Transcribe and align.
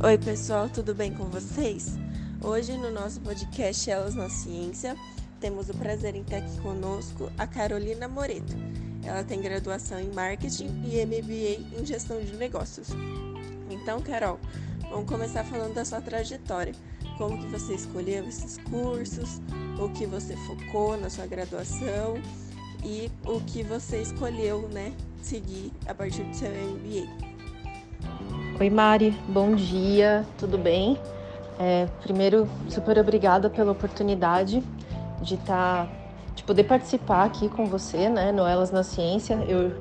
Oi, 0.00 0.16
pessoal, 0.16 0.68
tudo 0.68 0.94
bem 0.94 1.12
com 1.12 1.24
vocês? 1.24 1.98
Hoje, 2.40 2.78
no 2.78 2.88
nosso 2.88 3.20
podcast 3.20 3.90
Elas 3.90 4.14
na 4.14 4.30
Ciência, 4.30 4.96
temos 5.40 5.68
o 5.68 5.74
prazer 5.74 6.14
em 6.14 6.22
ter 6.22 6.36
aqui 6.36 6.60
conosco 6.60 7.28
a 7.36 7.48
Carolina 7.48 8.06
Moreto. 8.06 8.54
Ela 9.02 9.24
tem 9.24 9.42
graduação 9.42 9.98
em 9.98 10.12
Marketing 10.12 10.68
e 10.84 11.04
MBA 11.04 11.80
em 11.80 11.84
Gestão 11.84 12.20
de 12.20 12.32
Negócios. 12.36 12.90
Então, 13.68 14.00
Carol, 14.00 14.38
vamos 14.88 15.08
começar 15.08 15.42
falando 15.42 15.74
da 15.74 15.84
sua 15.84 16.00
trajetória. 16.00 16.74
Como 17.16 17.36
que 17.36 17.48
você 17.48 17.74
escolheu 17.74 18.24
esses 18.28 18.56
cursos, 18.58 19.40
o 19.80 19.88
que 19.88 20.06
você 20.06 20.36
focou 20.46 20.96
na 20.96 21.10
sua 21.10 21.26
graduação 21.26 22.22
e 22.84 23.10
o 23.26 23.40
que 23.40 23.64
você 23.64 24.00
escolheu, 24.00 24.68
né, 24.68 24.94
seguir 25.20 25.72
a 25.88 25.92
partir 25.92 26.22
do 26.22 26.36
seu 26.36 26.50
MBA. 26.50 27.27
Oi 28.60 28.70
Mari, 28.70 29.16
bom 29.28 29.54
dia, 29.54 30.26
tudo 30.36 30.58
bem? 30.58 30.98
É, 31.60 31.86
primeiro, 32.02 32.48
super 32.68 32.98
obrigada 32.98 33.48
pela 33.48 33.70
oportunidade 33.70 34.64
de 35.22 35.34
estar, 35.34 35.86
tá, 35.86 35.92
de 36.34 36.42
poder 36.42 36.64
participar 36.64 37.24
aqui 37.24 37.48
com 37.48 37.66
você, 37.66 38.08
né, 38.08 38.32
no 38.32 38.44
Elas 38.44 38.72
na 38.72 38.82
Ciência. 38.82 39.34
Eu 39.48 39.72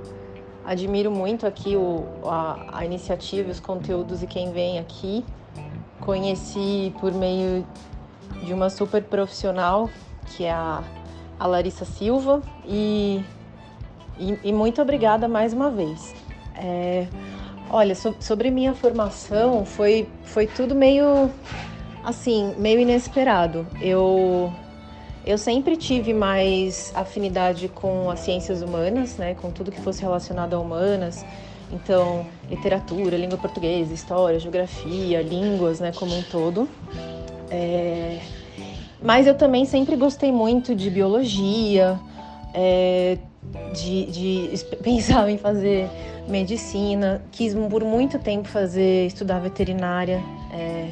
admiro 0.63 1.09
muito 1.09 1.47
aqui 1.47 1.75
o, 1.75 2.05
a, 2.23 2.79
a 2.79 2.85
iniciativa, 2.85 3.49
os 3.49 3.59
conteúdos 3.59 4.21
e 4.21 4.27
quem 4.27 4.51
vem 4.51 4.77
aqui. 4.77 5.25
Conheci 5.99 6.93
por 6.99 7.11
meio 7.11 7.65
de 8.43 8.53
uma 8.53 8.69
super 8.69 9.03
profissional 9.03 9.89
que 10.35 10.43
é 10.43 10.51
a, 10.51 10.83
a 11.39 11.47
Larissa 11.47 11.85
Silva 11.85 12.43
e, 12.63 13.23
e, 14.19 14.37
e 14.43 14.53
muito 14.53 14.81
obrigada 14.81 15.27
mais 15.27 15.51
uma 15.51 15.71
vez. 15.71 16.13
É, 16.55 17.07
Olha, 17.69 17.95
so, 17.95 18.15
sobre 18.19 18.49
minha 18.49 18.73
formação, 18.73 19.65
foi, 19.65 20.07
foi 20.23 20.47
tudo 20.47 20.73
meio 20.73 21.29
assim, 22.03 22.53
meio 22.57 22.79
inesperado. 22.79 23.67
Eu 23.81 24.51
eu 25.25 25.37
sempre 25.37 25.75
tive 25.75 26.13
mais 26.13 26.93
afinidade 26.95 27.67
com 27.67 28.09
as 28.09 28.21
ciências 28.21 28.61
humanas, 28.61 29.17
né, 29.17 29.35
com 29.35 29.51
tudo 29.51 29.69
que 29.69 29.81
fosse 29.81 30.01
relacionado 30.01 30.53
a 30.53 30.59
humanas. 30.59 31.25
Então, 31.69 32.25
literatura, 32.49 33.17
língua 33.17 33.37
portuguesa, 33.37 33.93
história, 33.93 34.39
geografia, 34.39 35.21
línguas, 35.21 35.81
né, 35.81 35.91
como 35.93 36.15
um 36.17 36.23
todo. 36.23 36.69
É... 37.51 38.19
Mas 39.03 39.27
eu 39.27 39.35
também 39.35 39.65
sempre 39.65 39.97
gostei 39.97 40.31
muito 40.31 40.73
de 40.73 40.89
biologia, 40.89 41.99
é... 42.53 43.17
de, 43.73 44.05
de 44.05 44.65
pensar 44.81 45.29
em 45.29 45.37
fazer 45.37 45.89
medicina, 46.27 47.21
quis 47.31 47.53
por 47.53 47.83
muito 47.83 48.19
tempo 48.19 48.47
fazer 48.47 49.07
estudar 49.07 49.39
veterinária, 49.39 50.21
é, 50.51 50.91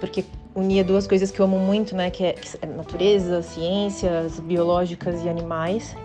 porque 0.00 0.24
unia 0.54 0.84
duas 0.84 1.06
coisas 1.06 1.30
que 1.30 1.40
eu 1.40 1.44
amo 1.44 1.58
muito, 1.58 1.96
né, 1.96 2.10
que 2.10 2.24
é, 2.24 2.32
que 2.32 2.58
é 2.62 2.66
natureza, 2.66 3.42
ciências 3.42 4.40
biológicas 4.40 5.24
e 5.24 5.28
animais. 5.28 5.96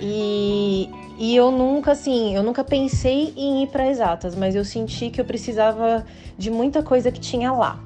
E, 0.00 0.88
e 1.18 1.36
eu 1.36 1.50
nunca, 1.50 1.92
assim, 1.92 2.34
eu 2.34 2.42
nunca 2.42 2.64
pensei 2.64 3.32
em 3.36 3.62
ir 3.62 3.68
para 3.68 3.88
exatas, 3.88 4.34
mas 4.34 4.54
eu 4.54 4.64
senti 4.64 5.10
que 5.10 5.20
eu 5.20 5.24
precisava 5.24 6.04
de 6.36 6.50
muita 6.50 6.82
coisa 6.82 7.10
que 7.10 7.20
tinha 7.20 7.52
lá. 7.52 7.78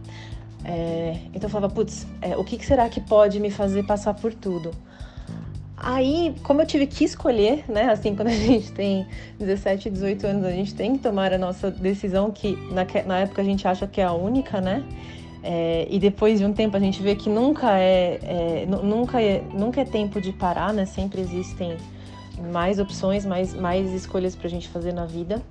É, 0.65 1.19
então 1.35 1.49
eu 1.49 1.51
falava, 1.51 1.73
putz, 1.73 2.07
é, 2.23 2.37
o 2.37 2.45
que, 2.45 2.57
que 2.57 2.65
será 2.65 2.89
que 2.89 3.01
pode 3.01 3.39
me 3.39 3.51
fazer 3.51 3.85
passar 3.85 4.15
por 4.15 4.33
tudo? 4.33 4.71
Aí, 5.77 6.35
como 6.43 6.63
eu 6.63 6.67
tive 6.67 6.87
que 6.87 7.05
escolher, 7.05 7.65
né? 7.69 7.91
Assim, 7.91 8.15
quando 8.15 8.29
a 8.29 8.33
gente 8.35 8.73
tem 8.73 9.07
17, 9.39 9.91
18 9.91 10.27
anos, 10.27 10.45
a 10.45 10.51
gente 10.51 10.75
tem 10.75 10.97
que 10.97 11.03
tomar 11.03 11.33
a 11.33 11.39
nossa 11.39 11.71
decisão, 11.71 12.31
que 12.31 12.57
na, 12.73 12.87
na 13.07 13.19
época 13.21 13.43
a 13.43 13.45
gente 13.45 13.67
acha 13.67 13.87
que 13.87 14.01
é 14.01 14.05
a 14.05 14.13
única, 14.13 14.61
né? 14.61 14.85
É, 15.43 15.87
e 15.91 15.99
depois 15.99 16.39
de 16.39 16.47
um 16.47 16.55
tempo 16.55 16.75
a 16.75 16.81
gente 16.81 17.03
vê 17.03 17.15
que 17.15 17.29
nunca 17.29 17.79
é, 17.79 18.19
é, 18.23 18.67
nunca 18.67 19.21
é, 19.21 19.43
nunca 19.53 19.83
é 19.83 19.85
tempo 19.85 20.21
de 20.21 20.33
parar, 20.33 20.73
né? 20.73 20.87
Sempre 20.87 21.21
existem 21.21 21.77
mais 22.51 22.79
opções, 22.79 23.27
mais, 23.27 23.53
mais 23.55 23.93
escolhas 23.93 24.35
para 24.35 24.47
a 24.47 24.51
gente 24.51 24.69
fazer 24.69 24.93
na 24.93 25.05
vida. 25.05 25.43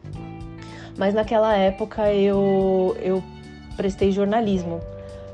Mas 0.97 1.13
naquela 1.13 1.55
época 1.55 2.11
eu, 2.11 2.95
eu 3.01 3.23
prestei 3.75 4.11
jornalismo, 4.11 4.79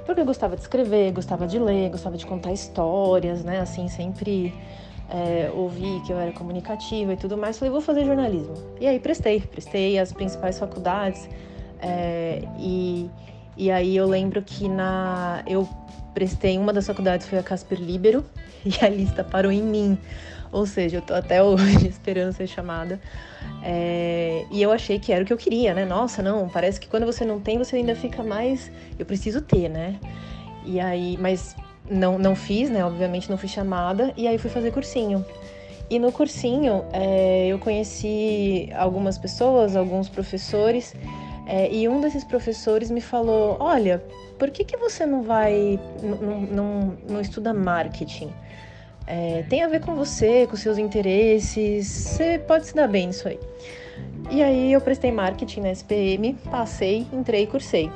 porque 0.09 0.21
eu 0.21 0.25
gostava 0.25 0.55
de 0.55 0.63
escrever, 0.63 1.11
gostava 1.11 1.45
de 1.45 1.59
ler, 1.59 1.91
gostava 1.91 2.17
de 2.17 2.25
contar 2.25 2.51
histórias, 2.51 3.43
né? 3.43 3.59
Assim, 3.59 3.87
sempre 3.87 4.51
é, 5.07 5.51
ouvi 5.53 6.01
que 6.03 6.11
eu 6.11 6.17
era 6.17 6.31
comunicativa 6.31 7.13
e 7.13 7.15
tudo 7.15 7.37
mais, 7.37 7.59
falei, 7.59 7.71
vou 7.71 7.79
fazer 7.79 8.05
jornalismo. 8.05 8.55
E 8.81 8.87
aí 8.87 8.99
prestei, 8.99 9.39
prestei 9.39 9.99
as 9.99 10.11
principais 10.11 10.57
faculdades. 10.57 11.29
É, 11.79 12.41
e, 12.57 13.07
e 13.55 13.69
aí 13.69 13.95
eu 13.95 14.07
lembro 14.07 14.41
que 14.41 14.67
na 14.67 15.43
eu 15.45 15.69
prestei 16.19 16.57
uma 16.57 16.73
das 16.73 16.85
faculdades 16.85 17.25
foi 17.27 17.39
a 17.39 17.43
Casper 17.43 17.79
Libero 17.79 18.25
e 18.65 18.83
a 18.83 18.89
lista 18.89 19.23
parou 19.23 19.53
em 19.53 19.63
mim. 19.63 19.97
Ou 20.51 20.65
seja, 20.65 20.97
eu 20.97 21.01
tô 21.01 21.13
até 21.13 21.41
hoje 21.41 21.87
esperando 21.87 22.33
ser 22.33 22.45
chamada. 22.45 22.99
É, 23.63 24.45
e 24.51 24.61
eu 24.61 24.69
achei 24.69 24.99
que 24.99 25.13
era 25.13 25.23
o 25.23 25.25
que 25.25 25.31
eu 25.31 25.37
queria, 25.37 25.73
né? 25.73 25.85
Nossa, 25.85 26.21
não, 26.21 26.49
parece 26.49 26.77
que 26.77 26.89
quando 26.89 27.05
você 27.05 27.23
não 27.23 27.39
tem, 27.39 27.57
você 27.57 27.77
ainda 27.77 27.95
fica 27.95 28.21
mais. 28.21 28.69
Eu 28.97 29.05
preciso 29.05 29.39
ter, 29.39 29.69
né? 29.69 29.95
E 30.65 30.77
aí, 30.77 31.17
mas 31.21 31.55
não, 31.89 32.19
não 32.19 32.35
fiz, 32.35 32.69
né? 32.69 32.83
Obviamente 32.83 33.29
não 33.29 33.37
fui 33.37 33.47
chamada. 33.47 34.11
E 34.17 34.27
aí 34.27 34.37
fui 34.37 34.49
fazer 34.49 34.71
cursinho. 34.71 35.25
E 35.89 35.97
no 35.99 36.11
cursinho 36.11 36.83
é, 36.91 37.47
eu 37.47 37.59
conheci 37.59 38.69
algumas 38.75 39.17
pessoas, 39.17 39.73
alguns 39.77 40.09
professores. 40.09 40.93
É, 41.51 41.67
e 41.73 41.89
um 41.89 41.99
desses 41.99 42.23
professores 42.23 42.91
me 42.91 43.01
falou: 43.01 43.57
Olha, 43.59 44.03
por 44.37 44.51
que, 44.51 44.63
que 44.63 44.77
você 44.77 45.03
não 45.03 45.23
vai, 45.23 45.79
não, 46.51 47.19
estuda 47.19 47.51
marketing? 47.51 48.31
É, 49.07 49.43
tem 49.49 49.63
a 49.63 49.67
ver 49.67 49.81
com 49.81 49.95
você, 49.95 50.45
com 50.45 50.55
seus 50.55 50.77
interesses, 50.77 51.87
você 51.87 52.37
pode 52.37 52.67
se 52.67 52.75
dar 52.75 52.87
bem 52.87 53.07
nisso 53.07 53.27
aí. 53.27 53.39
E 54.29 54.43
aí 54.43 54.71
eu 54.71 54.79
prestei 54.79 55.11
marketing 55.11 55.61
na 55.61 55.71
SPM, 55.71 56.35
passei, 56.51 57.07
entrei 57.11 57.43
e 57.43 57.47
cursei. 57.47 57.91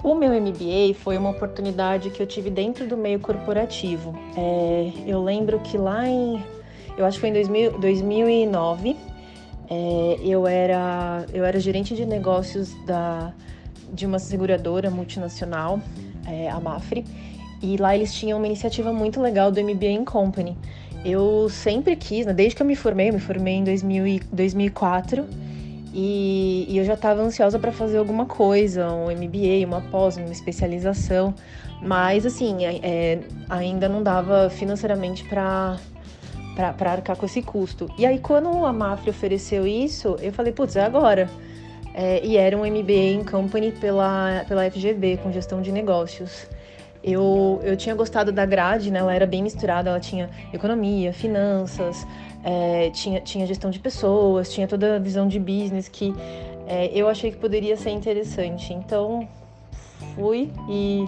O 0.00 0.14
meu 0.14 0.30
MBA 0.40 0.94
foi 0.94 1.18
uma 1.18 1.30
oportunidade 1.30 2.10
que 2.10 2.22
eu 2.22 2.26
tive 2.26 2.50
dentro 2.50 2.86
do 2.86 2.96
meio 2.96 3.18
corporativo. 3.18 4.14
É, 4.36 4.92
eu 5.08 5.20
lembro 5.20 5.58
que 5.58 5.76
lá 5.76 6.06
em, 6.06 6.40
eu 6.96 7.04
acho 7.04 7.16
que 7.16 7.22
foi 7.22 7.30
em 7.30 7.32
2000, 7.32 7.78
2009, 7.80 8.96
é, 9.70 10.18
eu 10.22 10.46
era 10.46 11.24
eu 11.32 11.44
era 11.44 11.58
gerente 11.58 11.94
de 11.94 12.04
negócios 12.04 12.74
da 12.84 13.32
de 13.92 14.06
uma 14.06 14.18
seguradora 14.18 14.90
multinacional, 14.90 15.80
é, 16.26 16.50
a 16.50 16.58
Mafre, 16.58 17.04
e 17.62 17.76
lá 17.76 17.94
eles 17.94 18.12
tinham 18.12 18.38
uma 18.38 18.46
iniciativa 18.46 18.92
muito 18.92 19.20
legal 19.20 19.52
do 19.52 19.60
MBA 19.62 19.86
in 19.86 20.04
Company. 20.04 20.56
Eu 21.04 21.48
sempre 21.48 21.94
quis, 21.94 22.26
né, 22.26 22.32
desde 22.32 22.56
que 22.56 22.62
eu 22.62 22.66
me 22.66 22.74
formei, 22.74 23.10
eu 23.10 23.14
me 23.14 23.20
formei 23.20 23.54
em 23.54 23.64
2000 23.64 24.20
2004 24.32 25.24
e, 25.92 26.66
e 26.68 26.76
eu 26.76 26.84
já 26.84 26.94
estava 26.94 27.22
ansiosa 27.22 27.58
para 27.58 27.70
fazer 27.70 27.98
alguma 27.98 28.26
coisa, 28.26 28.90
um 28.90 29.06
MBA, 29.10 29.64
uma 29.64 29.80
pós, 29.80 30.16
uma 30.16 30.32
especialização, 30.32 31.32
mas 31.80 32.26
assim, 32.26 32.64
é, 32.64 32.80
é 32.82 33.20
ainda 33.48 33.88
não 33.88 34.02
dava 34.02 34.50
financeiramente 34.50 35.22
para 35.24 35.78
para 36.54 36.92
arcar 36.92 37.16
com 37.16 37.26
esse 37.26 37.42
custo. 37.42 37.88
E 37.98 38.06
aí, 38.06 38.18
quando 38.18 38.48
a 38.64 38.72
Mafre 38.72 39.10
ofereceu 39.10 39.66
isso, 39.66 40.16
eu 40.20 40.32
falei, 40.32 40.52
putz, 40.52 40.76
é 40.76 40.84
agora. 40.84 41.28
É, 41.92 42.24
e 42.24 42.36
era 42.36 42.56
um 42.56 42.66
MBA 42.66 42.92
em 42.92 43.24
Company 43.24 43.72
pela, 43.72 44.44
pela 44.48 44.68
FGV, 44.70 45.18
com 45.18 45.30
gestão 45.30 45.62
de 45.62 45.70
negócios. 45.70 46.46
Eu, 47.02 47.60
eu 47.62 47.76
tinha 47.76 47.94
gostado 47.94 48.32
da 48.32 48.46
grade, 48.46 48.90
né? 48.90 48.98
Ela 48.98 49.14
era 49.14 49.26
bem 49.26 49.42
misturada, 49.42 49.90
ela 49.90 50.00
tinha 50.00 50.30
economia, 50.52 51.12
finanças, 51.12 52.06
é, 52.42 52.90
tinha, 52.90 53.20
tinha 53.20 53.46
gestão 53.46 53.70
de 53.70 53.78
pessoas, 53.78 54.52
tinha 54.52 54.66
toda 54.66 54.96
a 54.96 54.98
visão 54.98 55.28
de 55.28 55.38
business 55.38 55.86
que 55.86 56.14
é, 56.66 56.90
eu 56.94 57.08
achei 57.08 57.30
que 57.30 57.36
poderia 57.36 57.76
ser 57.76 57.90
interessante. 57.90 58.72
Então 58.72 59.28
fui 60.14 60.50
e, 60.68 61.06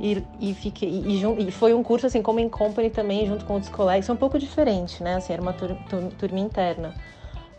e, 0.00 0.24
e 0.40 0.54
fiquei. 0.54 0.88
E, 0.88 1.22
e, 1.48 1.50
foi 1.52 1.74
um 1.74 1.82
curso 1.82 2.06
assim 2.06 2.22
como 2.22 2.40
em 2.40 2.48
company 2.48 2.88
também, 2.88 3.26
junto 3.26 3.44
com 3.44 3.54
outros 3.54 3.70
colegas, 3.70 4.08
é 4.08 4.12
um 4.12 4.16
pouco 4.16 4.38
diferente, 4.38 5.02
né? 5.02 5.16
Assim, 5.16 5.34
era 5.34 5.42
uma 5.42 5.52
tur, 5.52 5.76
tur, 5.88 6.10
turma 6.18 6.40
interna. 6.40 6.94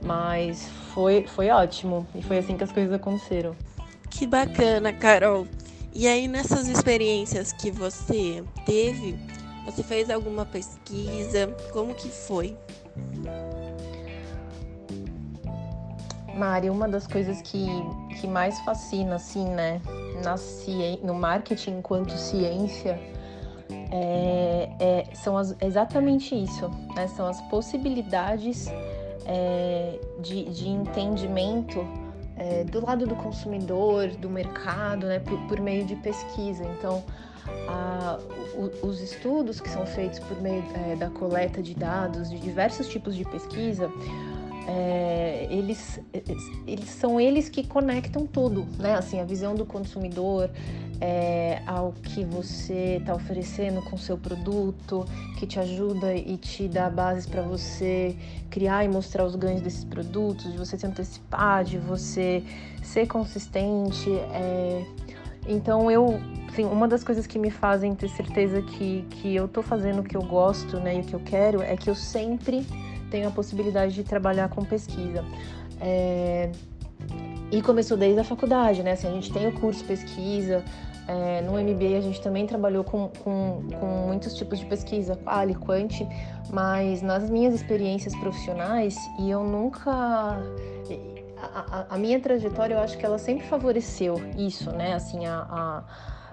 Mas 0.03 0.67
foi, 0.93 1.27
foi 1.27 1.49
ótimo. 1.51 2.07
E 2.15 2.23
foi 2.23 2.39
assim 2.39 2.57
que 2.57 2.63
as 2.63 2.71
coisas 2.71 2.91
aconteceram. 2.91 3.55
Que 4.09 4.21
Que 4.21 4.27
bacana, 4.27 4.91
Carol. 4.91 5.47
E 5.93 6.07
aí 6.07 6.27
nessas 6.27 6.67
experiências 6.67 7.53
que 7.53 7.69
você 7.69 8.43
teve, 8.65 9.19
você 9.65 9.83
fez 9.83 10.09
alguma 10.09 10.45
pesquisa? 10.45 11.55
Como 11.71 11.93
que 11.93 12.09
foi? 12.09 12.57
Mari, 16.35 16.69
uma 16.69 16.87
das 16.87 17.05
coisas 17.05 17.41
que, 17.41 17.67
que 18.19 18.25
mais 18.25 18.57
fascina, 18.61 19.15
assim, 19.15 19.45
né, 19.49 19.81
na 20.21 20.35
no 21.03 21.13
marketing 21.13 21.77
enquanto 21.79 22.11
ciência, 22.11 22.99
é, 23.91 24.69
é, 24.79 25.05
são 25.13 25.37
as, 25.37 25.55
exatamente 25.61 26.35
isso, 26.35 26.69
né? 26.95 27.07
São 27.07 27.27
as 27.27 27.41
possibilidades 27.49 28.67
é, 29.25 29.99
de, 30.19 30.45
de, 30.45 30.69
entendimento 30.69 31.85
é, 32.37 32.63
do 32.63 32.85
lado 32.85 33.05
do 33.05 33.15
consumidor, 33.15 34.09
do 34.09 34.29
mercado, 34.29 35.07
né? 35.07 35.19
Por, 35.19 35.37
por 35.47 35.59
meio 35.59 35.85
de 35.85 35.95
pesquisa. 35.97 36.63
Então, 36.63 37.03
a, 37.67 38.17
o, 38.55 38.87
os 38.87 39.01
estudos 39.01 39.59
que 39.59 39.69
são 39.69 39.85
feitos 39.85 40.19
por 40.19 40.41
meio 40.41 40.63
é, 40.89 40.95
da 40.95 41.09
coleta 41.09 41.61
de 41.61 41.73
dados 41.73 42.29
de 42.29 42.39
diversos 42.39 42.87
tipos 42.87 43.15
de 43.15 43.25
pesquisa 43.25 43.91
é, 44.73 45.47
eles, 45.49 45.99
eles 46.65 46.89
são 46.89 47.19
eles 47.19 47.49
que 47.49 47.67
conectam 47.67 48.25
tudo, 48.25 48.65
né? 48.79 48.95
Assim, 48.95 49.19
a 49.19 49.25
visão 49.25 49.53
do 49.53 49.65
consumidor 49.65 50.49
é, 51.01 51.61
ao 51.67 51.91
que 51.91 52.23
você 52.23 52.97
está 52.99 53.13
oferecendo 53.13 53.81
com 53.81 53.97
seu 53.97 54.17
produto, 54.17 55.03
que 55.37 55.45
te 55.45 55.59
ajuda 55.59 56.15
e 56.15 56.37
te 56.37 56.69
dá 56.69 56.89
bases 56.89 57.25
para 57.25 57.41
você 57.41 58.15
criar 58.49 58.85
e 58.85 58.87
mostrar 58.87 59.25
os 59.25 59.35
ganhos 59.35 59.61
desses 59.61 59.83
produtos, 59.83 60.49
de 60.49 60.57
você 60.57 60.77
se 60.77 60.87
antecipar, 60.87 61.65
de 61.65 61.77
você 61.77 62.41
ser 62.81 63.07
consistente. 63.07 64.09
É... 64.33 64.85
Então 65.47 65.91
eu, 65.91 66.17
assim, 66.47 66.63
uma 66.63 66.87
das 66.87 67.03
coisas 67.03 67.27
que 67.27 67.37
me 67.37 67.51
fazem 67.51 67.93
ter 67.93 68.09
certeza 68.09 68.61
que, 68.61 69.05
que 69.09 69.35
eu 69.35 69.49
tô 69.49 69.61
fazendo 69.61 69.99
o 69.99 70.03
que 70.03 70.15
eu 70.15 70.21
gosto, 70.21 70.79
né, 70.79 70.95
e 70.95 71.01
o 71.01 71.03
que 71.03 71.13
eu 71.13 71.19
quero, 71.19 71.61
é 71.61 71.75
que 71.75 71.89
eu 71.89 71.95
sempre 71.95 72.65
tenho 73.11 73.27
a 73.27 73.31
possibilidade 73.31 73.93
de 73.93 74.03
trabalhar 74.03 74.49
com 74.49 74.65
pesquisa. 74.65 75.23
É... 75.79 76.49
E 77.51 77.61
começou 77.61 77.97
desde 77.97 78.19
a 78.19 78.23
faculdade, 78.23 78.81
né? 78.81 78.93
Assim, 78.93 79.07
a 79.07 79.11
gente 79.11 79.31
tem 79.31 79.45
o 79.47 79.51
curso 79.51 79.83
pesquisa, 79.83 80.63
é, 81.07 81.41
no 81.41 81.53
MBA 81.53 81.97
a 81.97 82.01
gente 82.01 82.21
também 82.21 82.47
trabalhou 82.47 82.83
com, 82.83 83.09
com, 83.09 83.63
com, 83.77 83.85
muitos 84.07 84.33
tipos 84.35 84.59
de 84.59 84.65
pesquisa, 84.65 85.15
quali, 85.17 85.53
quant, 85.55 86.07
mas 86.49 87.01
nas 87.01 87.29
minhas 87.29 87.53
experiências 87.53 88.15
profissionais, 88.15 88.97
e 89.19 89.29
eu 89.29 89.43
nunca. 89.43 89.91
A, 89.91 90.37
a, 91.43 91.85
a, 91.89 91.97
minha 91.97 92.19
trajetória, 92.19 92.75
eu 92.75 92.79
acho 92.79 92.97
que 92.97 93.05
ela 93.05 93.17
sempre 93.17 93.45
favoreceu 93.47 94.21
isso, 94.37 94.71
né? 94.71 94.93
Assim, 94.93 95.25
a, 95.25 95.39
a 95.49 95.83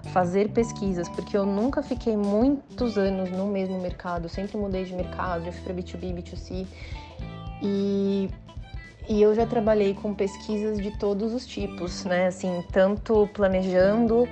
fazer 0.05 0.49
pesquisas, 0.49 1.07
porque 1.09 1.35
eu 1.35 1.45
nunca 1.45 1.83
fiquei 1.83 2.15
muitos 2.15 2.97
anos 2.97 3.29
no 3.31 3.47
mesmo 3.47 3.79
mercado, 3.79 4.25
eu 4.25 4.29
sempre 4.29 4.57
mudei 4.57 4.85
de 4.85 4.93
mercado, 4.93 5.45
já 5.45 5.51
fui 5.51 5.61
para 5.61 5.73
B2B, 5.73 6.13
B2C 6.15 6.67
e, 7.61 8.29
e 9.07 9.21
eu 9.21 9.35
já 9.35 9.45
trabalhei 9.45 9.93
com 9.93 10.13
pesquisas 10.13 10.77
de 10.77 10.91
todos 10.97 11.33
os 11.33 11.45
tipos, 11.45 12.05
né? 12.05 12.27
Assim, 12.27 12.63
tanto 12.71 13.29
planejando, 13.33 14.27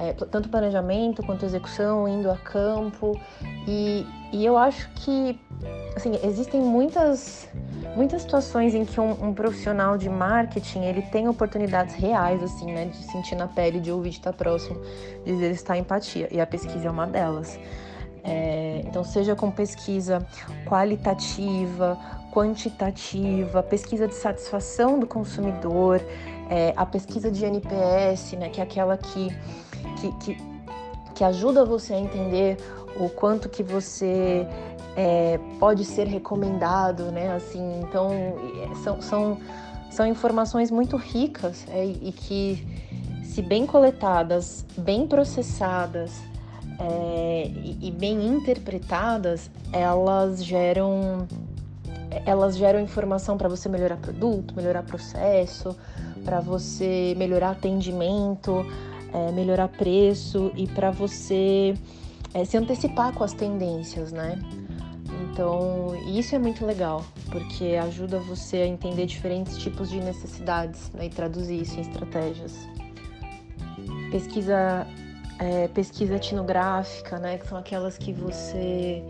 é, 0.00 0.12
tanto 0.12 0.48
planejamento 0.48 1.22
quanto 1.22 1.44
execução, 1.44 2.08
indo 2.08 2.30
a 2.30 2.36
campo 2.36 3.20
e, 3.68 4.06
e 4.32 4.44
eu 4.44 4.56
acho 4.56 4.88
que 4.94 5.38
assim, 5.94 6.18
existem 6.24 6.60
muitas, 6.60 7.48
muitas 7.94 8.22
situações 8.22 8.74
em 8.74 8.84
que 8.84 8.98
um, 9.00 9.28
um, 9.28 9.34
profissional 9.34 9.98
de 9.98 10.08
marketing 10.08 10.80
ele 10.80 11.02
tem 11.02 11.28
oportunidades 11.28 11.94
reais, 11.94 12.42
assim, 12.42 12.72
né, 12.72 12.86
de 12.86 12.96
sentir 12.96 13.34
na 13.34 13.46
pele, 13.46 13.80
de 13.80 13.92
ouvir, 13.92 14.10
de 14.10 14.16
estar 14.16 14.32
próximo, 14.32 14.80
de 15.24 15.32
exercitar 15.32 15.76
empatia. 15.76 16.28
E 16.30 16.40
a 16.40 16.46
pesquisa 16.46 16.88
é 16.88 16.90
uma 16.90 17.06
delas. 17.06 17.58
É, 18.22 18.82
então, 18.84 19.02
seja 19.02 19.34
com 19.34 19.50
pesquisa 19.50 20.26
qualitativa, 20.66 21.98
quantitativa, 22.32 23.62
pesquisa 23.62 24.06
de 24.06 24.14
satisfação 24.14 24.98
do 24.98 25.06
consumidor, 25.06 26.00
é, 26.48 26.72
a 26.76 26.84
pesquisa 26.84 27.30
de 27.30 27.44
NPS, 27.44 28.32
né, 28.32 28.48
que 28.48 28.60
é 28.60 28.64
aquela 28.64 28.96
que, 28.96 29.28
que, 30.00 30.12
que, 30.18 30.42
que 31.14 31.24
ajuda 31.24 31.64
você 31.64 31.94
a 31.94 32.00
entender 32.00 32.56
o 32.98 33.08
quanto 33.08 33.48
que 33.48 33.62
você 33.62 34.46
é, 34.96 35.38
pode 35.58 35.84
ser 35.84 36.06
recomendado, 36.06 37.10
né? 37.10 37.32
Assim, 37.34 37.80
então 37.80 38.10
são, 38.82 39.00
são, 39.00 39.38
são 39.90 40.06
informações 40.06 40.70
muito 40.70 40.96
ricas 40.96 41.64
é, 41.68 41.84
e 41.84 42.12
que, 42.12 42.66
se 43.22 43.42
bem 43.42 43.66
coletadas, 43.66 44.64
bem 44.76 45.06
processadas 45.06 46.20
é, 46.78 47.44
e, 47.46 47.88
e 47.88 47.90
bem 47.90 48.26
interpretadas, 48.26 49.50
elas 49.72 50.44
geram 50.44 51.26
elas 52.26 52.56
geram 52.56 52.80
informação 52.80 53.38
para 53.38 53.48
você 53.48 53.68
melhorar 53.68 53.96
produto, 53.96 54.52
melhorar 54.56 54.82
processo, 54.82 55.76
para 56.24 56.40
você 56.40 57.14
melhorar 57.16 57.50
atendimento, 57.50 58.66
é, 59.12 59.32
melhorar 59.32 59.68
preço 59.68 60.52
e 60.56 60.66
para 60.66 60.90
você 60.90 61.74
é, 62.34 62.44
se 62.44 62.56
antecipar 62.56 63.12
com 63.12 63.24
as 63.24 63.32
tendências, 63.32 64.12
né? 64.12 64.38
Então, 65.22 65.94
isso 66.06 66.34
é 66.34 66.38
muito 66.38 66.66
legal, 66.66 67.04
porque 67.30 67.76
ajuda 67.80 68.18
você 68.18 68.58
a 68.58 68.66
entender 68.66 69.06
diferentes 69.06 69.56
tipos 69.58 69.88
de 69.90 70.00
necessidades 70.00 70.90
né, 70.92 71.06
e 71.06 71.08
traduzir 71.08 71.62
isso 71.62 71.76
em 71.78 71.82
estratégias. 71.82 72.54
Pesquisa, 74.10 74.86
é, 75.38 75.68
pesquisa 75.68 76.16
etnográfica, 76.16 77.18
né, 77.18 77.38
que 77.38 77.46
são 77.46 77.58
aquelas 77.58 77.96
que 77.96 78.12
você 78.12 79.02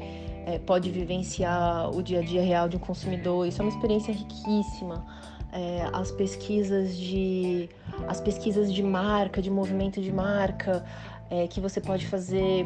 é, 0.47 0.58
pode 0.58 0.91
vivenciar 0.91 1.91
o 1.91 2.02
dia 2.02 2.20
a 2.20 2.23
dia 2.23 2.43
real 2.43 2.69
de 2.69 2.76
um 2.76 2.81
consumidor. 2.81 3.47
Isso 3.47 3.61
é 3.61 3.64
uma 3.64 3.70
experiência 3.70 4.12
riquíssima. 4.12 5.05
É, 5.52 5.88
as 5.93 6.11
pesquisas 6.12 6.97
de 6.97 7.69
as 8.06 8.20
pesquisas 8.20 8.73
de 8.73 8.82
marca, 8.82 9.43
de 9.43 9.50
movimento 9.50 10.00
de 10.00 10.12
marca, 10.12 10.85
é, 11.29 11.47
que 11.47 11.61
você 11.61 11.81
pode 11.81 12.06
fazer 12.06 12.64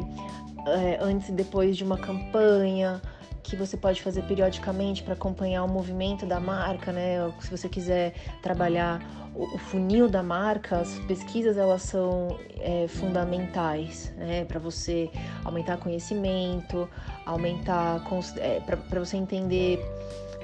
é, 0.67 0.97
antes 1.01 1.29
e 1.29 1.31
depois 1.31 1.75
de 1.77 1.83
uma 1.83 1.97
campanha, 1.97 3.01
que 3.45 3.55
você 3.55 3.77
pode 3.77 4.01
fazer 4.01 4.23
periodicamente 4.23 5.03
para 5.03 5.13
acompanhar 5.13 5.63
o 5.63 5.67
movimento 5.67 6.25
da 6.25 6.39
marca, 6.39 6.91
né? 6.91 7.31
Se 7.39 7.51
você 7.51 7.69
quiser 7.69 8.13
trabalhar 8.41 9.01
o, 9.35 9.57
funil 9.57 10.09
da 10.09 10.23
marca, 10.23 10.79
as 10.79 10.97
pesquisas 10.99 11.57
elas 11.57 11.83
são 11.83 12.39
é, 12.59 12.87
fundamentais, 12.87 14.11
né? 14.17 14.45
Para 14.45 14.59
você 14.59 15.09
aumentar 15.43 15.77
conhecimento, 15.77 16.89
aumentar 17.25 18.01
é, 18.37 18.59
para 18.61 18.99
você 18.99 19.17
entender 19.17 19.79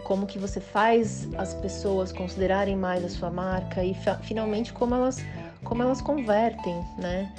como 0.03 0.25
que 0.25 0.37
você 0.39 0.59
faz 0.59 1.27
as 1.37 1.53
pessoas 1.53 2.11
considerarem 2.11 2.75
mais 2.75 3.03
a 3.03 3.09
sua 3.09 3.29
marca 3.29 3.83
e 3.83 3.95
finalmente 4.23 4.73
como 4.73 4.95
elas 4.95 5.23
como 5.63 5.83
elas 5.83 6.01
convertem, 6.01 6.83
né? 6.97 7.31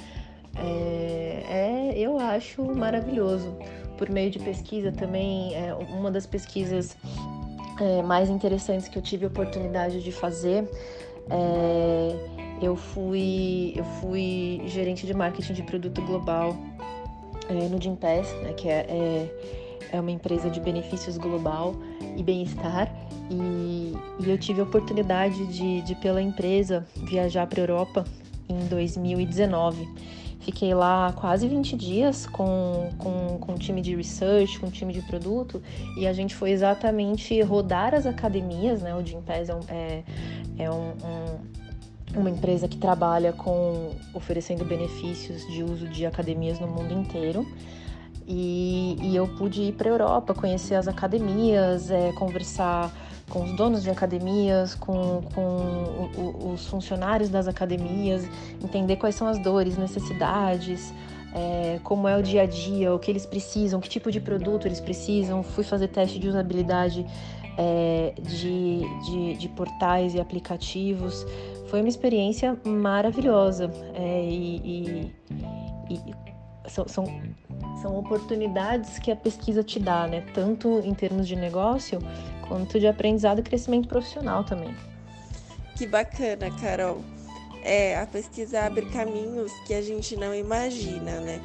É, 0.55 1.43
é, 1.49 1.93
eu 1.97 2.17
acho 2.19 2.63
maravilhoso. 2.63 3.55
Por 3.97 4.09
meio 4.09 4.31
de 4.31 4.39
pesquisa 4.39 4.91
também, 4.91 5.53
é, 5.55 5.73
uma 5.73 6.09
das 6.09 6.25
pesquisas 6.25 6.97
é, 7.79 8.01
mais 8.01 8.29
interessantes 8.29 8.87
que 8.87 8.97
eu 8.97 9.01
tive 9.01 9.25
a 9.25 9.27
oportunidade 9.27 10.01
de 10.01 10.11
fazer, 10.11 10.67
é, 11.29 12.15
eu 12.61 12.75
fui 12.75 13.73
eu 13.75 13.83
fui 13.83 14.61
gerente 14.67 15.05
de 15.05 15.13
marketing 15.13 15.53
de 15.53 15.63
produto 15.63 16.01
global 16.01 16.55
é, 17.49 17.53
no 17.53 17.81
Gimpass, 17.81 18.31
né, 18.41 18.53
que 18.53 18.69
é, 18.69 18.85
é, 19.93 19.99
uma 19.99 20.11
empresa 20.11 20.49
de 20.49 20.59
benefícios 20.59 21.17
global 21.17 21.75
e 22.17 22.23
bem-estar. 22.23 22.91
E, 23.29 23.93
e, 24.19 24.29
eu 24.29 24.37
tive 24.37 24.59
a 24.59 24.63
oportunidade 24.63 25.45
de, 25.47 25.81
de 25.83 25.95
pela 25.95 26.21
empresa, 26.21 26.85
viajar 26.95 27.45
para 27.47 27.61
a 27.61 27.63
Europa 27.63 28.03
em 28.49 28.65
2019. 28.65 29.87
Fiquei 30.39 30.73
lá 30.73 31.13
quase 31.13 31.47
20 31.47 31.77
dias 31.77 32.25
com, 32.25 32.89
com, 32.97 33.37
com 33.39 33.53
um 33.53 33.55
time 33.55 33.81
de 33.81 33.95
research, 33.95 34.59
com 34.59 34.67
um 34.67 34.71
time 34.71 34.91
de 34.91 35.01
produto, 35.03 35.61
e 35.95 36.05
a 36.05 36.11
gente 36.11 36.35
foi 36.35 36.49
exatamente 36.49 37.39
rodar 37.43 37.93
as 37.93 38.05
academias, 38.05 38.81
né? 38.81 38.93
O 38.93 39.05
Gympass 39.05 39.47
é, 39.47 39.55
um, 39.55 39.59
é, 39.69 40.03
é 40.57 40.71
um, 40.71 40.89
um, 40.89 42.19
uma 42.19 42.29
empresa 42.29 42.67
que 42.67 42.77
trabalha 42.77 43.31
com 43.31 43.91
oferecendo 44.13 44.65
benefícios 44.65 45.47
de 45.47 45.63
uso 45.63 45.87
de 45.87 46.05
academias 46.05 46.59
no 46.59 46.67
mundo 46.67 46.93
inteiro. 46.93 47.47
E, 48.27 48.97
e 49.01 49.15
eu 49.15 49.27
pude 49.27 49.61
ir 49.61 49.73
para 49.73 49.89
a 49.89 49.93
Europa, 49.93 50.33
conhecer 50.33 50.75
as 50.75 50.87
academias, 50.87 51.91
é, 51.91 52.11
conversar 52.13 52.91
com 53.29 53.43
os 53.43 53.55
donos 53.55 53.83
de 53.83 53.89
academias, 53.89 54.75
com, 54.75 55.21
com 55.33 56.53
os 56.53 56.67
funcionários 56.67 57.29
das 57.29 57.47
academias, 57.47 58.27
entender 58.63 58.97
quais 58.97 59.15
são 59.15 59.27
as 59.27 59.39
dores, 59.39 59.77
necessidades, 59.77 60.93
é, 61.33 61.79
como 61.83 62.07
é 62.07 62.17
o 62.17 62.21
dia 62.21 62.43
a 62.43 62.45
dia, 62.45 62.93
o 62.93 62.99
que 62.99 63.09
eles 63.09 63.25
precisam, 63.25 63.79
que 63.79 63.89
tipo 63.89 64.11
de 64.11 64.19
produto 64.19 64.67
eles 64.67 64.79
precisam. 64.79 65.41
Fui 65.41 65.63
fazer 65.63 65.87
teste 65.87 66.19
de 66.19 66.27
usabilidade 66.27 67.05
é, 67.57 68.13
de, 68.21 68.81
de, 69.05 69.37
de 69.37 69.49
portais 69.49 70.13
e 70.15 70.19
aplicativos 70.19 71.25
foi 71.73 71.79
uma 71.79 71.89
experiência 71.89 72.55
maravilhosa 72.63 73.71
é, 73.95 74.29
e, 74.29 75.11
e, 75.89 75.95
e 75.95 76.32
são, 76.67 76.87
são, 76.87 77.05
são 77.81 77.97
oportunidades 77.97 78.99
que 78.99 79.11
a 79.11 79.15
pesquisa 79.15 79.63
te 79.63 79.79
dá, 79.79 80.07
né? 80.07 80.25
Tanto 80.33 80.79
em 80.79 80.93
termos 80.93 81.27
de 81.27 81.35
negócio 81.35 81.99
quanto 82.47 82.79
de 82.79 82.87
aprendizado 82.87 83.39
e 83.39 83.43
crescimento 83.43 83.87
profissional 83.87 84.43
também. 84.43 84.75
Que 85.75 85.87
bacana, 85.87 86.49
Carol. 86.59 87.01
É, 87.63 87.97
a 87.97 88.05
pesquisa 88.05 88.61
abre 88.61 88.85
caminhos 88.87 89.51
que 89.65 89.73
a 89.73 89.81
gente 89.81 90.15
não 90.17 90.35
imagina, 90.35 91.19
né? 91.21 91.41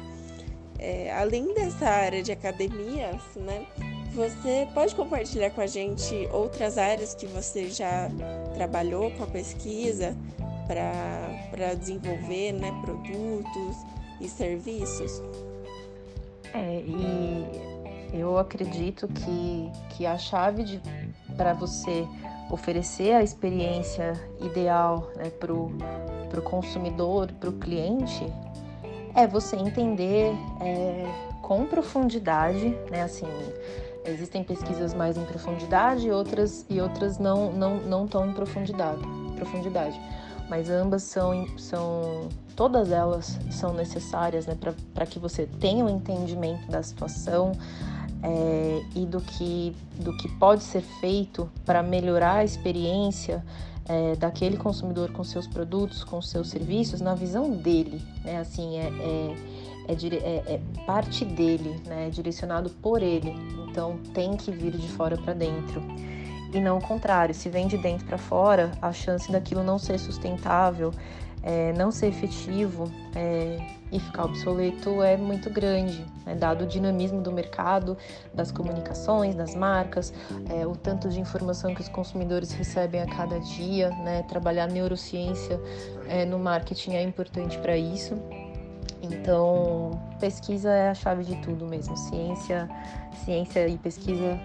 É, 0.77 1.13
além 1.13 1.53
dessa 1.53 1.87
área 1.89 2.21
de 2.21 2.31
academias, 2.31 3.21
né? 3.35 3.65
Você 4.13 4.67
pode 4.73 4.95
compartilhar 4.95 5.51
com 5.51 5.61
a 5.61 5.67
gente 5.67 6.27
outras 6.31 6.77
áreas 6.77 7.13
que 7.13 7.27
você 7.27 7.69
já 7.69 8.09
trabalhou 8.55 9.11
com 9.11 9.23
a 9.23 9.27
pesquisa 9.27 10.15
para 10.67 11.73
desenvolver 11.75 12.53
né, 12.53 12.71
produtos 12.83 13.77
e 14.19 14.27
serviços? 14.27 15.21
É, 16.53 16.81
e 16.81 17.79
eu 18.13 18.37
acredito 18.37 19.07
que, 19.07 19.71
que 19.91 20.05
a 20.05 20.17
chave 20.17 20.81
para 21.37 21.53
você 21.53 22.07
oferecer 22.49 23.13
a 23.13 23.23
experiência 23.23 24.13
ideal 24.41 25.11
né, 25.15 25.29
para 25.29 25.53
o 25.53 26.41
consumidor, 26.43 27.31
para 27.39 27.49
o 27.49 27.53
cliente, 27.53 28.25
é 29.15 29.27
você 29.27 29.55
entender 29.55 30.33
é, 30.61 31.05
com 31.41 31.65
profundidade, 31.65 32.75
né, 32.89 33.03
assim, 33.03 33.27
existem 34.05 34.43
pesquisas 34.43 34.93
mais 34.93 35.17
em 35.17 35.25
profundidade 35.25 36.07
e 36.07 36.11
outras, 36.11 36.65
e 36.69 36.81
outras 36.81 37.19
não, 37.19 37.51
não, 37.51 37.77
não 37.77 38.07
tão 38.07 38.29
em 38.29 38.33
profundidade, 38.33 39.01
profundidade. 39.35 39.99
Mas 40.49 40.69
ambas 40.69 41.03
são, 41.03 41.47
são 41.57 42.29
todas 42.55 42.91
elas 42.91 43.37
são 43.51 43.73
necessárias 43.73 44.47
né, 44.47 44.57
para 44.93 45.05
que 45.05 45.19
você 45.19 45.45
tenha 45.45 45.85
um 45.85 45.89
entendimento 45.89 46.67
da 46.69 46.81
situação, 46.81 47.51
é, 48.21 48.81
e 48.95 49.05
do 49.05 49.21
que, 49.21 49.75
do 49.99 50.15
que 50.17 50.27
pode 50.27 50.63
ser 50.63 50.81
feito 50.81 51.49
para 51.65 51.81
melhorar 51.81 52.37
a 52.37 52.43
experiência 52.43 53.43
é, 53.87 54.15
daquele 54.15 54.57
consumidor 54.57 55.11
com 55.11 55.23
seus 55.23 55.47
produtos, 55.47 56.03
com 56.03 56.21
seus 56.21 56.49
serviços, 56.49 57.01
na 57.01 57.15
visão 57.15 57.49
dele, 57.49 58.01
né? 58.23 58.37
Assim, 58.37 58.77
é, 58.77 58.87
é, 58.87 59.35
é, 59.87 60.53
é 60.55 60.61
parte 60.85 61.25
dele, 61.25 61.81
né? 61.87 62.07
É 62.07 62.09
direcionado 62.09 62.69
por 62.69 63.01
ele. 63.01 63.35
Então, 63.67 63.97
tem 64.13 64.35
que 64.35 64.51
vir 64.51 64.77
de 64.77 64.87
fora 64.89 65.17
para 65.17 65.33
dentro. 65.33 65.81
E 66.53 66.59
não 66.59 66.77
o 66.77 66.81
contrário, 66.81 67.33
se 67.33 67.49
vem 67.49 67.67
de 67.67 67.77
dentro 67.77 68.05
para 68.05 68.17
fora, 68.17 68.71
a 68.81 68.91
chance 68.91 69.31
daquilo 69.31 69.63
não 69.63 69.77
ser 69.77 69.99
sustentável, 69.99 70.91
é, 71.41 71.71
não 71.73 71.91
ser 71.91 72.07
efetivo 72.07 72.91
é, 73.15 73.57
e 73.91 73.99
ficar 73.99 74.25
obsoleto 74.25 75.01
é 75.01 75.15
muito 75.15 75.49
grande, 75.49 76.05
né? 76.25 76.35
dado 76.35 76.63
o 76.63 76.67
dinamismo 76.67 77.21
do 77.21 77.31
mercado, 77.31 77.97
das 78.33 78.51
comunicações, 78.51 79.35
das 79.35 79.55
marcas, 79.55 80.13
é, 80.49 80.65
o 80.65 80.75
tanto 80.75 81.09
de 81.09 81.19
informação 81.19 81.73
que 81.73 81.81
os 81.81 81.89
consumidores 81.89 82.51
recebem 82.51 83.01
a 83.01 83.05
cada 83.05 83.39
dia. 83.39 83.89
Né? 83.89 84.23
Trabalhar 84.23 84.67
neurociência 84.67 85.59
é, 86.07 86.25
no 86.25 86.37
marketing 86.37 86.95
é 86.95 87.03
importante 87.03 87.57
para 87.59 87.77
isso. 87.77 88.15
Então, 89.01 89.91
pesquisa 90.19 90.69
é 90.69 90.89
a 90.89 90.93
chave 90.93 91.23
de 91.23 91.35
tudo 91.37 91.65
mesmo. 91.65 91.95
Ciência, 91.95 92.69
ciência 93.23 93.67
e 93.67 93.77
pesquisa 93.77 94.37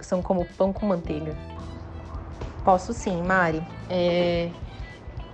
são 0.00 0.22
como 0.22 0.44
pão 0.56 0.72
com 0.72 0.86
manteiga. 0.86 1.36
Posso 2.64 2.92
sim, 2.92 3.22
Mari. 3.22 3.62
É, 3.88 4.50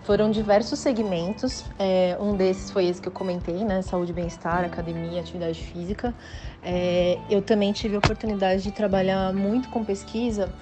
foram 0.04 0.30
diversos 0.30 0.78
segmentos, 0.78 1.64
é, 1.78 2.16
um 2.20 2.36
desses 2.36 2.70
foi 2.70 2.86
esse 2.86 3.00
que 3.00 3.08
eu 3.08 3.12
comentei, 3.12 3.64
né? 3.64 3.80
Saúde 3.80 4.12
bem-estar, 4.12 4.64
academia, 4.64 5.20
atividade 5.20 5.58
física. 5.58 6.14
É, 6.62 7.18
eu 7.30 7.40
também 7.40 7.72
tive 7.72 7.96
a 7.96 7.98
oportunidade 7.98 8.62
de 8.62 8.70
trabalhar 8.70 9.32
muito 9.32 9.70
com 9.70 9.82
pesquisa 9.82 10.52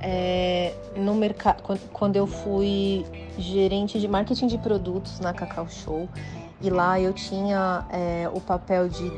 é, 0.00 0.72
no 0.96 1.14
mercado 1.14 1.62
quando 1.92 2.16
eu 2.16 2.26
fui 2.26 3.04
gerente 3.36 3.98
de 3.98 4.08
marketing 4.08 4.46
de 4.46 4.58
produtos 4.58 5.20
na 5.20 5.32
Cacau 5.32 5.68
Show. 5.68 6.08
E 6.60 6.70
lá 6.70 7.00
eu 7.00 7.12
tinha 7.12 7.84
é, 7.90 8.30
o 8.32 8.40
papel 8.40 8.88
de 8.88 9.10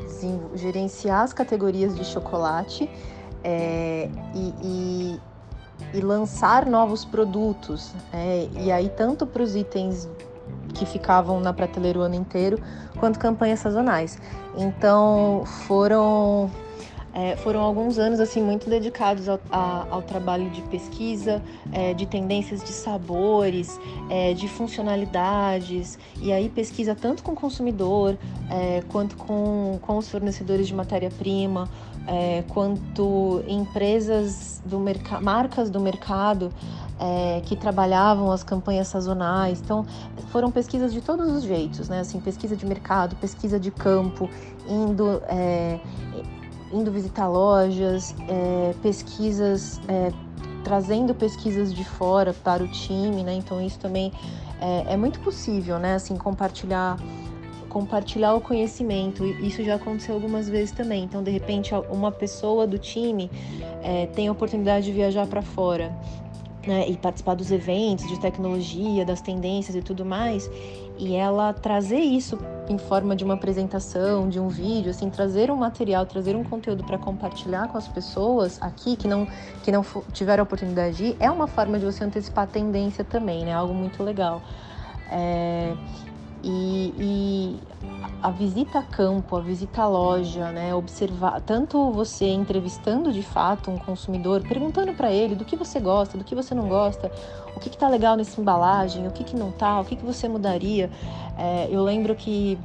gerenciar 0.55 1.21
as 1.21 1.31
categorias 1.31 1.95
de 1.95 2.03
chocolate 2.03 2.89
é, 3.45 4.09
e, 4.33 4.53
e 4.63 5.19
e 5.93 6.01
lançar 6.01 6.65
novos 6.65 7.05
produtos. 7.05 7.93
É, 8.13 8.47
e 8.59 8.71
aí, 8.71 8.89
tanto 8.89 9.25
para 9.25 9.41
os 9.41 9.55
itens 9.55 10.09
que 10.73 10.85
ficavam 10.85 11.39
na 11.39 11.53
prateleira 11.53 11.99
o 11.99 12.01
ano 12.01 12.15
inteiro, 12.15 12.59
quanto 12.99 13.17
campanhas 13.17 13.59
sazonais. 13.59 14.19
Então, 14.57 15.43
foram 15.67 16.51
é, 17.13 17.37
foram 17.37 17.61
alguns 17.61 17.97
anos 17.97 18.19
assim 18.19 18.41
muito 18.41 18.69
dedicados 18.69 19.29
ao, 19.29 19.39
a, 19.49 19.87
ao 19.89 20.01
trabalho 20.01 20.49
de 20.49 20.61
pesquisa, 20.63 21.41
é, 21.71 21.93
de 21.93 22.05
tendências 22.05 22.61
de 22.61 22.73
sabores, 22.73 23.79
é, 24.09 24.33
de 24.33 24.49
funcionalidades, 24.49 25.97
e 26.21 26.33
aí 26.33 26.49
pesquisa 26.49 26.93
tanto 26.93 27.23
com 27.23 27.31
o 27.31 27.35
consumidor 27.35 28.17
é, 28.51 28.83
quanto 28.89 29.15
com, 29.15 29.79
com 29.81 29.97
os 29.97 30.09
fornecedores 30.09 30.67
de 30.67 30.75
matéria-prima, 30.75 31.69
é, 32.07 32.43
quanto 32.49 33.43
empresas 33.47 34.61
do 34.65 34.79
mercado, 34.79 35.23
marcas 35.23 35.69
do 35.69 35.79
mercado 35.79 36.51
é, 36.99 37.41
que 37.45 37.55
trabalhavam 37.55 38.31
as 38.31 38.43
campanhas 38.43 38.87
sazonais. 38.87 39.61
Então, 39.61 39.85
foram 40.31 40.51
pesquisas 40.51 40.93
de 40.93 41.01
todos 41.01 41.31
os 41.31 41.43
jeitos, 41.43 41.89
né? 41.89 41.99
Assim, 41.99 42.19
pesquisa 42.19 42.55
de 42.55 42.65
mercado, 42.65 43.15
pesquisa 43.15 43.59
de 43.59 43.71
campo, 43.71 44.29
indo, 44.67 45.21
é, 45.27 45.79
indo 46.71 46.91
visitar 46.91 47.27
lojas, 47.27 48.15
é, 48.27 48.73
pesquisas, 48.81 49.79
é, 49.87 50.11
trazendo 50.63 51.13
pesquisas 51.13 51.73
de 51.73 51.83
fora 51.83 52.33
para 52.33 52.63
o 52.63 52.67
time, 52.67 53.23
né? 53.23 53.33
Então, 53.33 53.61
isso 53.61 53.79
também 53.79 54.11
é, 54.59 54.93
é 54.93 54.97
muito 54.97 55.19
possível, 55.19 55.77
né? 55.79 55.95
Assim, 55.95 56.15
compartilhar 56.15 56.97
compartilhar 57.75 58.33
o 58.33 58.39
conhecimento. 58.39 59.25
Isso 59.25 59.61
já 59.61 59.75
aconteceu 59.75 60.15
algumas 60.15 60.47
vezes 60.47 60.71
também. 60.71 61.03
Então, 61.03 61.21
de 61.21 61.29
repente, 61.29 61.75
uma 61.89 62.09
pessoa 62.09 62.65
do 62.65 62.77
time 62.77 63.29
é, 63.83 64.05
tem 64.05 64.29
a 64.29 64.31
oportunidade 64.31 64.85
de 64.85 64.93
viajar 64.93 65.27
para 65.27 65.41
fora. 65.41 65.93
Né, 66.65 66.89
e 66.89 66.97
participar 66.97 67.35
dos 67.35 67.51
eventos 67.51 68.07
de 68.07 68.19
tecnologia, 68.19 69.05
das 69.05 69.21
tendências 69.21 69.75
e 69.75 69.83
tudo 69.83 70.03
mais, 70.03 70.49
e 70.97 71.13
ela 71.13 71.53
trazer 71.53 71.99
isso 71.99 72.39
em 72.67 72.79
forma 72.79 73.15
de 73.15 73.23
uma 73.23 73.35
apresentação, 73.35 74.27
de 74.27 74.39
um 74.39 74.47
vídeo, 74.47 74.89
assim, 74.89 75.07
trazer 75.11 75.51
um 75.51 75.57
material, 75.57 76.07
trazer 76.07 76.35
um 76.35 76.43
conteúdo 76.43 76.83
para 76.83 76.97
compartilhar 76.97 77.67
com 77.67 77.77
as 77.77 77.87
pessoas 77.87 78.59
aqui 78.63 78.95
que 78.95 79.07
não 79.07 79.27
que 79.61 79.71
não 79.71 79.85
tiveram 80.11 80.41
a 80.41 80.43
oportunidade 80.43 80.97
de 80.97 81.03
ir, 81.03 81.17
é 81.19 81.29
uma 81.29 81.45
forma 81.45 81.77
de 81.77 81.85
você 81.85 82.03
antecipar 82.03 82.45
a 82.45 82.47
tendência 82.47 83.03
também, 83.03 83.45
né? 83.45 83.53
Algo 83.53 83.71
muito 83.75 84.01
legal. 84.01 84.41
É, 85.11 85.71
e, 86.47 86.93
e, 86.99 87.59
a 88.21 88.29
visita 88.29 88.77
a 88.77 88.83
campo, 88.83 89.35
a 89.35 89.41
visita 89.41 89.81
à 89.81 89.87
loja, 89.87 90.51
né, 90.51 90.75
observar 90.75 91.41
tanto 91.41 91.91
você 91.91 92.27
entrevistando 92.27 93.11
de 93.11 93.23
fato 93.23 93.71
um 93.71 93.77
consumidor, 93.79 94.43
perguntando 94.47 94.93
para 94.93 95.11
ele 95.11 95.33
do 95.33 95.43
que 95.43 95.55
você 95.55 95.79
gosta, 95.79 96.19
do 96.19 96.23
que 96.23 96.35
você 96.35 96.53
não 96.53 96.69
gosta, 96.69 97.11
o 97.55 97.59
que 97.59 97.67
está 97.67 97.89
legal 97.89 98.15
nessa 98.15 98.39
embalagem, 98.39 99.07
o 99.07 99.11
que, 99.11 99.23
que 99.23 99.35
não 99.35 99.51
tá, 99.51 99.79
o 99.79 99.85
que, 99.85 99.95
que 99.95 100.05
você 100.05 100.27
mudaria. 100.27 100.91
É, 101.35 101.67
eu 101.71 101.83
lembro 101.83 102.13
que 102.13 102.59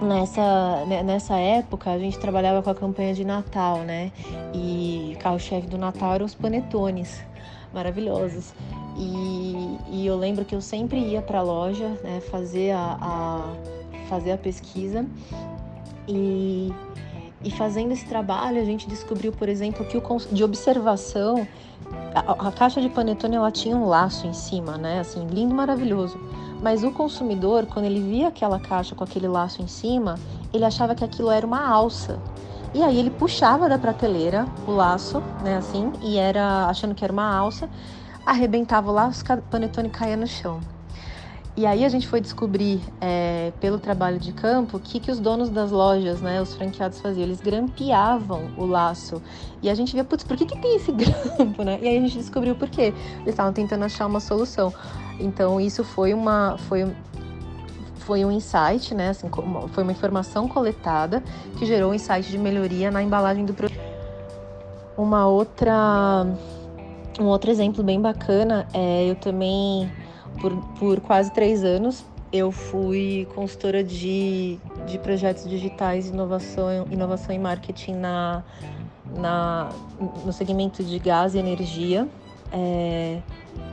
nessa, 0.00 0.84
né, 0.86 1.02
nessa 1.02 1.36
época 1.36 1.90
a 1.90 1.98
gente 1.98 2.18
trabalhava 2.18 2.62
com 2.62 2.70
a 2.70 2.74
campanha 2.74 3.12
de 3.12 3.26
Natal, 3.26 3.78
né? 3.80 4.10
E 4.54 5.18
carro-chefe 5.20 5.66
do 5.66 5.76
Natal 5.76 6.14
eram 6.14 6.24
os 6.24 6.34
panetones 6.34 7.22
maravilhosos. 7.74 8.54
E, 8.96 9.78
e 9.90 10.06
eu 10.06 10.16
lembro 10.16 10.44
que 10.44 10.54
eu 10.54 10.60
sempre 10.60 10.98
ia 10.98 11.22
para 11.22 11.38
a 11.38 11.42
loja 11.42 11.88
né, 12.02 12.20
fazer, 12.20 12.72
a, 12.72 13.54
fazer 14.08 14.32
a 14.32 14.38
pesquisa 14.38 15.06
e, 16.06 16.72
e 17.42 17.50
fazendo 17.52 17.92
esse 17.92 18.04
trabalho 18.04 18.60
a 18.60 18.64
gente 18.64 18.86
descobriu, 18.86 19.32
por 19.32 19.48
exemplo, 19.48 19.86
que 19.86 19.96
o 19.96 20.02
de 20.30 20.44
observação 20.44 21.46
a, 22.14 22.48
a, 22.48 22.52
caixa 22.52 22.80
de 22.80 22.88
panetone 22.88 23.36
ela 23.36 23.50
tinha 23.50 23.76
um 23.76 23.86
laço 23.86 24.26
em 24.26 24.32
cima, 24.32 24.76
né? 24.76 25.00
Assim, 25.00 25.26
lindo, 25.26 25.54
maravilhoso. 25.54 26.18
Mas 26.62 26.84
o 26.84 26.92
consumidor, 26.92 27.66
quando 27.66 27.86
ele 27.86 28.00
via 28.00 28.28
aquela 28.28 28.58
caixa 28.58 28.94
com 28.94 29.02
aquele 29.02 29.26
laço 29.26 29.62
em 29.62 29.66
cima, 29.66 30.16
ele 30.52 30.64
achava 30.64 30.94
que 30.94 31.04
aquilo 31.04 31.30
era 31.30 31.46
uma 31.46 31.66
alça. 31.66 32.20
E 32.74 32.82
aí 32.82 32.98
ele 32.98 33.10
puxava 33.10 33.68
da 33.68 33.78
prateleira 33.78 34.46
o 34.66 34.70
laço, 34.70 35.22
né, 35.42 35.56
assim, 35.56 35.92
e 36.02 36.16
era 36.16 36.66
achando 36.66 36.94
que 36.94 37.04
era 37.04 37.12
uma 37.12 37.34
alça, 37.36 37.68
arrebentava 38.24 38.90
o 38.90 38.94
laço, 38.94 39.24
o 39.24 39.42
panetone 39.42 39.90
caía 39.90 40.16
no 40.16 40.26
chão. 40.26 40.60
E 41.54 41.66
aí 41.66 41.84
a 41.84 41.88
gente 41.90 42.08
foi 42.08 42.18
descobrir, 42.18 42.80
é, 42.98 43.52
pelo 43.60 43.78
trabalho 43.78 44.18
de 44.18 44.32
campo, 44.32 44.78
o 44.78 44.80
que, 44.80 44.98
que 44.98 45.10
os 45.10 45.20
donos 45.20 45.50
das 45.50 45.70
lojas, 45.70 46.22
né, 46.22 46.40
os 46.40 46.54
franqueados 46.54 46.98
faziam. 46.98 47.24
Eles 47.24 47.42
grampeavam 47.42 48.50
o 48.56 48.64
laço. 48.64 49.22
E 49.60 49.68
a 49.68 49.74
gente 49.74 49.92
via, 49.92 50.02
putz, 50.02 50.24
por 50.24 50.34
que, 50.34 50.46
que 50.46 50.58
tem 50.58 50.76
esse 50.76 50.90
grampo, 50.92 51.62
né? 51.62 51.78
E 51.82 51.88
aí 51.88 51.98
a 51.98 52.00
gente 52.00 52.16
descobriu 52.16 52.54
por 52.54 52.70
quê. 52.70 52.94
Eles 53.16 53.28
estavam 53.28 53.52
tentando 53.52 53.84
achar 53.84 54.06
uma 54.06 54.18
solução. 54.18 54.72
Então 55.20 55.60
isso 55.60 55.84
foi 55.84 56.14
uma 56.14 56.56
foi 56.56 56.90
foi 57.96 58.24
um 58.24 58.32
insight, 58.32 58.94
né? 58.94 59.10
Assim, 59.10 59.28
foi 59.72 59.82
uma 59.82 59.92
informação 59.92 60.48
coletada 60.48 61.22
que 61.58 61.66
gerou 61.66 61.92
um 61.92 61.94
insight 61.94 62.28
de 62.30 62.38
melhoria 62.38 62.90
na 62.90 63.02
embalagem 63.02 63.44
do 63.44 63.54
produto. 63.54 63.78
Uma 64.96 65.26
outra 65.26 66.26
um 67.20 67.26
outro 67.26 67.50
exemplo 67.50 67.82
bem 67.82 68.00
bacana 68.00 68.66
é 68.72 69.10
eu 69.10 69.14
também 69.14 69.90
por, 70.40 70.56
por 70.78 71.00
quase 71.00 71.32
três 71.32 71.62
anos 71.64 72.04
eu 72.32 72.50
fui 72.50 73.28
consultora 73.34 73.84
de, 73.84 74.58
de 74.86 74.98
projetos 74.98 75.48
digitais, 75.48 76.08
inovação, 76.08 76.86
inovação 76.90 77.34
e 77.34 77.38
marketing 77.38 77.96
na, 77.96 78.42
na, 79.18 79.68
no 80.24 80.32
segmento 80.32 80.82
de 80.82 80.98
gás 80.98 81.34
e 81.34 81.38
energia, 81.38 82.08
é, 82.50 83.20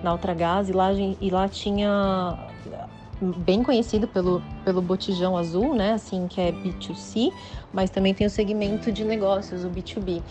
na 0.04 0.12
Ultragás, 0.12 0.68
e 0.68 0.74
lá, 0.74 0.92
e 0.92 1.30
lá 1.30 1.48
tinha 1.48 2.38
bem 3.22 3.64
conhecido 3.64 4.08
pelo, 4.10 4.42
pelo 4.66 4.82
botijão 4.82 5.38
azul, 5.38 5.74
né? 5.74 5.94
Assim, 5.94 6.28
que 6.28 6.42
é 6.42 6.52
B2C, 6.52 7.32
mas 7.74 7.90
também 7.90 8.14
tem 8.14 8.28
o 8.28 8.30
segmento 8.30 8.92
de 8.92 9.04
negócios, 9.04 9.64
o 9.64 9.70
B2B. 9.70 10.22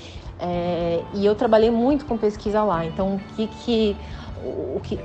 É, 0.40 1.02
e 1.14 1.24
eu 1.26 1.34
trabalhei 1.34 1.70
muito 1.70 2.04
com 2.04 2.16
pesquisa 2.16 2.62
lá. 2.62 2.84
Então, 2.84 3.16
o 3.16 3.20
que 3.34 3.46
que 3.46 3.96
o 4.44 4.80
que, 4.80 4.98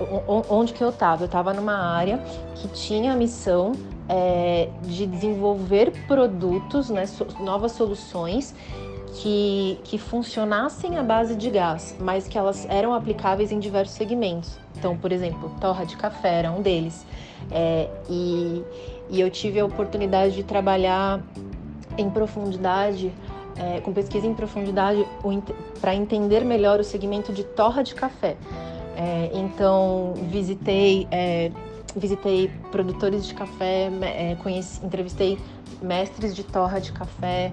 onde 0.49 0.73
que 0.73 0.83
eu 0.83 0.89
estava? 0.89 1.23
Eu 1.23 1.25
estava 1.25 1.53
numa 1.53 1.75
área 1.75 2.19
que 2.55 2.67
tinha 2.67 3.13
a 3.13 3.15
missão 3.15 3.71
é, 4.07 4.69
de 4.83 5.07
desenvolver 5.07 5.91
produtos, 6.07 6.89
né, 6.89 7.05
so, 7.05 7.25
novas 7.39 7.71
soluções 7.71 8.53
que, 9.15 9.79
que 9.83 9.97
funcionassem 9.97 10.97
à 10.97 11.03
base 11.03 11.35
de 11.35 11.49
gás, 11.49 11.95
mas 11.99 12.27
que 12.27 12.37
elas 12.37 12.67
eram 12.69 12.93
aplicáveis 12.93 13.51
em 13.51 13.59
diversos 13.59 13.95
segmentos. 13.95 14.57
Então, 14.77 14.97
por 14.97 15.11
exemplo, 15.11 15.51
torra 15.61 15.85
de 15.85 15.95
café 15.95 16.39
era 16.39 16.51
um 16.51 16.61
deles. 16.61 17.05
É, 17.51 17.89
e, 18.09 18.63
e 19.09 19.21
eu 19.21 19.29
tive 19.29 19.59
a 19.59 19.65
oportunidade 19.65 20.35
de 20.35 20.43
trabalhar 20.43 21.21
em 21.97 22.09
profundidade 22.09 23.11
é, 23.55 23.79
com 23.81 23.93
pesquisa 23.93 24.25
em 24.25 24.33
profundidade 24.33 25.05
para 25.79 25.93
entender 25.93 26.43
melhor 26.43 26.79
o 26.79 26.83
segmento 26.83 27.31
de 27.31 27.43
torra 27.43 27.83
de 27.83 27.93
café. 27.93 28.35
É, 28.95 29.31
então 29.33 30.13
visitei 30.29 31.07
é, 31.11 31.51
visitei 31.95 32.49
produtores 32.71 33.25
de 33.25 33.33
café, 33.33 33.89
é, 34.01 34.35
conheci, 34.41 34.83
entrevistei 34.83 35.37
mestres 35.81 36.35
de 36.35 36.43
torra 36.43 36.79
de 36.79 36.91
café, 36.91 37.51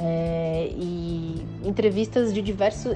é, 0.00 0.70
e 0.72 1.44
entrevistas 1.64 2.32
de 2.32 2.40
diversos. 2.40 2.92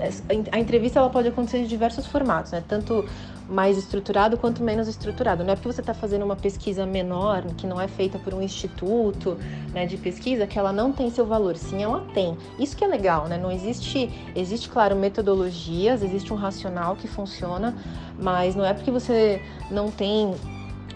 A 0.52 0.58
entrevista 0.58 1.00
ela 1.00 1.10
pode 1.10 1.28
acontecer 1.28 1.58
de 1.58 1.66
diversos 1.66 2.06
formatos, 2.06 2.52
né? 2.52 2.62
Tanto 2.66 3.04
mais 3.48 3.76
estruturado 3.76 4.38
quanto 4.38 4.62
menos 4.62 4.86
estruturado. 4.86 5.42
Não 5.42 5.52
é 5.52 5.56
porque 5.56 5.70
você 5.70 5.80
está 5.80 5.92
fazendo 5.92 6.24
uma 6.24 6.36
pesquisa 6.36 6.86
menor, 6.86 7.42
que 7.56 7.66
não 7.66 7.80
é 7.80 7.88
feita 7.88 8.18
por 8.20 8.32
um 8.32 8.40
instituto 8.40 9.36
né, 9.74 9.84
de 9.84 9.96
pesquisa, 9.96 10.46
que 10.46 10.58
ela 10.58 10.72
não 10.72 10.92
tem 10.92 11.10
seu 11.10 11.26
valor. 11.26 11.56
Sim, 11.56 11.82
ela 11.82 12.06
tem. 12.14 12.38
Isso 12.58 12.76
que 12.76 12.84
é 12.84 12.86
legal, 12.86 13.26
né? 13.26 13.36
Não 13.36 13.50
existe. 13.50 14.08
Existe, 14.34 14.68
claro, 14.68 14.94
metodologias, 14.94 16.02
existe 16.02 16.32
um 16.32 16.36
racional 16.36 16.94
que 16.94 17.08
funciona, 17.08 17.76
mas 18.18 18.54
não 18.54 18.64
é 18.64 18.72
porque 18.72 18.92
você 18.92 19.42
não 19.70 19.90
tem 19.90 20.34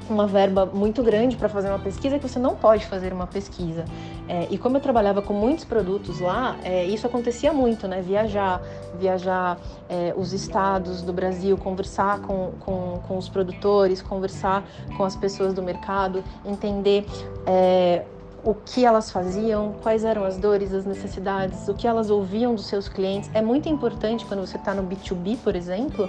uma 0.09 0.27
verba 0.27 0.67
muito 0.67 1.03
grande 1.03 1.37
para 1.37 1.49
fazer 1.49 1.69
uma 1.69 1.79
pesquisa 1.79 2.19
que 2.19 2.29
você 2.29 2.39
não 2.39 2.55
pode 2.55 2.87
fazer 2.87 3.13
uma 3.13 3.27
pesquisa. 3.27 3.85
É, 4.29 4.49
e 4.51 4.59
como 4.59 4.77
eu 4.77 4.81
trabalhava 4.81 5.23
com 5.23 5.33
muitos 5.33 5.65
produtos 5.65 6.21
lá, 6.21 6.57
é, 6.65 6.85
isso 6.85 7.07
acontecia 7.07 7.53
muito, 7.53 7.87
né? 7.87 8.03
Viajar, 8.03 8.61
viajar 8.99 9.59
é, 9.89 10.13
os 10.17 10.33
estados 10.33 11.03
do 11.03 11.13
Brasil, 11.13 11.57
conversar 11.57 12.21
com, 12.21 12.53
com, 12.61 13.01
com, 13.07 13.17
os 13.17 13.29
produtores, 13.29 14.03
conversar 14.03 14.65
com 14.97 15.05
as 15.05 15.15
pessoas 15.15 15.55
do 15.55 15.63
mercado, 15.63 16.25
entender 16.45 17.07
é, 17.47 18.05
o 18.47 18.55
que 18.55 18.85
elas 18.85 19.11
faziam, 19.11 19.75
quais 19.83 20.05
eram 20.05 20.25
as 20.25 20.39
dores, 20.39 20.73
as 20.73 20.87
necessidades, 20.87 21.67
o 21.69 21.75
que 21.75 21.85
elas 21.85 22.11
ouviam 22.11 22.55
dos 22.55 22.67
seus 22.67 22.89
clientes. 22.89 23.29
É 23.35 23.43
muito 23.43 23.69
importante 23.69 24.25
quando 24.25 24.39
você 24.39 24.57
está 24.57 24.73
no 24.73 24.85
B2B, 24.85 25.37
por 25.43 25.57
exemplo, 25.57 26.09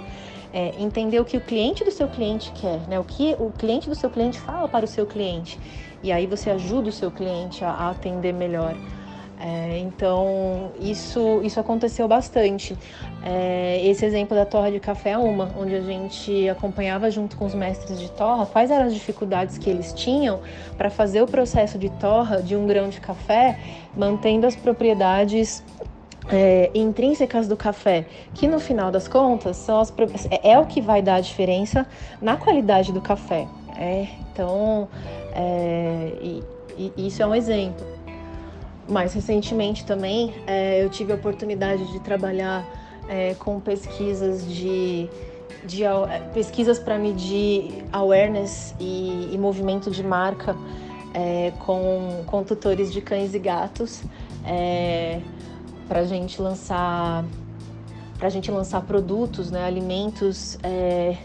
é, 0.52 0.80
entender 0.80 1.18
o 1.18 1.24
que 1.24 1.36
o 1.36 1.40
cliente 1.40 1.82
do 1.82 1.90
seu 1.90 2.06
cliente 2.06 2.52
quer, 2.52 2.78
né? 2.88 2.98
O 3.00 3.02
que 3.02 3.34
o 3.40 3.50
cliente 3.50 3.88
do 3.88 3.94
seu 3.96 4.08
cliente 4.08 4.38
fala 4.38 4.68
para 4.68 4.84
o 4.84 4.88
seu 4.88 5.04
cliente. 5.04 5.58
E 6.00 6.12
aí 6.12 6.28
você 6.28 6.48
ajuda 6.48 6.90
o 6.90 6.92
seu 6.92 7.10
cliente 7.10 7.64
a, 7.64 7.70
a 7.70 7.90
atender 7.90 8.32
melhor. 8.32 8.76
É, 9.40 9.78
então, 9.78 10.72
isso, 10.80 11.40
isso 11.44 11.60
aconteceu 11.60 12.08
bastante. 12.08 12.76
É, 13.22 13.80
esse 13.84 14.04
exemplo 14.04 14.36
da 14.36 14.44
torra 14.44 14.70
de 14.70 14.80
café 14.80 15.10
é 15.10 15.18
uma, 15.18 15.48
onde 15.56 15.76
a 15.76 15.80
gente 15.80 16.48
acompanhava 16.48 17.08
junto 17.08 17.36
com 17.36 17.46
os 17.46 17.54
mestres 17.54 18.00
de 18.00 18.10
torra 18.10 18.46
quais 18.46 18.70
eram 18.70 18.86
as 18.86 18.94
dificuldades 18.94 19.56
que 19.56 19.70
eles 19.70 19.92
tinham 19.92 20.40
para 20.76 20.90
fazer 20.90 21.22
o 21.22 21.26
processo 21.26 21.78
de 21.78 21.88
torra 21.88 22.42
de 22.42 22.56
um 22.56 22.66
grão 22.66 22.88
de 22.88 23.00
café, 23.00 23.58
mantendo 23.96 24.44
as 24.44 24.56
propriedades 24.56 25.62
é, 26.30 26.70
intrínsecas 26.74 27.46
do 27.46 27.56
café, 27.56 28.06
que 28.34 28.48
no 28.48 28.58
final 28.58 28.90
das 28.90 29.06
contas 29.06 29.56
são 29.56 29.78
as, 29.78 29.92
é, 30.30 30.52
é 30.52 30.58
o 30.58 30.66
que 30.66 30.80
vai 30.80 31.00
dar 31.00 31.16
a 31.16 31.20
diferença 31.20 31.86
na 32.20 32.36
qualidade 32.36 32.92
do 32.92 33.00
café. 33.00 33.46
É, 33.76 34.08
então, 34.32 34.88
é, 35.32 36.12
e, 36.20 36.42
e 36.96 37.06
isso 37.06 37.22
é 37.22 37.26
um 37.26 37.34
exemplo. 37.34 37.97
Mais 38.88 39.12
recentemente 39.12 39.84
também 39.84 40.34
é, 40.46 40.82
eu 40.82 40.88
tive 40.88 41.12
a 41.12 41.14
oportunidade 41.14 41.90
de 41.92 42.00
trabalhar 42.00 42.66
é, 43.08 43.34
com 43.34 43.60
pesquisas 43.60 44.46
de, 44.46 45.08
de 45.64 45.84
é, 45.84 46.20
pesquisas 46.32 46.78
para 46.78 46.98
medir 46.98 47.84
awareness 47.92 48.74
e, 48.80 49.30
e, 49.32 49.38
movimento 49.38 49.90
de 49.90 50.02
marca 50.02 50.56
com, 51.60 52.22
com 52.26 52.44
tutores 52.44 52.92
de 52.92 53.00
cães 53.00 53.34
e 53.34 53.38
gatos 53.40 54.02
para 55.88 56.00
a 56.00 56.04
gente 56.04 56.40
lançar 56.40 57.24
para 58.18 58.28
gente 58.28 58.50
lançar 58.50 58.82
produtos, 58.82 59.50
né, 59.50 59.64
alimentos 59.64 60.58
é, 60.62 61.16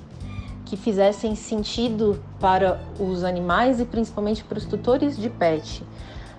que 0.65 0.78
fizessem 0.78 1.36
sentido 1.36 2.23
para 2.39 2.80
os 2.99 3.23
animais 3.23 3.80
e 3.80 3.86
principalmente 3.86 4.43
para 4.43 4.58
os 4.58 4.65
tutores 4.65 5.17
de 5.17 5.30
pet. 5.30 5.84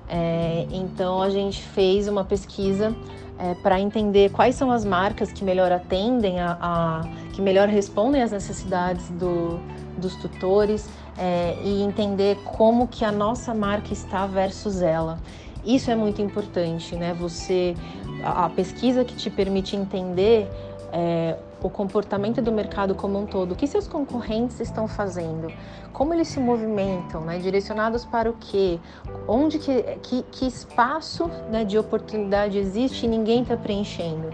É, 0.09 0.67
então 0.71 1.23
a 1.23 1.31
gente 1.31 1.63
fez 1.63 2.09
uma 2.09 2.25
pesquisa 2.25 2.95
é, 3.39 3.55
para 3.55 3.81
entender 3.81 4.31
quais 4.31 4.55
são 4.55 4.71
as 4.71 4.85
marcas 4.85 5.33
que 5.33 5.43
melhor 5.45 5.73
atendem 5.73 6.41
a, 6.41 6.59
a 6.61 7.01
que 7.33 7.43
melhor 7.43 7.69
respondem 7.69 8.23
às 8.23 8.31
necessidades 8.31 9.09
do, 9.11 9.59
dos 9.99 10.15
tutores 10.17 10.89
é, 11.19 11.57
e 11.63 11.83
entender 11.83 12.37
como 12.45 12.87
que 12.87 13.05
a 13.05 13.13
nossa 13.13 13.55
marca 13.55 13.93
está 13.93 14.27
versus 14.27 14.83
ela. 14.83 15.19
Isso 15.65 15.91
é 15.91 15.97
muito 15.97 16.21
importante, 16.21 16.95
né? 16.95 17.15
Você, 17.19 17.75
a, 18.23 18.49
pesquisa 18.51 19.05
que 19.05 19.17
te 19.17 19.31
permite 19.31 19.75
entender 19.75 20.47
é, 20.93 21.37
o 21.65 21.71
comportamento 21.71 22.43
do 22.43 22.53
mercado 22.53 22.95
como 22.95 23.19
um 23.19 23.25
todo, 23.25 23.53
o 23.53 23.57
que 23.57 23.67
seus 23.67 23.89
concorrentes 23.89 24.61
estão 24.61 24.87
fazendo, 24.87 25.51
como 25.95 26.13
eles 26.13 26.29
se 26.29 26.39
movimentam, 26.39 27.23
né? 27.23 27.39
direcionados 27.39 28.05
para 28.05 28.29
o 28.29 28.35
quê, 28.35 28.79
onde 29.27 29.59
que, 29.59 29.83
que, 30.03 30.23
que 30.31 30.47
espaço 30.47 31.27
né, 31.51 31.65
de 31.65 31.79
oportunidade 31.79 32.59
existe 32.59 33.07
e 33.07 33.09
ninguém 33.09 33.41
está 33.43 33.57
preenchendo. 33.57 34.31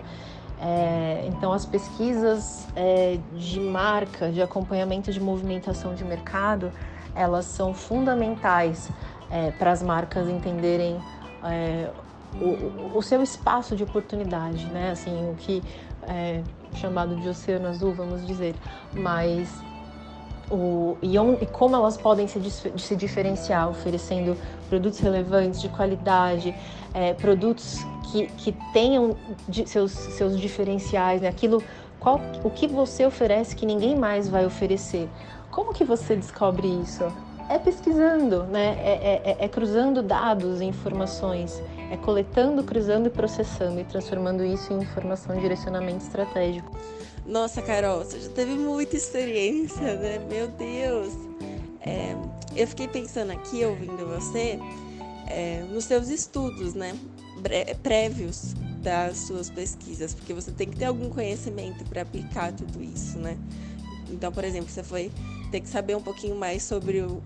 É, 0.60 1.24
então, 1.28 1.52
as 1.52 1.64
pesquisas 1.64 2.66
é, 2.74 3.18
de 3.32 3.60
marca, 3.60 4.32
de 4.32 4.42
acompanhamento 4.42 5.12
de 5.12 5.20
movimentação 5.20 5.94
de 5.94 6.04
mercado, 6.04 6.72
elas 7.14 7.44
são 7.44 7.72
fundamentais 7.72 8.90
é, 9.30 9.52
para 9.52 9.70
as 9.70 9.82
marcas 9.84 10.28
entenderem 10.28 11.00
é, 11.44 11.90
o, 12.34 12.98
o, 12.98 13.02
seu 13.02 13.22
espaço 13.22 13.76
de 13.76 13.84
oportunidade, 13.84 14.66
né? 14.66 14.90
Assim, 14.90 15.30
o 15.30 15.34
que 15.36 15.62
é 16.08 16.42
chamado 16.74 17.16
de 17.16 17.28
oceano 17.28 17.68
azul, 17.68 17.92
vamos 17.92 18.26
dizer, 18.26 18.54
mas 18.92 19.48
o, 20.50 20.96
e, 21.00 21.18
on, 21.18 21.36
e 21.40 21.46
como 21.46 21.76
elas 21.76 21.96
podem 21.96 22.26
se, 22.26 22.40
se 22.76 22.96
diferenciar, 22.96 23.68
oferecendo 23.68 24.36
produtos 24.68 24.98
relevantes, 24.98 25.60
de 25.60 25.68
qualidade, 25.68 26.54
é, 26.92 27.14
produtos 27.14 27.78
que, 28.10 28.26
que 28.36 28.52
tenham 28.72 29.16
seus, 29.66 29.92
seus 29.92 30.38
diferenciais, 30.38 31.22
né? 31.22 31.28
aquilo, 31.28 31.62
qual, 31.98 32.20
o 32.42 32.50
que 32.50 32.66
você 32.66 33.06
oferece 33.06 33.54
que 33.54 33.64
ninguém 33.64 33.96
mais 33.96 34.28
vai 34.28 34.44
oferecer. 34.44 35.08
Como 35.50 35.72
que 35.72 35.84
você 35.84 36.16
descobre 36.16 36.66
isso? 36.66 37.04
é 37.50 37.58
pesquisando, 37.58 38.44
né? 38.44 38.78
É, 38.80 38.92
é, 38.92 39.22
é, 39.24 39.44
é 39.44 39.48
cruzando 39.48 40.02
dados 40.02 40.60
e 40.60 40.64
informações, 40.64 41.60
é 41.90 41.96
coletando, 41.96 42.62
cruzando 42.62 43.08
e 43.08 43.10
processando 43.10 43.80
e 43.80 43.84
transformando 43.84 44.44
isso 44.44 44.72
em 44.72 44.78
informação 44.78 45.36
e 45.36 45.40
direcionamento 45.40 46.04
estratégico. 46.04 46.70
Nossa, 47.26 47.60
Carol, 47.60 48.04
você 48.04 48.20
já 48.20 48.30
teve 48.30 48.52
muita 48.52 48.96
experiência, 48.96 49.96
né? 49.96 50.18
Meu 50.30 50.48
Deus! 50.48 51.12
É, 51.80 52.14
eu 52.54 52.66
fiquei 52.66 52.86
pensando 52.86 53.32
aqui, 53.32 53.64
ouvindo 53.64 54.06
você, 54.06 54.58
é, 55.26 55.64
nos 55.68 55.84
seus 55.84 56.08
estudos, 56.08 56.74
né? 56.74 56.96
Prévios 57.82 58.54
das 58.82 59.18
suas 59.18 59.50
pesquisas, 59.50 60.14
porque 60.14 60.32
você 60.32 60.50
tem 60.52 60.68
que 60.68 60.76
ter 60.76 60.86
algum 60.86 61.10
conhecimento 61.10 61.84
para 61.84 62.02
aplicar 62.02 62.52
tudo 62.52 62.82
isso, 62.82 63.18
né? 63.18 63.36
Então, 64.10 64.30
por 64.30 64.44
exemplo, 64.44 64.68
você 64.68 64.82
foi 64.82 65.10
ter 65.50 65.60
que 65.60 65.68
saber 65.68 65.96
um 65.96 66.02
pouquinho 66.02 66.36
mais 66.36 66.62
sobre 66.62 67.00
o, 67.00 67.22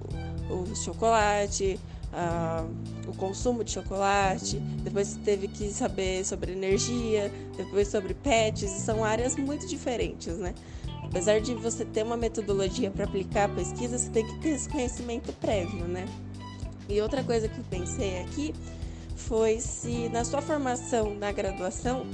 o 0.51 0.75
chocolate, 0.75 1.79
uh, 2.15 3.09
o 3.09 3.17
consumo 3.17 3.63
de 3.63 3.73
chocolate, 3.73 4.59
depois 4.83 5.19
teve 5.25 5.49
que 5.49 5.71
saber 5.71 6.25
sobre 6.25 6.53
energia, 6.53 7.33
depois 7.57 7.89
sobre 7.89 8.15
pets, 8.15 8.71
são 8.71 9.05
áreas 9.05 9.37
muito 9.37 9.67
diferentes, 9.67 10.37
né? 10.39 10.55
Apesar 11.03 11.41
de 11.41 11.55
você 11.55 11.85
ter 11.85 12.03
uma 12.03 12.17
metodologia 12.17 12.91
para 12.91 13.05
aplicar 13.05 13.45
a 13.45 13.49
pesquisa, 13.49 13.99
você 13.99 14.11
tem 14.11 14.27
que 14.27 14.41
ter 14.41 14.51
esse 14.51 14.69
conhecimento 14.69 15.33
prévio, 15.35 15.87
né? 15.87 16.07
E 16.89 17.01
outra 17.01 17.23
coisa 17.23 17.49
que 17.49 17.59
eu 17.59 17.65
pensei 17.71 18.21
aqui 18.21 18.55
foi 19.17 19.61
se 19.61 20.09
na 20.09 20.25
sua 20.25 20.43
formação 20.43 21.15
na 21.15 21.33
graduação 21.33 22.05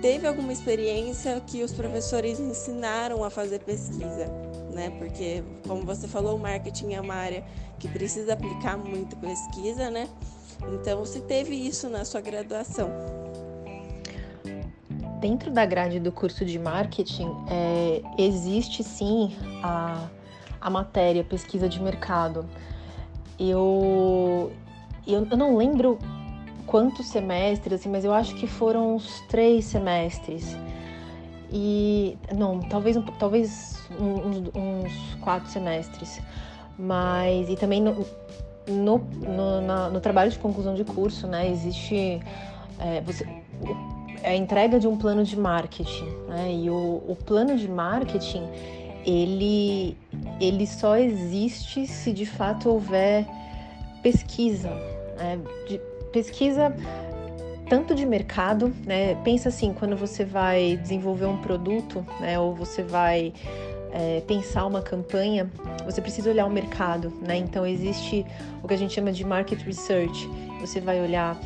teve 0.00 0.26
alguma 0.26 0.52
experiência 0.52 1.40
que 1.46 1.62
os 1.62 1.72
professores 1.72 2.38
ensinaram 2.38 3.24
a 3.24 3.30
fazer 3.30 3.60
pesquisa, 3.60 4.30
né? 4.70 4.90
Porque, 4.98 5.42
como 5.66 5.82
você 5.82 6.08
falou, 6.08 6.36
o 6.36 6.38
marketing 6.38 6.94
é 6.94 7.00
uma 7.00 7.14
área 7.14 7.44
que 7.78 7.88
precisa 7.88 8.34
aplicar 8.34 8.76
muito 8.76 9.16
pesquisa, 9.16 9.90
né? 9.90 10.08
Então, 10.72 11.04
se 11.04 11.20
teve 11.20 11.54
isso 11.54 11.88
na 11.88 12.04
sua 12.04 12.20
graduação. 12.20 12.90
Dentro 15.20 15.50
da 15.50 15.66
grade 15.66 16.00
do 16.00 16.10
curso 16.10 16.44
de 16.44 16.58
marketing, 16.58 17.28
é, 17.50 18.02
existe 18.16 18.82
sim 18.82 19.36
a, 19.62 20.08
a 20.60 20.70
matéria 20.70 21.22
pesquisa 21.22 21.68
de 21.68 21.80
mercado. 21.80 22.48
Eu, 23.38 24.52
eu, 25.06 25.26
eu 25.30 25.36
não 25.36 25.56
lembro 25.56 25.98
quantos 26.66 27.08
semestres, 27.08 27.80
assim, 27.80 27.88
mas 27.88 28.04
eu 28.04 28.12
acho 28.12 28.34
que 28.36 28.46
foram 28.46 28.96
uns 28.96 29.20
três 29.28 29.64
semestres. 29.64 30.56
E 31.52 32.16
não, 32.34 32.60
talvez, 32.60 32.96
talvez 33.18 33.88
uns, 33.98 34.50
uns 34.54 35.14
quatro 35.20 35.50
semestres. 35.50 36.20
Mas 36.78 37.48
e 37.48 37.56
também 37.56 37.82
no, 37.82 38.06
no, 38.66 38.98
no, 38.98 39.60
na, 39.60 39.90
no 39.90 40.00
trabalho 40.00 40.30
de 40.30 40.38
conclusão 40.38 40.74
de 40.74 40.84
curso, 40.84 41.26
né, 41.26 41.50
existe 41.50 42.20
é, 42.78 43.00
você, 43.02 43.26
a 44.22 44.34
entrega 44.34 44.78
de 44.78 44.86
um 44.86 44.96
plano 44.96 45.24
de 45.24 45.38
marketing, 45.38 46.08
né? 46.28 46.52
E 46.52 46.70
o, 46.70 47.02
o 47.06 47.16
plano 47.16 47.56
de 47.56 47.68
marketing 47.68 48.46
ele, 49.04 49.96
ele 50.40 50.66
só 50.66 50.96
existe 50.96 51.86
se 51.86 52.12
de 52.12 52.26
fato 52.26 52.68
houver 52.68 53.26
pesquisa, 54.02 54.70
né? 55.16 55.38
de, 55.68 55.80
pesquisa 56.12 56.74
tanto 57.70 57.94
de 57.94 58.04
mercado, 58.04 58.74
né? 58.84 59.14
Pensa 59.22 59.48
assim, 59.48 59.72
quando 59.72 59.96
você 59.96 60.24
vai 60.24 60.76
desenvolver 60.76 61.26
um 61.26 61.40
produto, 61.40 62.04
né? 62.18 62.36
Ou 62.36 62.52
você 62.52 62.82
vai 62.82 63.32
é, 63.92 64.20
pensar 64.26 64.66
uma 64.66 64.82
campanha, 64.82 65.48
você 65.84 66.02
precisa 66.02 66.28
olhar 66.28 66.46
o 66.46 66.50
mercado, 66.50 67.12
né? 67.22 67.36
Então 67.36 67.64
existe 67.64 68.26
o 68.60 68.66
que 68.66 68.74
a 68.74 68.76
gente 68.76 68.92
chama 68.92 69.12
de 69.12 69.24
market 69.24 69.62
research. 69.62 70.28
Você 70.60 70.80
vai 70.80 71.00
olhar 71.00 71.40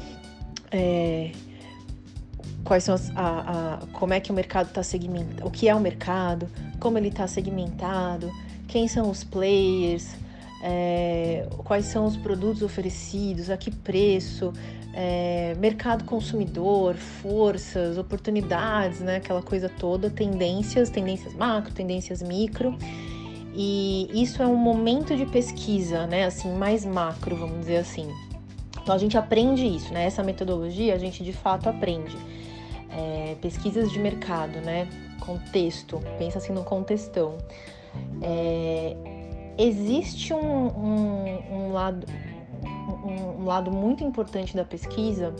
é, 0.72 1.30
quais 2.64 2.84
são 2.84 2.94
as, 2.94 3.10
a, 3.14 3.80
a, 3.82 3.86
como 3.92 4.14
é 4.14 4.18
que 4.18 4.30
o 4.30 4.34
mercado 4.34 4.68
está 4.68 4.82
segmentado, 4.82 5.46
o 5.46 5.50
que 5.50 5.68
é 5.68 5.74
o 5.74 5.80
mercado, 5.80 6.48
como 6.80 6.96
ele 6.96 7.08
está 7.08 7.26
segmentado, 7.26 8.32
quem 8.66 8.88
são 8.88 9.10
os 9.10 9.22
players, 9.22 10.16
é, 10.62 11.46
quais 11.58 11.84
são 11.84 12.06
os 12.06 12.16
produtos 12.16 12.62
oferecidos, 12.62 13.50
a 13.50 13.58
que 13.58 13.70
preço, 13.70 14.54
é, 14.96 15.54
mercado 15.58 16.04
consumidor, 16.04 16.94
forças, 16.94 17.98
oportunidades, 17.98 19.00
né? 19.00 19.16
Aquela 19.16 19.42
coisa 19.42 19.68
toda, 19.68 20.08
tendências, 20.08 20.88
tendências 20.88 21.34
macro, 21.34 21.72
tendências 21.74 22.22
micro. 22.22 22.76
E 23.52 24.08
isso 24.12 24.42
é 24.42 24.46
um 24.46 24.56
momento 24.56 25.16
de 25.16 25.26
pesquisa, 25.26 26.06
né? 26.06 26.24
Assim, 26.24 26.52
mais 26.52 26.84
macro, 26.84 27.36
vamos 27.36 27.60
dizer 27.60 27.78
assim. 27.78 28.08
Então 28.80 28.94
a 28.94 28.98
gente 28.98 29.18
aprende 29.18 29.66
isso, 29.66 29.92
né? 29.92 30.04
Essa 30.04 30.22
metodologia 30.22 30.94
a 30.94 30.98
gente 30.98 31.24
de 31.24 31.32
fato 31.32 31.68
aprende. 31.68 32.16
É, 32.90 33.34
pesquisas 33.40 33.90
de 33.90 33.98
mercado, 33.98 34.60
né? 34.60 34.88
Contexto, 35.18 36.00
pensa 36.18 36.38
assim 36.38 36.52
no 36.52 36.62
contextão. 36.62 37.38
É, 38.22 38.96
existe 39.58 40.32
um, 40.32 40.66
um, 40.66 41.42
um 41.50 41.72
lado 41.72 42.06
um, 43.04 43.42
um 43.42 43.44
lado 43.44 43.70
muito 43.70 44.02
importante 44.02 44.56
da 44.56 44.64
pesquisa 44.64 45.34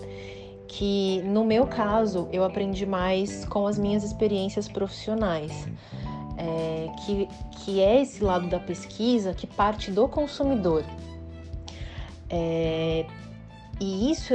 que 0.67 1.23
no 1.25 1.45
meu 1.45 1.67
caso 1.67 2.29
eu 2.33 2.45
aprendi 2.45 2.85
mais 2.85 3.45
com 3.45 3.67
as 3.67 3.79
minhas 3.79 4.03
experiências 4.03 4.69
profissionais, 4.69 5.69
é, 6.37 6.89
que, 7.05 7.29
que 7.59 7.81
é 7.81 8.03
esse 8.03 8.23
lado 8.25 8.49
da 8.49 8.59
pesquisa 8.59 9.33
que 9.33 9.47
parte 9.47 9.91
do 9.91 10.09
consumidor. 10.09 10.85
É, 12.29 13.07
e 13.81 14.11
isso, 14.11 14.35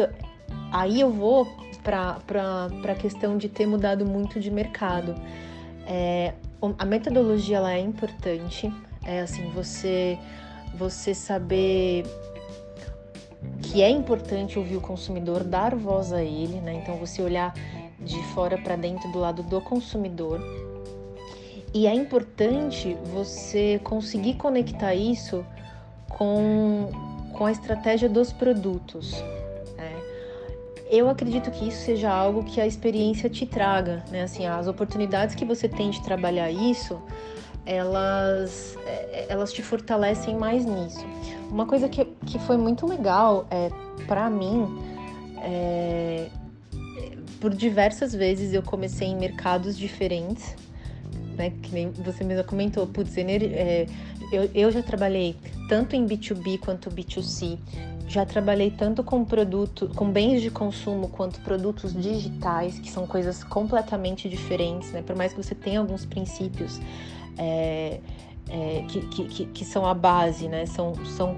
aí 0.72 1.02
eu 1.02 1.12
vou 1.12 1.46
para 1.84 2.18
a 2.88 2.96
questão 2.96 3.38
de 3.38 3.50
ter 3.50 3.66
mudado 3.66 4.06
muito 4.06 4.40
de 4.40 4.52
mercado. 4.52 5.16
É, 5.86 6.34
a 6.78 6.86
metodologia 6.86 7.58
ela 7.58 7.74
é 7.74 7.80
importante, 7.80 8.72
é 9.04 9.22
assim, 9.22 9.50
você, 9.52 10.18
você 10.76 11.14
saber 11.14 12.06
que 13.62 13.82
é 13.82 13.90
importante 13.90 14.58
ouvir 14.58 14.78
o 14.78 14.82
consumidor, 14.82 15.44
dar 15.44 15.76
voz 15.76 16.12
a 16.12 16.24
ele, 16.24 16.60
né? 16.60 16.82
Então 16.82 16.98
você 16.98 17.22
olhar 17.22 17.54
de 18.00 18.22
fora 18.34 18.58
para 18.58 18.76
dentro 18.76 19.12
do 19.12 19.20
lado 19.20 19.44
do 19.44 19.62
consumidor. 19.62 20.42
E 21.74 21.86
é 21.86 21.94
importante 21.94 22.98
você 23.14 23.80
conseguir 23.84 24.36
conectar 24.36 24.96
isso 24.96 25.46
com, 26.10 26.90
com 27.34 27.46
a 27.46 27.52
estratégia 27.52 28.10
dos 28.10 28.34
produtos. 28.34 29.12
Né? 29.78 30.02
Eu 30.90 31.08
acredito 31.10 31.52
que 31.52 31.68
isso 31.68 31.86
seja 31.86 32.10
algo 32.10 32.44
que 32.44 32.60
a 32.60 32.66
experiência 32.66 33.30
te 33.30 33.46
traga, 33.46 34.04
né? 34.10 34.24
Assim, 34.24 34.48
as 34.48 34.68
oportunidades 34.68 35.36
que 35.36 35.46
você 35.46 35.70
tem 35.70 35.92
de 35.92 36.02
trabalhar 36.04 36.50
isso, 36.50 37.00
elas, 37.70 38.76
é, 38.86 39.28
elas 39.30 39.54
te 39.54 39.62
fortalecem 39.62 40.36
mais 40.36 40.66
nisso. 40.66 41.06
Uma 41.52 41.68
coisa 41.68 41.88
que, 41.88 42.04
que 42.26 42.40
foi 42.40 42.58
muito 42.58 42.88
legal 42.88 43.46
é, 43.52 43.70
para 44.08 44.28
mim, 44.28 44.68
é, 45.38 46.30
por 47.40 47.54
diversas 47.54 48.14
vezes 48.14 48.54
eu 48.54 48.64
comecei 48.64 49.08
em 49.08 49.16
mercados 49.16 49.78
diferentes, 49.78 50.56
né? 51.38 51.54
Que 51.62 51.72
nem 51.72 51.92
você 51.92 52.24
mesma 52.24 52.44
comentou, 52.44 52.88
putz, 52.88 53.16
é, 53.18 53.86
eu, 54.32 54.50
eu 54.56 54.72
já 54.72 54.82
trabalhei 54.82 55.36
tanto 55.70 55.96
em 55.96 56.08
B2B 56.08 56.60
quanto 56.60 56.90
B2C, 56.90 57.60
já 58.08 58.26
trabalhei 58.26 58.72
tanto 58.72 59.04
com 59.04 59.24
produto, 59.24 59.92
com 59.96 60.10
bens 60.10 60.42
de 60.42 60.50
consumo 60.50 61.08
quanto 61.10 61.40
produtos 61.42 61.94
digitais, 61.94 62.80
que 62.80 62.90
são 62.90 63.06
coisas 63.06 63.44
completamente 63.44 64.28
diferentes, 64.28 64.92
né? 64.92 65.04
Por 65.04 65.16
mais 65.16 65.34
que 65.34 65.42
você 65.42 65.54
tenha 65.54 65.80
alguns 65.80 66.04
princípios 66.04 66.82
é, 67.40 68.00
é, 68.50 68.84
que, 68.88 69.02
que, 69.02 69.46
que, 69.46 69.66
são 69.66 69.86
a 69.86 69.94
base, 69.94 70.48
né? 70.48 70.66
São, 70.66 70.94
são, 71.06 71.38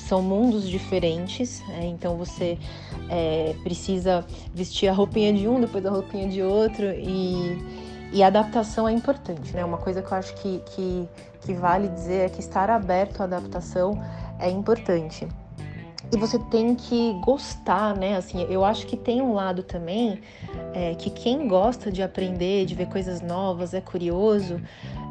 são 0.00 0.22
mundos 0.22 0.68
diferentes, 0.68 1.62
né? 1.68 1.86
então 1.86 2.16
você 2.16 2.58
é, 3.10 3.54
precisa 3.62 4.24
vestir 4.54 4.88
a 4.88 4.92
roupinha 4.92 5.32
de 5.32 5.46
um, 5.46 5.60
depois 5.60 5.84
a 5.84 5.90
roupinha 5.90 6.28
de 6.28 6.42
outro, 6.42 6.86
e, 6.86 7.58
e 8.12 8.22
adaptação 8.22 8.88
é 8.88 8.92
importante, 8.92 9.52
né? 9.52 9.64
Uma 9.64 9.78
coisa 9.78 10.00
que 10.00 10.10
eu 10.10 10.16
acho 10.16 10.34
que, 10.36 10.62
que, 10.66 11.08
que 11.42 11.54
vale 11.54 11.88
dizer 11.88 12.26
é 12.26 12.28
que 12.28 12.40
estar 12.40 12.70
aberto 12.70 13.20
à 13.20 13.24
adaptação 13.24 14.00
é 14.38 14.48
importante. 14.48 15.28
E 16.12 16.16
você 16.16 16.38
tem 16.38 16.74
que 16.74 17.14
gostar, 17.24 17.96
né? 17.96 18.16
Assim, 18.16 18.46
eu 18.48 18.64
acho 18.64 18.86
que 18.86 18.96
tem 18.96 19.20
um 19.20 19.32
lado 19.32 19.62
também 19.62 20.20
é, 20.72 20.94
que 20.94 21.10
quem 21.10 21.48
gosta 21.48 21.90
de 21.90 22.02
aprender, 22.02 22.64
de 22.64 22.74
ver 22.74 22.86
coisas 22.86 23.20
novas, 23.20 23.74
é 23.74 23.80
curioso, 23.80 24.60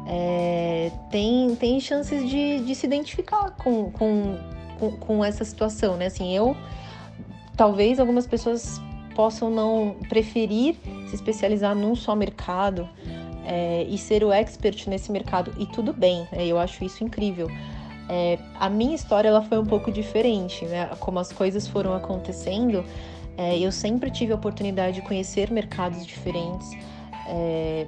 é, 0.08 0.90
tem, 1.10 1.54
tem 1.56 1.78
chances 1.80 2.28
de, 2.28 2.60
de 2.60 2.74
se 2.74 2.86
identificar 2.86 3.50
com, 3.50 3.90
com, 3.90 4.38
com, 4.78 4.92
com 4.92 5.24
essa 5.24 5.44
situação, 5.44 5.96
né? 5.96 6.06
Assim, 6.06 6.34
eu 6.34 6.56
talvez 7.56 7.98
algumas 7.98 8.26
pessoas 8.26 8.80
possam 9.14 9.50
não 9.50 9.96
preferir 10.08 10.76
se 11.08 11.14
especializar 11.14 11.74
num 11.74 11.94
só 11.94 12.14
mercado 12.14 12.88
é, 13.46 13.84
e 13.88 13.96
ser 13.96 14.22
o 14.22 14.30
expert 14.30 14.86
nesse 14.88 15.10
mercado 15.10 15.52
e 15.58 15.66
tudo 15.66 15.92
bem, 15.92 16.28
né? 16.30 16.46
eu 16.46 16.58
acho 16.58 16.84
isso 16.84 17.02
incrível. 17.02 17.48
É, 18.08 18.38
a 18.58 18.68
minha 18.68 18.94
história 18.94 19.28
ela 19.28 19.42
foi 19.42 19.58
um 19.58 19.64
pouco 19.64 19.90
diferente, 19.90 20.64
né? 20.64 20.90
Como 21.00 21.18
as 21.18 21.32
coisas 21.32 21.66
foram 21.66 21.94
acontecendo, 21.94 22.84
é, 23.36 23.58
eu 23.58 23.72
sempre 23.72 24.10
tive 24.10 24.32
a 24.32 24.36
oportunidade 24.36 24.96
de 24.96 25.02
conhecer 25.02 25.50
mercados 25.50 26.06
diferentes, 26.06 26.70
é, 27.28 27.86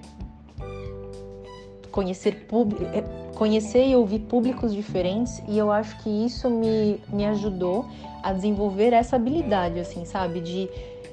conhecer, 1.90 2.46
é, 2.92 3.02
conhecer 3.34 3.86
e 3.86 3.96
ouvir 3.96 4.20
públicos 4.20 4.74
diferentes 4.74 5.40
e 5.48 5.56
eu 5.56 5.70
acho 5.70 5.96
que 6.02 6.10
isso 6.10 6.50
me, 6.50 7.00
me 7.08 7.24
ajudou 7.26 7.86
a 8.22 8.32
desenvolver 8.32 8.92
essa 8.92 9.16
habilidade, 9.16 9.78
assim, 9.78 10.04
sabe? 10.04 10.40
De, 10.40 10.68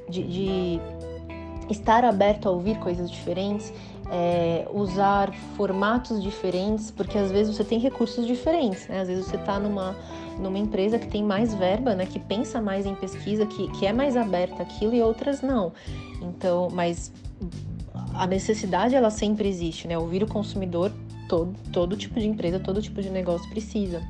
de, 0.09 0.23
de 0.23 0.81
estar 1.69 2.03
aberto 2.03 2.49
a 2.49 2.51
ouvir 2.51 2.77
coisas 2.79 3.09
diferentes 3.09 3.71
é, 4.09 4.67
usar 4.71 5.33
formatos 5.55 6.21
diferentes, 6.21 6.91
porque 6.91 7.17
às 7.17 7.31
vezes 7.31 7.55
você 7.55 7.63
tem 7.63 7.79
recursos 7.79 8.25
diferentes, 8.25 8.87
né? 8.87 9.01
Às 9.01 9.07
vezes 9.07 9.25
você 9.25 9.35
está 9.35 9.59
numa, 9.59 9.95
numa 10.39 10.57
empresa 10.59 10.99
que 10.99 11.07
tem 11.07 11.23
mais 11.23 11.53
verba, 11.53 11.95
né? 11.95 12.05
Que 12.05 12.19
pensa 12.19 12.61
mais 12.61 12.85
em 12.85 12.95
pesquisa, 12.95 13.45
que, 13.45 13.67
que 13.71 13.85
é 13.85 13.93
mais 13.93 14.15
aberta 14.15 14.61
aquilo 14.61 14.93
e 14.93 15.01
outras 15.01 15.41
não. 15.41 15.73
Então, 16.21 16.69
mas 16.71 17.11
a 18.13 18.27
necessidade 18.27 18.95
ela 18.95 19.09
sempre 19.09 19.47
existe, 19.49 19.87
né? 19.87 19.97
Ouvir 19.97 20.23
o 20.23 20.27
consumidor, 20.27 20.91
todo, 21.27 21.55
todo 21.71 21.97
tipo 21.97 22.19
de 22.19 22.27
empresa, 22.27 22.59
todo 22.59 22.81
tipo 22.81 23.01
de 23.01 23.09
negócio 23.09 23.49
precisa. 23.49 24.01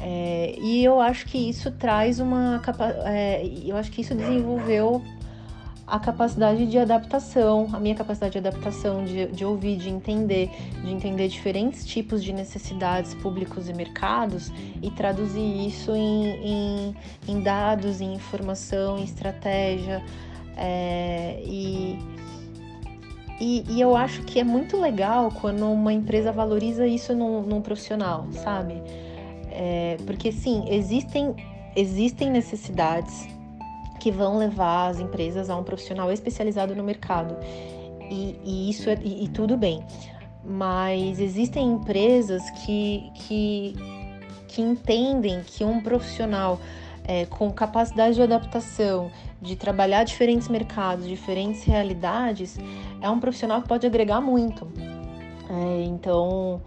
É, 0.00 0.54
e 0.60 0.84
eu 0.84 1.00
acho 1.00 1.26
que 1.26 1.38
isso 1.38 1.72
traz 1.72 2.20
uma 2.20 2.62
é, 3.04 3.44
eu 3.64 3.76
acho 3.76 3.90
que 3.90 4.00
isso 4.00 4.14
desenvolveu 4.14 5.02
a 5.88 5.98
capacidade 5.98 6.66
de 6.66 6.78
adaptação, 6.78 7.68
a 7.72 7.80
minha 7.80 7.94
capacidade 7.94 8.32
de 8.32 8.38
adaptação, 8.38 9.04
de, 9.04 9.26
de 9.28 9.44
ouvir, 9.44 9.76
de 9.76 9.88
entender, 9.88 10.50
de 10.84 10.92
entender 10.92 11.28
diferentes 11.28 11.86
tipos 11.86 12.22
de 12.22 12.32
necessidades 12.32 13.14
públicos 13.14 13.68
e 13.68 13.72
mercados 13.72 14.52
e 14.82 14.90
traduzir 14.90 15.66
isso 15.66 15.92
em, 15.96 16.26
em, 16.26 16.96
em 17.26 17.42
dados, 17.42 18.02
em 18.02 18.12
informação, 18.14 18.98
em 18.98 19.04
estratégia. 19.04 20.04
É, 20.56 21.40
e, 21.42 21.98
e, 23.40 23.64
e, 23.68 23.80
eu 23.80 23.96
acho 23.96 24.22
que 24.24 24.38
é 24.38 24.44
muito 24.44 24.76
legal 24.76 25.30
quando 25.40 25.70
uma 25.70 25.92
empresa 25.92 26.30
valoriza 26.32 26.86
isso 26.86 27.14
num, 27.14 27.42
num 27.42 27.62
profissional, 27.62 28.26
sabe? 28.32 28.74
É, 29.50 29.96
porque 30.04 30.32
sim, 30.32 30.64
existem, 30.68 31.34
existem 31.74 32.30
necessidades 32.30 33.37
que 33.98 34.10
vão 34.10 34.38
levar 34.38 34.88
as 34.88 35.00
empresas 35.00 35.50
a 35.50 35.56
um 35.56 35.62
profissional 35.62 36.10
especializado 36.12 36.74
no 36.74 36.82
mercado. 36.82 37.36
E, 38.10 38.38
e 38.44 38.70
isso 38.70 38.88
é, 38.88 38.98
e, 39.02 39.24
e, 39.24 39.28
tudo 39.28 39.56
bem. 39.56 39.84
Mas 40.44 41.20
existem 41.20 41.72
empresas 41.72 42.48
que, 42.50 43.10
que, 43.14 43.74
que 44.46 44.62
entendem 44.62 45.42
que 45.42 45.64
um 45.64 45.80
profissional 45.80 46.58
é, 47.04 47.26
com 47.26 47.50
capacidade 47.50 48.14
de 48.14 48.22
adaptação, 48.22 49.10
de 49.40 49.56
trabalhar 49.56 50.04
diferentes 50.04 50.48
mercados, 50.48 51.06
diferentes 51.06 51.64
realidades, 51.64 52.58
é 53.00 53.08
um 53.08 53.20
profissional 53.20 53.62
que 53.62 53.68
pode 53.68 53.86
agregar 53.86 54.20
muito. 54.20 54.66
É, 55.50 55.82
então, 55.84 56.60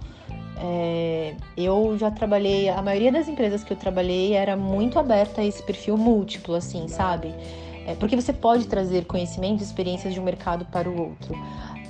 é, 0.63 1.33
eu 1.57 1.97
já 1.97 2.11
trabalhei, 2.11 2.69
a 2.69 2.81
maioria 2.83 3.11
das 3.11 3.27
empresas 3.27 3.63
que 3.63 3.73
eu 3.73 3.77
trabalhei 3.77 4.33
era 4.33 4.55
muito 4.55 4.99
aberta 4.99 5.41
a 5.41 5.45
esse 5.45 5.63
perfil 5.63 5.97
múltiplo, 5.97 6.53
assim, 6.53 6.87
sabe? 6.87 7.33
É, 7.87 7.95
porque 7.95 8.15
você 8.15 8.31
pode 8.31 8.67
trazer 8.67 9.05
conhecimento 9.05 9.61
e 9.61 9.63
experiências 9.63 10.13
de 10.13 10.19
um 10.19 10.23
mercado 10.23 10.63
para 10.65 10.87
o 10.87 11.01
outro. 11.01 11.35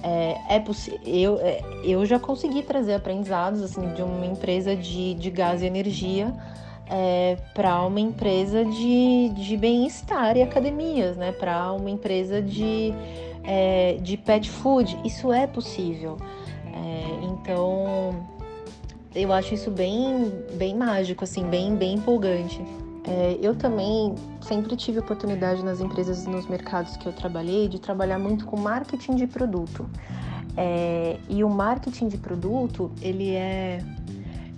É, 0.01 0.55
é 0.55 0.63
eu, 1.05 1.38
é, 1.41 1.62
eu 1.84 2.05
já 2.05 2.17
consegui 2.17 2.63
trazer 2.63 2.93
aprendizados 2.93 3.62
assim, 3.62 3.93
de 3.93 4.01
uma 4.01 4.25
empresa 4.25 4.73
de, 4.73 5.15
de 5.15 5.29
gás 5.29 5.62
e 5.62 5.65
energia 5.65 6.34
é, 6.89 7.38
para 7.53 7.81
uma 7.84 7.99
empresa 7.99 8.63
de, 8.63 9.29
de 9.36 9.57
bem-estar 9.57 10.38
e 10.38 10.41
academias, 10.41 11.17
né? 11.17 11.34
para 11.34 11.73
uma 11.73 11.89
empresa 11.89 12.41
de, 12.41 12.93
é, 13.43 13.97
de 14.01 14.15
pet 14.15 14.49
food. 14.49 14.97
Isso 15.03 15.31
é 15.31 15.45
possível. 15.45 16.17
É, 16.73 17.25
então, 17.25 18.31
eu 19.13 19.32
acho 19.34 19.54
isso 19.54 19.69
bem, 19.69 20.32
bem 20.54 20.76
mágico, 20.76 21.24
assim, 21.24 21.43
bem, 21.45 21.76
bem 21.76 21.95
empolgante. 21.95 22.62
É, 23.04 23.38
eu 23.41 23.56
também 23.56 24.13
sempre 24.41 24.76
tive 24.76 25.00
oportunidade 25.00 25.63
nas 25.63 25.80
empresas 25.80 26.26
e 26.26 26.30
nos 26.30 26.47
mercados 26.47 26.95
que 26.97 27.08
eu 27.08 27.13
trabalhei 27.13 27.67
de 27.67 27.80
trabalhar 27.80 28.19
muito 28.19 28.45
com 28.45 28.58
marketing 28.58 29.15
de 29.15 29.28
produto. 29.28 29.89
É, 30.56 31.17
e 31.28 31.43
o 31.43 31.50
marketing 31.50 32.08
de 32.08 32.17
produto, 32.17 32.91
ele 33.02 33.32
é, 33.32 33.84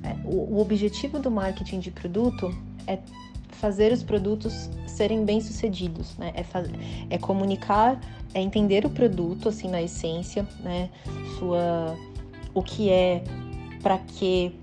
é 0.03 0.15
o, 0.25 0.55
o 0.55 0.59
objetivo 0.59 1.19
do 1.19 1.31
marketing 1.31 1.79
de 1.79 1.91
produto 1.91 2.53
é 2.85 2.99
fazer 3.49 3.93
os 3.93 4.03
produtos 4.03 4.69
serem 4.85 5.23
bem 5.23 5.39
sucedidos, 5.39 6.17
né? 6.17 6.31
É, 6.35 6.43
fazer, 6.43 6.73
é 7.09 7.17
comunicar, 7.17 7.99
é 8.33 8.41
entender 8.41 8.85
o 8.85 8.89
produto 8.89 9.49
assim 9.49 9.69
na 9.69 9.81
essência, 9.81 10.45
né? 10.59 10.89
Sua 11.39 11.97
o 12.53 12.61
que 12.61 12.89
é 12.89 13.23
para 13.83 13.97
que, 13.99 14.55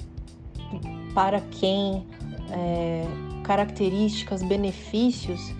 para 1.14 1.40
quem, 1.40 2.04
é, 2.50 3.06
características, 3.44 4.42
benefícios, 4.42 5.54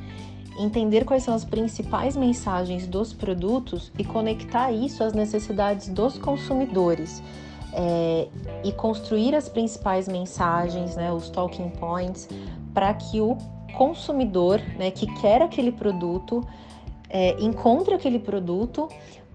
entender 0.59 1.05
quais 1.05 1.23
são 1.23 1.35
as 1.35 1.44
principais 1.44 2.16
mensagens 2.16 2.87
dos 2.87 3.12
produtos 3.12 3.92
e 3.99 4.05
conectar 4.05 4.73
isso 4.73 5.05
às 5.05 5.12
necessidades 5.12 5.88
dos 5.88 6.18
consumidores. 6.18 7.23
É, 7.73 8.27
e 8.64 8.73
construir 8.73 9.33
as 9.33 9.49
principais 9.49 10.09
mensagens, 10.09 10.96
né, 10.96 11.12
os 11.12 11.31
talking 11.31 11.70
points, 11.70 12.29
para 12.75 12.92
que 12.94 13.20
o 13.20 13.38
consumidor 13.77 14.61
né, 14.77 14.90
que 14.90 15.07
quer 15.20 15.40
aquele 15.40 15.70
produto 15.70 16.44
é, 17.09 17.40
encontre 17.40 17.94
aquele 17.94 18.18
produto, 18.18 18.88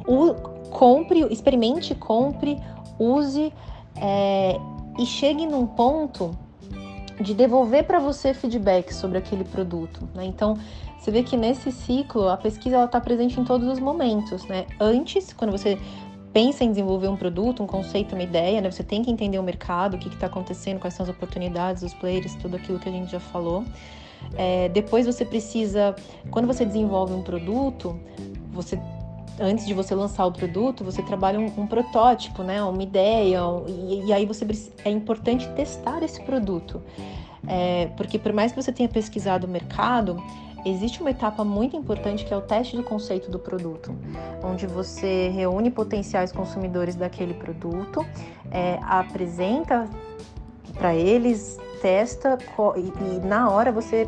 o, 0.06 0.34
compre, 0.70 1.22
experimente, 1.32 1.96
compre, 1.96 2.58
use 3.00 3.54
é, 4.02 4.60
e 4.98 5.06
chegue 5.06 5.46
num 5.46 5.66
ponto 5.66 6.38
de 7.20 7.34
devolver 7.34 7.86
para 7.86 8.00
você 8.00 8.34
feedback 8.34 8.94
sobre 8.94 9.18
aquele 9.18 9.44
produto. 9.44 10.08
Né? 10.14 10.26
Então, 10.26 10.58
você 11.00 11.12
vê 11.12 11.24
que 11.24 11.38
nesse 11.38 11.72
ciclo 11.72 12.28
a 12.28 12.38
pesquisa 12.38 12.84
está 12.84 13.00
presente 13.00 13.40
em 13.40 13.46
todos 13.46 13.68
os 13.68 13.80
momentos. 13.80 14.46
Né? 14.46 14.66
Antes, 14.80 15.32
quando 15.34 15.52
você 15.52 15.78
pensa 16.34 16.66
em 16.66 16.70
desenvolver 16.70 17.08
um 17.08 17.16
produto, 17.16 17.64
um 17.64 17.68
conceito, 17.68 18.14
uma 18.14 18.24
ideia, 18.24 18.60
né? 18.60 18.70
você 18.70 18.84
tem 18.84 19.02
que 19.02 19.10
entender 19.10 19.40
o 19.40 19.44
mercado, 19.44 19.96
o 19.96 19.98
que 19.98 20.10
está 20.10 20.28
acontecendo, 20.28 20.80
quais 20.80 20.94
são 20.94 21.04
as 21.06 21.10
oportunidades, 21.10 21.84
os 21.84 21.94
players, 21.94 22.36
tudo 22.36 22.58
aquilo 22.58 22.80
que 22.80 22.90
a 22.90 22.92
gente 22.92 23.12
já 23.12 23.20
falou. 23.20 23.64
É, 24.36 24.68
depois 24.70 25.06
você 25.06 25.24
precisa, 25.24 25.96
quando 26.32 26.48
você 26.48 26.66
desenvolve 26.66 27.14
um 27.14 27.22
produto, 27.22 27.98
você 28.52 28.80
antes 29.40 29.66
de 29.66 29.74
você 29.74 29.94
lançar 29.94 30.26
o 30.26 30.32
produto, 30.32 30.84
você 30.84 31.02
trabalha 31.02 31.40
um, 31.40 31.52
um 31.58 31.68
protótipo, 31.68 32.44
né, 32.44 32.62
uma 32.64 32.82
ideia, 32.82 33.46
um, 33.46 33.66
e, 33.68 34.06
e, 34.06 34.14
aí 34.14 34.26
você 34.26 34.46
é 34.84 34.90
importante 34.90 35.48
testar 35.50 36.02
esse 36.04 36.22
produto, 36.24 36.82
é, 37.48 37.88
porque 37.98 38.18
por 38.18 38.34
mais 38.34 38.52
que 38.52 38.62
você 38.62 38.72
tenha 38.72 38.90
pesquisado 38.90 39.46
o 39.46 39.50
mercado, 39.50 40.22
existe 40.66 41.02
uma 41.02 41.12
etapa 41.12 41.44
muito 41.44 41.76
importante 41.76 42.26
que 42.26 42.34
é 42.34 42.38
o 42.38 42.42
teste 42.42 42.76
do 42.76 42.84
conceito 42.84 43.30
do 43.30 43.38
produto, 43.38 43.96
onde 44.44 44.66
você 44.66 45.30
reúne 45.30 45.70
potenciais 45.70 46.32
consumidores 46.32 46.96
daquele 46.96 47.34
produto, 47.34 48.06
é, 48.52 48.80
apresenta 48.82 49.88
para 50.74 50.96
eles, 50.96 51.58
testa 51.82 52.38
e, 52.78 53.16
e 53.16 53.28
na 53.28 53.50
hora 53.50 53.72
você 53.72 54.08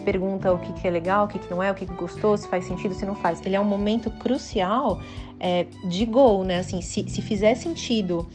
pergunta 0.00 0.52
o 0.52 0.58
que, 0.58 0.72
que 0.72 0.88
é 0.88 0.90
legal, 0.90 1.26
o 1.26 1.28
que, 1.28 1.38
que 1.38 1.50
não 1.50 1.62
é, 1.62 1.70
o 1.70 1.74
que, 1.74 1.86
que 1.86 1.94
gostou, 1.94 2.36
se 2.36 2.48
faz 2.48 2.64
sentido, 2.64 2.94
se 2.94 3.06
não 3.06 3.14
faz. 3.14 3.44
Ele 3.44 3.56
é 3.56 3.60
um 3.60 3.64
momento 3.64 4.10
crucial 4.10 5.00
é, 5.38 5.66
de 5.84 6.04
gol, 6.04 6.44
né? 6.44 6.58
Assim, 6.58 6.80
se, 6.80 7.08
se 7.08 7.22
fizer 7.22 7.54
sentido 7.54 8.28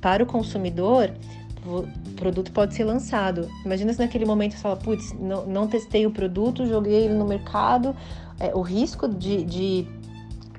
para 0.00 0.22
o 0.22 0.26
consumidor, 0.26 1.12
o 1.66 1.86
produto 2.16 2.52
pode 2.52 2.74
ser 2.74 2.84
lançado. 2.84 3.48
Imagina 3.64 3.92
se 3.92 3.98
naquele 3.98 4.24
momento 4.24 4.52
você 4.52 4.58
fala, 4.58 4.76
putz, 4.76 5.12
não, 5.12 5.46
não 5.46 5.66
testei 5.66 6.06
o 6.06 6.10
produto, 6.10 6.66
joguei 6.66 7.04
ele 7.04 7.14
no 7.14 7.26
mercado, 7.26 7.94
é, 8.38 8.54
o 8.54 8.60
risco 8.60 9.06
de, 9.06 9.44
de 9.44 9.86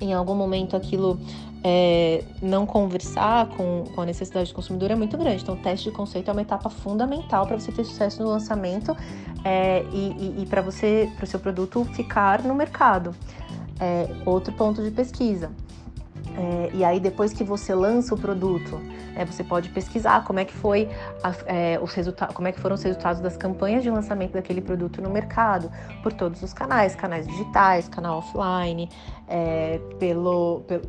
em 0.00 0.12
algum 0.12 0.34
momento 0.34 0.76
aquilo 0.76 1.18
é, 1.64 2.24
não 2.40 2.66
conversar 2.66 3.46
com, 3.50 3.84
com, 3.94 4.00
a 4.00 4.06
necessidade 4.06 4.50
do 4.50 4.54
consumidor 4.54 4.90
é 4.90 4.94
muito 4.94 5.16
grande. 5.16 5.42
Então, 5.42 5.54
o 5.54 5.58
teste 5.58 5.90
de 5.90 5.96
conceito 5.96 6.28
é 6.28 6.32
uma 6.32 6.42
etapa 6.42 6.68
fundamental 6.68 7.46
para 7.46 7.58
você 7.58 7.70
ter 7.70 7.84
sucesso 7.84 8.22
no 8.22 8.28
lançamento 8.28 8.96
é, 9.44 9.84
e, 9.92 10.36
e, 10.38 10.42
e 10.42 10.46
para 10.46 10.60
você, 10.60 11.10
para 11.16 11.24
o 11.24 11.26
seu 11.26 11.38
produto 11.38 11.84
ficar 11.94 12.42
no 12.42 12.54
mercado. 12.54 13.14
É, 13.80 14.08
outro 14.24 14.52
ponto 14.52 14.82
de 14.82 14.90
pesquisa. 14.90 15.50
É, 16.36 16.70
e 16.72 16.84
aí, 16.84 16.98
depois 16.98 17.32
que 17.32 17.44
você 17.44 17.74
lança 17.74 18.14
o 18.14 18.18
produto, 18.18 18.80
é, 19.14 19.24
você 19.24 19.44
pode 19.44 19.68
pesquisar 19.68 20.24
como 20.24 20.38
é 20.38 20.44
que 20.44 20.52
foi 20.52 20.88
a, 21.22 21.34
é, 21.46 21.78
os 21.82 21.92
resultados, 21.92 22.34
como 22.34 22.48
é 22.48 22.52
que 22.52 22.60
foram 22.60 22.74
os 22.74 22.82
resultados 22.82 23.20
das 23.20 23.36
campanhas 23.36 23.82
de 23.82 23.90
lançamento 23.90 24.32
daquele 24.32 24.60
produto 24.60 25.02
no 25.02 25.10
mercado, 25.10 25.70
por 26.02 26.12
todos 26.12 26.42
os 26.42 26.52
canais, 26.52 26.94
canais 26.94 27.26
digitais, 27.26 27.88
canal 27.88 28.18
offline, 28.18 28.88
é, 29.28 29.78
pelo, 29.98 30.60
pelo 30.60 30.82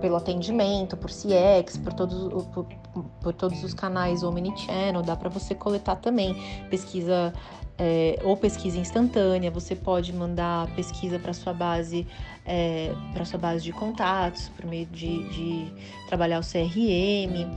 pelo 0.00 0.16
atendimento, 0.16 0.96
por 0.96 1.10
CX, 1.10 1.76
por 1.78 1.92
todos, 1.92 2.44
por, 2.46 2.66
por 3.20 3.32
todos 3.34 3.62
os 3.62 3.74
canais 3.74 4.22
Omnichannel, 4.22 5.02
dá 5.02 5.14
para 5.14 5.28
você 5.28 5.54
coletar 5.54 5.96
também 5.96 6.34
pesquisa 6.70 7.32
é, 7.80 8.18
ou 8.22 8.36
pesquisa 8.36 8.78
instantânea, 8.78 9.50
você 9.50 9.74
pode 9.74 10.12
mandar 10.12 10.66
pesquisa 10.74 11.18
para 11.18 11.32
sua 11.32 11.54
base, 11.54 12.06
é, 12.44 12.92
para 13.14 13.24
sua 13.24 13.38
base 13.38 13.64
de 13.64 13.72
contatos, 13.72 14.50
por 14.50 14.66
meio 14.66 14.84
de, 14.86 15.26
de 15.30 15.72
trabalhar 16.06 16.40
o 16.40 16.42
CRM. 16.42 17.48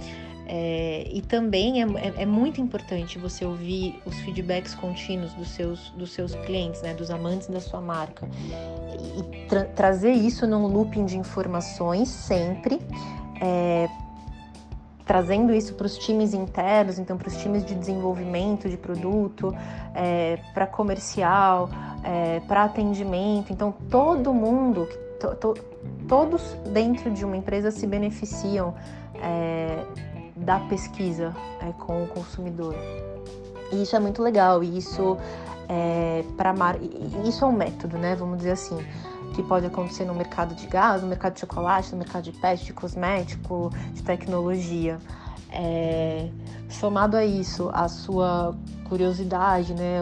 É, 0.46 1.08
e 1.10 1.22
também 1.22 1.82
é, 1.82 1.86
é, 1.86 2.14
é, 2.24 2.26
muito 2.26 2.60
importante 2.60 3.18
você 3.18 3.46
ouvir 3.46 4.02
os 4.06 4.16
feedbacks 4.20 4.76
contínuos 4.76 5.34
dos 5.34 5.48
seus, 5.50 5.90
dos 5.92 6.12
seus 6.12 6.36
clientes, 6.36 6.82
né, 6.82 6.94
dos 6.94 7.10
amantes 7.10 7.48
da 7.48 7.62
sua 7.62 7.80
marca. 7.80 8.28
E 9.18 9.48
tra 9.48 9.64
trazer 9.66 10.12
isso 10.12 10.46
num 10.46 10.68
looping 10.68 11.06
de 11.06 11.18
informações 11.18 12.10
sempre. 12.10 12.80
É, 13.42 13.88
trazendo 15.06 15.54
isso 15.54 15.74
para 15.76 15.86
os 15.86 15.98
times 15.98 16.34
internos, 16.34 16.98
então 16.98 17.18
para 17.18 17.28
os 17.28 17.36
times 17.38 17.66
de 17.66 17.76
desenvolvimento 17.76 18.70
de 18.70 18.78
produto, 18.78 19.54
é, 19.94 20.40
para 20.54 20.66
comercial, 20.66 21.70
é, 22.04 22.40
para 22.42 22.64
atendimento. 22.64 23.52
Então 23.52 23.74
todo 23.90 24.34
mundo, 24.34 24.88
to, 25.20 25.36
to, 25.36 25.54
todos 26.08 26.42
dentro 26.72 27.12
de 27.12 27.26
uma 27.26 27.36
empresa 27.36 27.72
se 27.72 27.86
beneficiam 27.86 28.74
da 30.36 30.60
pesquisa 30.62 31.34
é, 31.62 31.72
com 31.74 32.04
o 32.04 32.08
consumidor. 32.08 32.76
E 33.72 33.82
isso 33.82 33.96
é 33.96 34.00
muito 34.00 34.22
legal, 34.22 34.64
e 34.64 34.78
isso 34.78 35.18
é, 35.68 36.24
mar... 36.58 36.78
isso 37.26 37.44
é 37.44 37.48
um 37.48 37.52
método, 37.52 37.98
né? 37.98 38.16
Vamos 38.16 38.38
dizer 38.38 38.52
assim, 38.52 38.78
que 39.34 39.42
pode 39.44 39.66
acontecer 39.66 40.06
no 40.06 40.14
mercado 40.14 40.54
de 40.56 40.68
gás, 40.68 41.02
no 41.02 41.08
mercado 41.08 41.34
de 41.34 41.40
chocolate, 41.40 41.92
no 41.92 41.98
mercado 41.98 42.24
de 42.24 42.32
pet, 42.32 42.64
de 42.64 42.74
cosmético, 42.74 43.72
de 43.94 44.04
tecnologia. 44.04 45.00
É, 45.52 46.30
somado 46.70 47.16
a 47.16 47.26
isso, 47.26 47.70
a 47.74 47.88
sua 47.88 48.56
curiosidade, 48.90 49.74
né, 49.74 50.00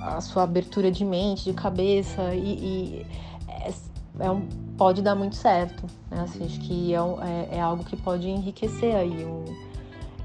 a 0.00 0.20
sua 0.20 0.42
abertura 0.42 0.90
de 0.90 1.04
mente, 1.04 1.44
de 1.44 1.52
cabeça, 1.52 2.34
e, 2.34 2.98
e 2.98 3.06
é, 3.48 3.72
é 4.20 4.30
um, 4.30 4.46
pode 4.76 5.02
dar 5.02 5.14
muito 5.14 5.36
certo. 5.36 5.84
Né? 6.10 6.20
Assim, 6.22 6.44
acho 6.44 6.60
que 6.60 6.94
é, 6.94 6.98
é, 6.98 7.56
é 7.56 7.60
algo 7.60 7.84
que 7.84 7.96
pode 7.96 8.28
enriquecer 8.28 8.94
aí 8.94 9.24
um, 9.24 9.44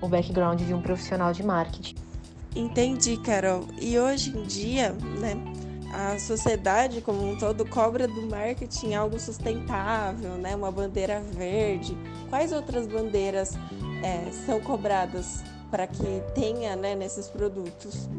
o 0.01 0.07
background 0.07 0.61
de 0.61 0.73
um 0.73 0.81
profissional 0.81 1.33
de 1.33 1.43
marketing. 1.43 1.95
Entendi, 2.55 3.17
Carol. 3.17 3.65
E 3.79 3.97
hoje 3.99 4.35
em 4.35 4.43
dia, 4.43 4.91
né, 5.19 5.35
a 5.93 6.19
sociedade 6.19 7.01
como 7.01 7.31
um 7.31 7.37
todo 7.37 7.65
cobra 7.65 8.07
do 8.07 8.21
marketing 8.29 8.93
algo 8.93 9.19
sustentável, 9.19 10.31
né, 10.31 10.55
uma 10.55 10.71
bandeira 10.71 11.19
verde. 11.19 11.97
Quais 12.29 12.51
outras 12.51 12.87
bandeiras 12.87 13.53
é, 14.03 14.31
são 14.31 14.59
cobradas 14.59 15.43
para 15.69 15.87
que 15.87 16.23
tenha 16.33 16.75
né, 16.75 16.95
nesses 16.95 17.27
produtos? 17.27 18.09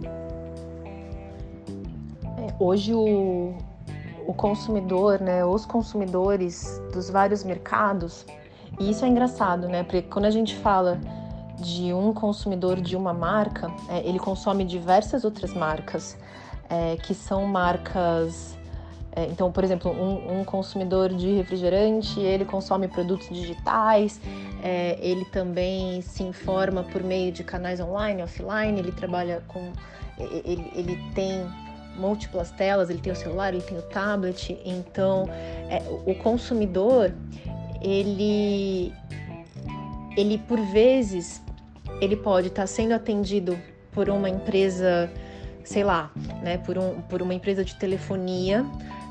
É, 2.38 2.54
hoje 2.58 2.94
o, 2.94 3.54
o 4.26 4.34
consumidor, 4.34 5.20
né, 5.20 5.44
os 5.44 5.66
consumidores 5.66 6.80
dos 6.92 7.10
vários 7.10 7.44
mercados, 7.44 8.24
e 8.78 8.90
isso 8.90 9.04
é 9.04 9.08
engraçado, 9.08 9.68
né, 9.68 9.82
porque 9.82 10.02
quando 10.02 10.24
a 10.24 10.30
gente 10.30 10.56
fala 10.56 11.00
de 11.60 11.92
um 11.92 12.12
consumidor 12.12 12.80
de 12.80 12.96
uma 12.96 13.12
marca, 13.12 13.70
é, 13.88 14.06
ele 14.06 14.18
consome 14.18 14.64
diversas 14.64 15.24
outras 15.24 15.52
marcas, 15.52 16.16
é, 16.68 16.96
que 16.96 17.14
são 17.14 17.46
marcas. 17.46 18.56
É, 19.12 19.26
então, 19.26 19.50
por 19.50 19.64
exemplo, 19.64 19.90
um, 19.90 20.40
um, 20.40 20.44
consumidor 20.44 21.12
de 21.12 21.34
refrigerante, 21.34 22.20
ele 22.20 22.44
consome 22.44 22.88
produtos 22.88 23.28
digitais, 23.28 24.20
é, 24.62 24.96
ele 25.00 25.24
também 25.26 26.00
se 26.00 26.22
informa 26.22 26.84
por 26.84 27.02
meio 27.02 27.32
de 27.32 27.42
canais 27.42 27.80
online, 27.80 28.22
offline, 28.22 28.78
ele 28.78 28.92
trabalha 28.92 29.42
com. 29.48 29.72
Ele, 30.18 30.70
ele 30.74 31.12
tem 31.14 31.46
múltiplas 31.96 32.50
telas, 32.50 32.88
ele 32.90 33.00
tem 33.00 33.12
o 33.12 33.16
celular, 33.16 33.52
ele 33.52 33.62
tem 33.62 33.76
o 33.78 33.82
tablet, 33.82 34.58
então 34.64 35.28
é, 35.68 35.82
o 36.06 36.14
consumidor 36.14 37.12
ele 37.80 38.92
ele 40.16 40.38
por 40.38 40.60
vezes 40.60 41.42
ele 42.00 42.16
pode 42.16 42.48
estar 42.48 42.62
tá 42.62 42.66
sendo 42.66 42.92
atendido 42.92 43.58
por 43.92 44.08
uma 44.08 44.28
empresa, 44.28 45.10
sei 45.64 45.84
lá, 45.84 46.10
né, 46.42 46.58
por, 46.58 46.78
um, 46.78 47.00
por 47.02 47.22
uma 47.22 47.34
empresa 47.34 47.64
de 47.64 47.74
telefonia. 47.76 48.64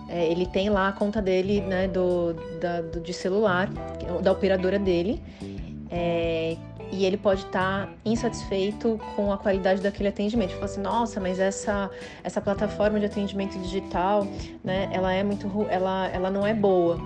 É, 0.09 0.31
ele 0.31 0.45
tem 0.45 0.69
lá 0.69 0.87
a 0.87 0.91
conta 0.91 1.21
dele, 1.21 1.61
né, 1.61 1.87
do, 1.87 2.33
da, 2.59 2.81
do, 2.81 2.99
de 2.99 3.13
celular, 3.13 3.69
da 4.23 4.31
operadora 4.31 4.79
dele, 4.79 5.21
é, 5.91 6.57
e 6.91 7.05
ele 7.05 7.17
pode 7.17 7.45
estar 7.45 7.85
tá 7.85 7.93
insatisfeito 8.03 8.99
com 9.15 9.31
a 9.31 9.37
qualidade 9.37 9.81
daquele 9.81 10.09
atendimento. 10.09 10.53
Fala 10.53 10.65
assim, 10.65 10.81
nossa, 10.81 11.19
mas 11.19 11.39
essa, 11.39 11.91
essa 12.23 12.41
plataforma 12.41 12.99
de 12.99 13.05
atendimento 13.05 13.59
digital, 13.59 14.25
né, 14.63 14.89
ela 14.91 15.13
é 15.13 15.21
muito, 15.21 15.47
ela, 15.69 16.07
ela 16.07 16.31
não 16.31 16.47
é 16.47 16.55
boa. 16.55 16.97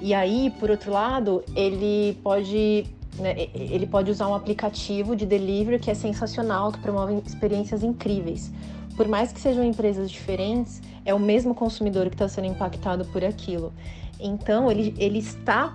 E 0.00 0.14
aí, 0.14 0.50
por 0.58 0.70
outro 0.70 0.90
lado, 0.90 1.44
ele 1.54 2.18
pode 2.22 2.86
né, 3.20 3.48
ele 3.54 3.86
pode 3.86 4.10
usar 4.10 4.28
um 4.28 4.34
aplicativo 4.34 5.14
de 5.14 5.26
delivery 5.26 5.78
que 5.78 5.90
é 5.90 5.94
sensacional, 5.94 6.72
que 6.72 6.78
promove 6.78 7.22
experiências 7.26 7.82
incríveis. 7.82 8.50
Por 8.96 9.08
mais 9.08 9.32
que 9.32 9.40
sejam 9.40 9.64
empresas 9.64 10.10
diferentes, 10.10 10.82
é 11.04 11.14
o 11.14 11.18
mesmo 11.18 11.54
consumidor 11.54 12.08
que 12.08 12.14
está 12.14 12.28
sendo 12.28 12.46
impactado 12.46 13.04
por 13.06 13.24
aquilo. 13.24 13.72
Então, 14.18 14.70
ele, 14.70 14.94
ele 14.98 15.18
está 15.18 15.74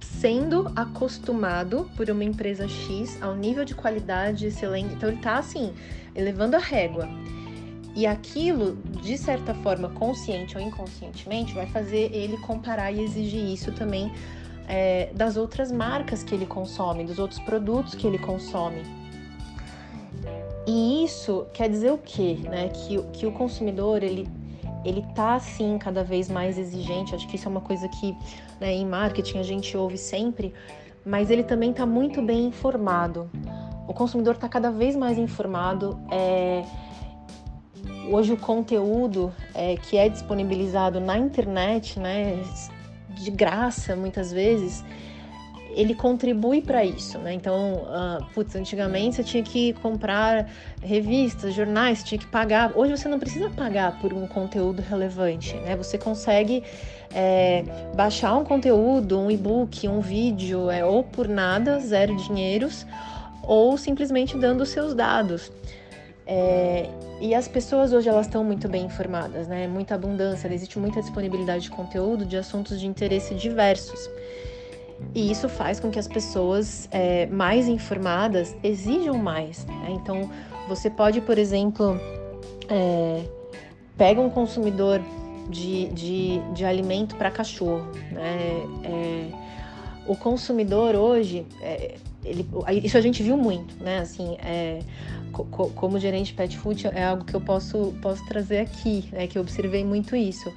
sendo 0.00 0.70
acostumado 0.76 1.90
por 1.96 2.08
uma 2.10 2.22
empresa 2.22 2.68
X 2.68 3.20
ao 3.22 3.34
nível 3.34 3.64
de 3.64 3.74
qualidade 3.74 4.46
excelente. 4.46 4.94
Então, 4.94 5.08
ele 5.08 5.18
está 5.18 5.38
assim, 5.38 5.72
elevando 6.14 6.56
a 6.56 6.58
régua. 6.58 7.08
E 7.94 8.06
aquilo, 8.06 8.76
de 9.02 9.18
certa 9.18 9.54
forma, 9.54 9.88
consciente 9.90 10.56
ou 10.56 10.62
inconscientemente, 10.62 11.52
vai 11.54 11.66
fazer 11.66 12.10
ele 12.14 12.36
comparar 12.38 12.90
e 12.92 13.02
exigir 13.02 13.44
isso 13.44 13.72
também 13.72 14.12
é, 14.68 15.10
das 15.14 15.36
outras 15.36 15.70
marcas 15.70 16.22
que 16.22 16.34
ele 16.34 16.46
consome, 16.46 17.04
dos 17.04 17.18
outros 17.18 17.40
produtos 17.40 17.94
que 17.94 18.06
ele 18.06 18.18
consome. 18.18 18.82
E 20.66 21.04
isso 21.04 21.46
quer 21.52 21.68
dizer 21.68 21.92
o 21.92 21.98
quê? 21.98 22.38
Né? 22.44 22.68
Que, 22.68 23.02
que 23.12 23.26
o 23.26 23.32
consumidor 23.32 24.02
ele 24.02 24.28
ele 24.84 25.02
tá 25.14 25.34
assim 25.34 25.78
cada 25.78 26.02
vez 26.02 26.28
mais 26.28 26.58
exigente. 26.58 27.14
Acho 27.14 27.26
que 27.28 27.36
isso 27.36 27.46
é 27.46 27.50
uma 27.50 27.60
coisa 27.60 27.88
que 27.88 28.16
né, 28.60 28.72
em 28.74 28.86
marketing 28.86 29.38
a 29.38 29.42
gente 29.42 29.76
ouve 29.76 29.96
sempre, 29.96 30.52
mas 31.04 31.30
ele 31.30 31.42
também 31.42 31.70
está 31.70 31.86
muito 31.86 32.20
bem 32.20 32.46
informado. 32.46 33.30
O 33.86 33.94
consumidor 33.94 34.34
está 34.34 34.48
cada 34.48 34.70
vez 34.70 34.96
mais 34.96 35.18
informado. 35.18 35.98
É... 36.10 36.64
Hoje 38.10 38.32
o 38.32 38.36
conteúdo 38.36 39.32
é, 39.54 39.76
que 39.76 39.96
é 39.96 40.08
disponibilizado 40.08 41.00
na 41.00 41.16
internet, 41.16 41.98
né, 41.98 42.42
de 43.14 43.30
graça 43.30 43.94
muitas 43.96 44.32
vezes, 44.32 44.84
ele 45.74 45.94
contribui 45.94 46.60
para 46.60 46.84
isso, 46.84 47.18
né? 47.18 47.32
Então, 47.32 47.84
uh, 47.84 48.24
putz, 48.34 48.54
antigamente 48.54 49.16
você 49.16 49.24
tinha 49.24 49.42
que 49.42 49.72
comprar 49.74 50.48
revistas, 50.82 51.54
jornais, 51.54 52.04
tinha 52.04 52.18
que 52.18 52.26
pagar. 52.26 52.72
Hoje 52.76 52.96
você 52.96 53.08
não 53.08 53.18
precisa 53.18 53.48
pagar 53.50 53.98
por 53.98 54.12
um 54.12 54.26
conteúdo 54.26 54.82
relevante, 54.82 55.54
né? 55.56 55.76
Você 55.76 55.96
consegue 55.96 56.62
é, 57.14 57.64
baixar 57.94 58.36
um 58.36 58.44
conteúdo, 58.44 59.18
um 59.18 59.30
e-book, 59.30 59.88
um 59.88 60.00
vídeo, 60.00 60.70
é, 60.70 60.84
ou 60.84 61.02
por 61.02 61.28
nada, 61.28 61.80
zero 61.80 62.14
dinheiros, 62.16 62.86
ou 63.42 63.76
simplesmente 63.76 64.36
dando 64.36 64.62
os 64.62 64.68
seus 64.68 64.94
dados. 64.94 65.50
É, 66.26 66.88
e 67.20 67.34
as 67.34 67.48
pessoas 67.48 67.92
hoje 67.92 68.08
elas 68.08 68.26
estão 68.26 68.44
muito 68.44 68.68
bem 68.68 68.84
informadas, 68.84 69.48
né? 69.48 69.66
Muita 69.66 69.94
abundância, 69.94 70.52
existe 70.52 70.78
muita 70.78 71.00
disponibilidade 71.00 71.64
de 71.64 71.70
conteúdo 71.70 72.24
de 72.24 72.36
assuntos 72.36 72.80
de 72.80 72.86
interesse 72.86 73.34
diversos. 73.34 74.08
E 75.14 75.30
isso 75.30 75.48
faz 75.48 75.80
com 75.80 75.90
que 75.90 75.98
as 75.98 76.06
pessoas 76.06 76.88
é, 76.90 77.26
mais 77.26 77.68
informadas 77.68 78.56
exijam 78.62 79.18
mais. 79.18 79.66
Né? 79.66 79.88
Então, 79.90 80.30
você 80.68 80.88
pode, 80.88 81.20
por 81.20 81.38
exemplo, 81.38 81.98
é, 82.68 83.24
pega 83.96 84.20
um 84.20 84.30
consumidor 84.30 85.02
de, 85.48 85.88
de, 85.88 86.38
de 86.54 86.64
alimento 86.64 87.16
para 87.16 87.30
cachorro. 87.30 87.86
Né? 88.10 88.64
É, 88.84 89.28
o 90.06 90.16
consumidor 90.16 90.94
hoje, 90.94 91.46
é, 91.60 91.96
ele, 92.24 92.46
isso 92.84 92.96
a 92.96 93.00
gente 93.00 93.22
viu 93.22 93.36
muito, 93.36 93.74
né? 93.82 93.98
Assim, 93.98 94.36
é, 94.38 94.80
co 95.32 95.44
como 95.44 95.98
gerente 95.98 96.32
pet 96.34 96.56
food 96.56 96.86
é 96.88 97.04
algo 97.04 97.24
que 97.24 97.34
eu 97.34 97.40
posso, 97.40 97.94
posso 98.00 98.24
trazer 98.26 98.58
aqui, 98.58 99.04
né? 99.12 99.26
Que 99.26 99.38
eu 99.38 99.42
observei 99.42 99.84
muito 99.84 100.14
isso. 100.14 100.52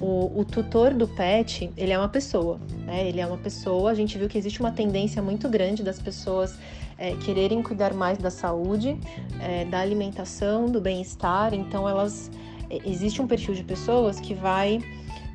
O, 0.00 0.40
o, 0.40 0.44
tutor 0.44 0.94
do 0.94 1.06
pet, 1.06 1.70
ele 1.76 1.92
é 1.92 1.98
uma 1.98 2.08
pessoa, 2.08 2.58
né? 2.86 3.06
Ele 3.06 3.20
é 3.20 3.26
uma 3.26 3.36
pessoa. 3.36 3.90
A 3.90 3.94
gente 3.94 4.16
viu 4.16 4.28
que 4.28 4.38
existe 4.38 4.60
uma 4.60 4.70
tendência 4.70 5.20
muito 5.20 5.48
grande 5.48 5.82
das 5.82 6.00
pessoas 6.00 6.56
é, 6.96 7.14
quererem 7.16 7.62
cuidar 7.62 7.92
mais 7.92 8.16
da 8.16 8.30
saúde, 8.30 8.96
é, 9.40 9.64
da 9.64 9.80
alimentação, 9.80 10.66
do 10.66 10.80
bem-estar. 10.80 11.52
Então, 11.52 11.88
elas 11.88 12.30
é, 12.70 12.78
existe 12.88 13.20
um 13.20 13.26
perfil 13.26 13.54
de 13.54 13.64
pessoas 13.64 14.18
que 14.18 14.34
vai 14.34 14.80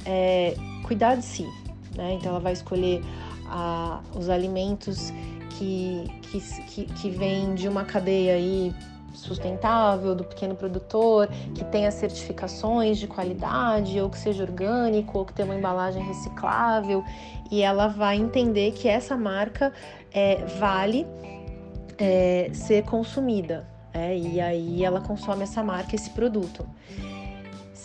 é, 0.06 0.56
cuidar 0.84 1.16
de 1.16 1.26
si, 1.26 1.48
né? 1.96 2.14
Então, 2.14 2.32
ela 2.32 2.40
vai 2.40 2.54
escolher 2.54 3.04
a, 3.46 4.02
os 4.16 4.28
alimentos 4.28 5.14
que, 5.58 6.40
que, 6.68 6.86
que, 6.86 7.10
vem 7.10 7.56
de 7.56 7.68
uma 7.68 7.84
cadeia 7.84 8.36
aí 8.36 8.74
sustentável, 9.14 10.14
do 10.14 10.24
pequeno 10.24 10.56
produtor, 10.56 11.28
que 11.56 11.64
tenha 11.66 11.90
certificações 11.90 13.00
de 13.00 13.08
qualidade, 13.08 14.00
ou 14.00 14.10
que 14.10 14.18
seja 14.18 14.44
orgânico, 14.44 15.18
ou 15.18 15.26
que 15.26 15.34
tenha 15.34 15.48
uma 15.48 15.56
embalagem 15.56 16.04
reciclável, 16.04 17.04
e 17.50 17.62
ela 17.62 17.88
vai 17.88 18.18
entender 18.18 18.72
que 18.74 18.88
essa 18.88 19.18
marca 19.18 19.74
é, 20.14 20.46
vale 20.60 21.08
é, 21.98 22.50
ser 22.54 22.84
consumida. 22.84 23.68
É, 23.94 24.16
e 24.16 24.40
aí 24.40 24.84
ela 24.84 25.02
consome 25.02 25.44
essa 25.44 25.64
marca, 25.64 25.96
esse 25.96 26.12
produto. 26.12 26.68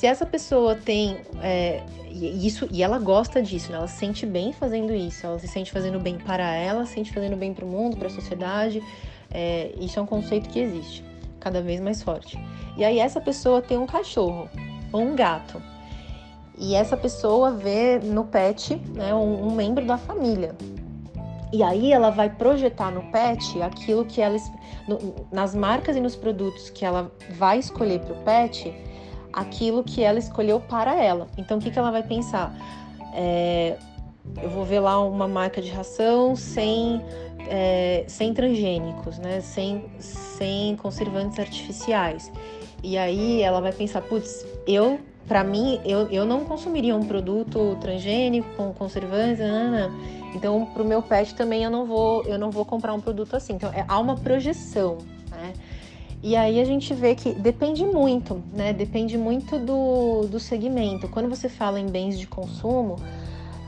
Se 0.03 0.09
essa 0.09 0.26
pessoa 0.26 0.74
tem 0.74 1.18
é, 1.40 1.80
isso 2.11 2.66
e 2.72 2.82
ela 2.82 2.98
gosta 2.98 3.40
disso, 3.40 3.70
né? 3.70 3.78
ela 3.78 3.86
se 3.86 3.98
sente 3.98 4.26
bem 4.26 4.53
fazendo 4.53 4.92
isso, 4.92 5.24
ela 5.24 5.38
se 5.38 5.46
sente 5.46 5.70
fazendo 5.70 6.00
bem 6.00 6.18
para 6.18 6.53
ela, 6.57 6.84
se 6.84 6.94
sente 6.94 7.12
fazendo 7.12 7.36
bem 7.36 7.55
para 7.55 7.64
o 7.64 7.68
mundo, 7.68 7.96
para 7.96 8.09
a 8.09 8.11
sociedade. 8.11 8.82
É, 9.30 9.70
isso 9.78 10.00
é 10.00 10.03
um 10.03 10.07
conceito 10.07 10.48
que 10.48 10.59
existe, 10.59 11.05
cada 11.38 11.62
vez 11.62 11.78
mais 11.78 12.03
forte. 12.03 12.36
E 12.76 12.84
aí 12.84 12.98
essa 12.98 13.20
pessoa 13.20 13.62
tem 13.62 13.78
um 13.78 13.86
cachorro 13.86 14.50
ou 14.92 15.03
um 15.03 15.14
gato. 15.14 15.62
E 16.59 16.74
essa 16.74 16.96
pessoa 16.96 17.53
vê 17.53 18.00
no 18.00 18.24
pet 18.24 18.74
né, 18.96 19.14
um, 19.14 19.50
um 19.50 19.55
membro 19.55 19.86
da 19.86 19.98
família. 19.98 20.57
E 21.53 21.62
aí 21.62 21.92
ela 21.92 22.11
vai 22.11 22.28
projetar 22.28 22.90
no 22.90 23.05
pet 23.12 23.62
aquilo 23.62 24.05
que 24.05 24.20
ela 24.20 24.36
no, 24.88 25.14
nas 25.30 25.55
marcas 25.55 25.94
e 25.94 26.00
nos 26.00 26.16
produtos 26.16 26.70
que 26.70 26.84
ela 26.84 27.12
vai 27.36 27.61
escolher 27.61 28.00
para 28.00 28.14
o 28.14 28.22
pet, 28.24 28.74
aquilo 29.32 29.82
que 29.82 30.02
ela 30.02 30.18
escolheu 30.18 30.60
para 30.60 30.94
ela. 30.94 31.28
Então 31.36 31.58
o 31.58 31.60
que, 31.60 31.70
que 31.70 31.78
ela 31.78 31.90
vai 31.90 32.02
pensar? 32.02 32.54
É, 33.14 33.76
eu 34.42 34.50
vou 34.50 34.64
ver 34.64 34.80
lá 34.80 35.02
uma 35.04 35.26
marca 35.26 35.60
de 35.60 35.70
ração 35.70 36.36
sem, 36.36 37.02
é, 37.48 38.04
sem 38.06 38.32
transgênicos, 38.32 39.18
né? 39.18 39.40
sem, 39.40 39.84
sem 39.98 40.76
conservantes 40.76 41.38
artificiais. 41.38 42.30
E 42.82 42.98
aí 42.98 43.42
ela 43.42 43.60
vai 43.60 43.72
pensar, 43.72 44.02
putz, 44.02 44.44
eu, 44.66 44.98
para 45.28 45.44
mim, 45.44 45.80
eu, 45.84 46.08
eu 46.08 46.24
não 46.24 46.44
consumiria 46.44 46.96
um 46.96 47.04
produto 47.04 47.76
transgênico 47.80 48.48
com 48.56 48.72
conservantes, 48.72 49.38
não, 49.38 49.70
não, 49.70 49.88
não. 49.88 50.22
Então, 50.34 50.66
para 50.66 50.82
o 50.82 50.86
meu 50.86 51.02
pet 51.02 51.34
também 51.34 51.62
eu 51.62 51.70
não 51.70 51.84
vou, 51.84 52.24
eu 52.24 52.38
não 52.38 52.50
vou 52.50 52.64
comprar 52.64 52.94
um 52.94 53.00
produto 53.00 53.36
assim. 53.36 53.54
Então, 53.54 53.70
é, 53.72 53.84
há 53.86 53.98
uma 53.98 54.16
projeção, 54.16 54.98
né? 55.30 55.52
E 56.22 56.36
aí 56.36 56.60
a 56.60 56.64
gente 56.64 56.94
vê 56.94 57.16
que 57.16 57.32
depende 57.32 57.84
muito, 57.84 58.42
né? 58.52 58.72
Depende 58.72 59.18
muito 59.18 59.58
do, 59.58 60.28
do 60.28 60.38
segmento. 60.38 61.08
Quando 61.08 61.28
você 61.28 61.48
fala 61.48 61.80
em 61.80 61.86
bens 61.86 62.16
de 62.16 62.28
consumo, 62.28 62.96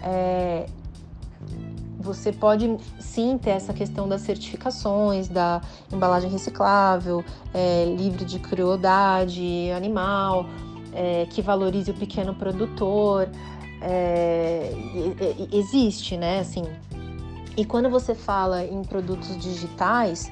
é, 0.00 0.66
você 1.98 2.32
pode 2.32 2.76
sim 3.00 3.36
ter 3.38 3.50
essa 3.50 3.72
questão 3.72 4.08
das 4.08 4.20
certificações, 4.20 5.26
da 5.26 5.62
embalagem 5.92 6.30
reciclável, 6.30 7.24
é, 7.52 7.92
livre 7.98 8.24
de 8.24 8.38
crueldade 8.38 9.70
animal, 9.72 10.46
é, 10.92 11.26
que 11.28 11.42
valorize 11.42 11.90
o 11.90 11.94
pequeno 11.94 12.36
produtor 12.36 13.28
é, 13.82 14.72
existe, 15.50 16.16
né? 16.16 16.38
Assim, 16.38 16.64
e 17.56 17.64
quando 17.64 17.88
você 17.88 18.14
fala 18.14 18.64
em 18.64 18.82
produtos 18.82 19.36
digitais, 19.38 20.30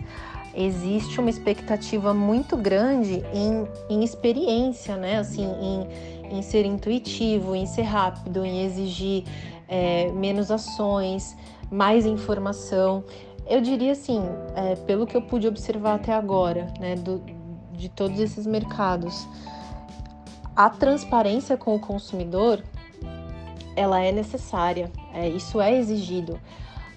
existe 0.55 1.21
uma 1.21 1.31
expectativa 1.31 2.13
muito 2.13 2.57
grande 2.57 3.23
em, 3.33 3.67
em 3.89 4.05
experiência, 4.05 4.97
né? 4.97 5.19
Assim, 5.19 5.45
em, 5.45 6.37
em 6.39 6.43
ser 6.43 6.65
intuitivo, 6.65 7.55
em 7.55 7.67
ser 7.67 7.83
rápido, 7.83 8.45
em 8.45 8.65
exigir 8.65 9.25
é, 9.69 10.11
menos 10.13 10.51
ações, 10.51 11.37
mais 11.71 12.07
informação. 12.07 13.05
Eu 13.47 13.61
diria 13.61 13.93
assim, 13.93 14.23
é, 14.55 14.77
pelo 14.77 15.07
que 15.07 15.17
eu 15.17 15.23
pude 15.23 15.49
observar 15.49 15.95
até 15.95 16.13
agora, 16.13 16.73
né, 16.79 16.95
do, 16.95 17.23
de 17.73 17.89
todos 17.89 18.21
esses 18.21 18.47
mercados, 18.47 19.27
a 20.55 20.71
transparência 20.71 21.57
com 21.57 21.75
o 21.75 21.81
consumidor 21.81 22.63
ela 23.75 24.01
é 24.01 24.13
necessária, 24.13 24.91
é, 25.15 25.29
isso 25.29 25.61
é 25.61 25.75
exigido. 25.75 26.39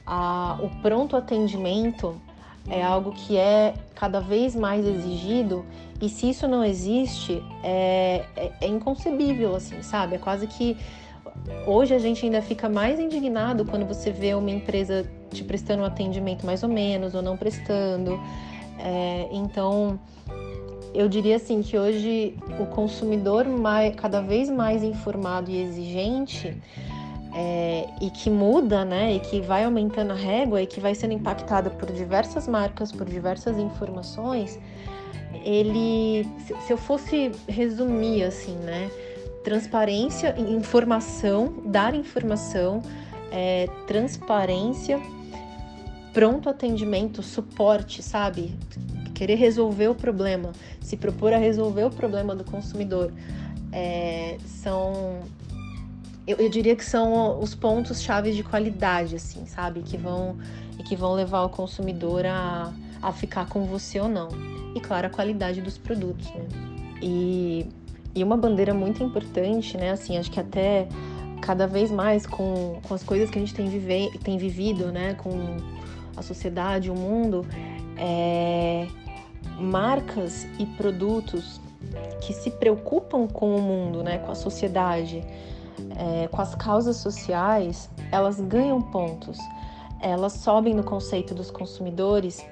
A, 0.05 0.59
o 0.61 0.69
pronto 0.81 1.15
atendimento 1.15 2.21
é 2.69 2.83
algo 2.83 3.11
que 3.11 3.37
é 3.37 3.73
cada 3.93 4.19
vez 4.19 4.55
mais 4.55 4.85
exigido 4.85 5.65
e 6.01 6.09
se 6.09 6.29
isso 6.29 6.47
não 6.47 6.63
existe 6.63 7.43
é, 7.63 8.25
é, 8.35 8.51
é 8.61 8.67
inconcebível, 8.67 9.55
assim, 9.55 9.81
sabe? 9.81 10.15
É 10.15 10.17
quase 10.17 10.47
que 10.47 10.77
hoje 11.65 11.93
a 11.93 11.99
gente 11.99 12.25
ainda 12.25 12.41
fica 12.41 12.67
mais 12.67 12.99
indignado 12.99 13.65
quando 13.65 13.85
você 13.85 14.11
vê 14.11 14.33
uma 14.33 14.51
empresa 14.51 15.09
te 15.31 15.43
prestando 15.43 15.83
um 15.83 15.85
atendimento 15.85 16.45
mais 16.45 16.63
ou 16.63 16.69
menos 16.69 17.13
ou 17.13 17.21
não 17.21 17.37
prestando. 17.37 18.19
É, 18.79 19.27
então 19.31 19.99
eu 20.93 21.07
diria 21.07 21.35
assim 21.35 21.61
que 21.61 21.77
hoje 21.77 22.37
o 22.59 22.65
consumidor 22.65 23.45
mais, 23.45 23.95
cada 23.95 24.21
vez 24.21 24.49
mais 24.49 24.83
informado 24.83 25.51
e 25.51 25.61
exigente 25.61 26.57
é, 27.35 27.89
e 27.99 28.09
que 28.09 28.29
muda, 28.29 28.85
né, 28.85 29.15
e 29.15 29.19
que 29.19 29.41
vai 29.41 29.65
aumentando 29.65 30.11
a 30.11 30.15
régua 30.15 30.61
e 30.61 30.65
que 30.65 30.79
vai 30.79 30.95
sendo 30.95 31.13
impactada 31.13 31.69
por 31.69 31.91
diversas 31.91 32.47
marcas, 32.47 32.93
por 32.93 33.05
diversas 33.05 33.57
informações, 33.57 34.57
ele, 35.43 36.25
se 36.65 36.71
eu 36.71 36.77
fosse 36.77 37.33
resumir 37.45 38.23
assim, 38.23 38.55
né, 38.55 38.89
transparência, 39.43 40.33
informação, 40.39 41.61
dar 41.65 41.93
informação, 41.93 42.81
é, 43.29 43.67
transparência, 43.85 44.97
pronto 46.13 46.49
atendimento, 46.49 47.21
suporte, 47.21 48.01
sabe? 48.01 48.55
querer 49.13 49.35
resolver 49.35 49.87
o 49.87 49.95
problema, 49.95 50.51
se 50.81 50.97
propor 50.97 51.31
a 51.31 51.37
resolver 51.37 51.85
o 51.85 51.89
problema 51.89 52.35
do 52.35 52.43
consumidor, 52.43 53.13
é, 53.71 54.37
são 54.45 55.21
eu, 56.27 56.37
eu, 56.37 56.49
diria 56.49 56.75
que 56.75 56.83
são 56.83 57.39
os 57.39 57.53
pontos 57.53 58.01
chaves 58.01 58.35
de 58.35 58.43
qualidade, 58.43 59.15
assim, 59.15 59.45
sabe, 59.45 59.81
que 59.81 59.97
vão 59.97 60.37
e 60.79 60.83
que 60.83 60.95
vão 60.95 61.13
levar 61.13 61.43
o 61.43 61.49
consumidor 61.49 62.25
a, 62.25 62.73
a 63.01 63.11
ficar 63.11 63.47
com 63.47 63.65
você 63.65 63.99
ou 63.99 64.09
não. 64.09 64.29
E 64.75 64.79
claro, 64.79 65.07
a 65.07 65.09
qualidade 65.09 65.61
dos 65.61 65.77
produtos, 65.77 66.27
né? 66.31 66.45
E, 67.01 67.67
e 68.13 68.23
uma 68.23 68.35
bandeira 68.35 68.73
muito 68.73 69.03
importante, 69.03 69.77
né? 69.77 69.91
Assim, 69.91 70.17
acho 70.17 70.31
que 70.31 70.39
até 70.39 70.87
cada 71.41 71.67
vez 71.67 71.91
mais 71.91 72.25
com, 72.25 72.79
com 72.87 72.93
as 72.93 73.03
coisas 73.03 73.29
que 73.29 73.37
a 73.37 73.41
gente 73.41 73.53
tem, 73.53 73.69
vive, 73.69 74.17
tem 74.19 74.37
vivido, 74.37 74.91
né? 74.91 75.13
Com 75.13 75.57
a 76.17 76.21
sociedade, 76.21 76.89
o 76.89 76.95
mundo, 76.95 77.45
é, 77.97 78.87
marcas 79.59 80.47
e 80.59 80.65
produtos 80.65 81.61
que 82.21 82.33
se 82.33 82.49
preocupam 82.49 83.27
com 83.27 83.55
o 83.55 83.61
mundo, 83.61 84.03
né, 84.03 84.17
com 84.17 84.31
a 84.31 84.35
sociedade, 84.35 85.23
é, 85.97 86.27
com 86.27 86.41
as 86.41 86.55
causas 86.55 86.97
sociais, 86.97 87.89
elas 88.11 88.39
ganham 88.39 88.81
pontos. 88.81 89.37
Elas 90.01 90.33
sobem 90.33 90.73
no 90.73 90.83
conceito 90.83 91.33
dos 91.33 91.49
consumidores 91.49 92.45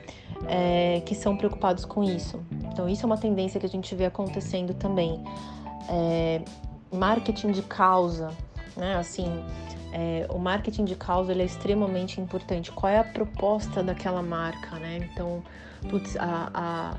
é, 0.48 1.02
que 1.06 1.14
são 1.16 1.38
preocupados 1.38 1.86
com 1.86 2.04
isso. 2.04 2.40
Então, 2.72 2.90
isso 2.90 3.04
é 3.04 3.06
uma 3.06 3.18
tendência 3.18 3.60
que 3.60 3.66
a 3.66 3.70
gente 3.70 3.94
vê 3.96 4.06
acontecendo 4.06 4.74
também. 4.74 5.24
É, 5.90 6.42
marketing 6.92 7.52
de 7.52 7.62
causa, 7.62 8.32
né? 8.76 8.96
Assim, 8.96 9.28
é, 9.92 10.26
o 10.30 10.40
marketing 10.40 10.86
de 10.86 10.96
causa 10.96 11.32
ele 11.32 11.44
é 11.44 11.46
extremamente 11.46 12.20
importante. 12.20 12.72
Qual 12.72 12.92
é 12.92 13.00
a 13.00 13.04
proposta 13.04 13.84
daquela 13.84 14.22
marca, 14.22 14.78
né? 14.80 15.10
Então, 15.12 15.44
putz, 15.90 16.16
a, 16.18 16.50
a, 16.54 16.98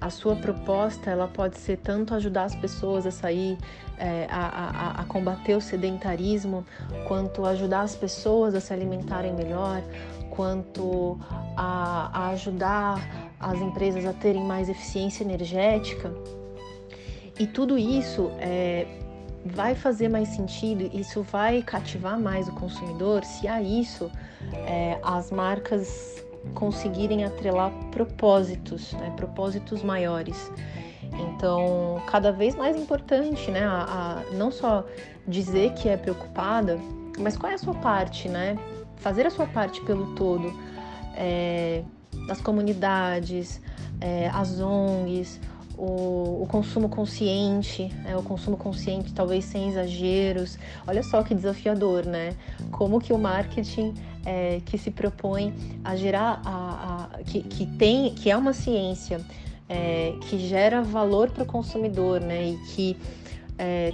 a, 0.00 0.10
sua 0.10 0.36
proposta 0.36 1.10
ela 1.10 1.28
pode 1.28 1.58
ser 1.58 1.78
tanto 1.78 2.14
ajudar 2.14 2.44
as 2.44 2.54
pessoas 2.54 3.06
a 3.06 3.10
sair, 3.10 3.58
é, 3.98 4.26
a, 4.30 4.46
a, 4.46 5.00
a, 5.02 5.04
combater 5.04 5.54
o 5.54 5.60
sedentarismo, 5.60 6.64
quanto 7.06 7.44
ajudar 7.44 7.82
as 7.82 7.94
pessoas 7.94 8.54
a 8.54 8.60
se 8.60 8.72
alimentarem 8.72 9.34
melhor, 9.34 9.82
quanto 10.30 11.18
a, 11.56 12.10
a 12.12 12.28
ajudar 12.30 12.98
as 13.38 13.60
empresas 13.60 14.06
a 14.06 14.12
terem 14.12 14.44
mais 14.44 14.68
eficiência 14.68 15.24
energética. 15.24 16.12
E 17.38 17.46
tudo 17.46 17.78
isso 17.78 18.30
é, 18.38 18.86
vai 19.44 19.74
fazer 19.74 20.08
mais 20.08 20.28
sentido, 20.28 20.90
isso 20.94 21.22
vai 21.22 21.62
cativar 21.62 22.18
mais 22.18 22.48
o 22.48 22.52
consumidor 22.52 23.24
se 23.24 23.48
a 23.48 23.62
isso 23.62 24.10
é, 24.66 24.98
as 25.02 25.30
marcas 25.30 26.24
conseguirem 26.54 27.24
atrelar 27.24 27.70
propósitos, 27.90 28.92
né, 28.94 29.12
propósitos 29.16 29.82
maiores. 29.82 30.50
Então, 31.12 32.00
cada 32.06 32.30
vez 32.30 32.54
mais 32.54 32.76
importante, 32.76 33.50
né, 33.50 33.64
a, 33.64 34.22
a, 34.30 34.34
não 34.34 34.50
só 34.50 34.84
dizer 35.26 35.72
que 35.74 35.88
é 35.88 35.96
preocupada, 35.96 36.78
mas 37.18 37.36
qual 37.36 37.50
é 37.52 37.54
a 37.54 37.58
sua 37.58 37.74
parte, 37.74 38.28
né? 38.28 38.58
Fazer 38.96 39.26
a 39.26 39.30
sua 39.30 39.46
parte 39.46 39.80
pelo 39.82 40.14
todo, 40.14 40.52
é, 41.16 41.82
comunidades, 42.42 43.60
é, 44.00 44.28
as 44.28 44.60
ONGs, 44.60 45.40
o, 45.82 46.46
consumo 46.46 46.88
consciente, 46.88 47.88
né? 48.02 48.16
o 48.16 48.22
consumo 48.22 48.56
consciente 48.56 49.12
talvez 49.12 49.44
sem 49.44 49.68
exageros. 49.68 50.58
Olha 50.86 51.02
só 51.02 51.22
que 51.22 51.34
desafiador, 51.34 52.04
né? 52.04 52.36
Como 52.70 53.00
que 53.00 53.12
o 53.12 53.18
marketing 53.18 53.94
é, 54.24 54.60
que 54.66 54.76
se 54.76 54.90
propõe 54.90 55.54
a 55.82 55.96
gerar, 55.96 56.42
a, 56.44 57.08
a, 57.14 57.22
que, 57.24 57.42
que 57.42 57.66
tem, 57.66 58.14
que 58.14 58.30
é 58.30 58.36
uma 58.36 58.52
ciência 58.52 59.20
é, 59.68 60.14
que 60.22 60.38
gera 60.38 60.82
valor 60.82 61.30
para 61.30 61.44
o 61.44 61.46
consumidor, 61.46 62.20
né? 62.20 62.50
E 62.50 62.56
que 62.74 62.96
é, 63.56 63.92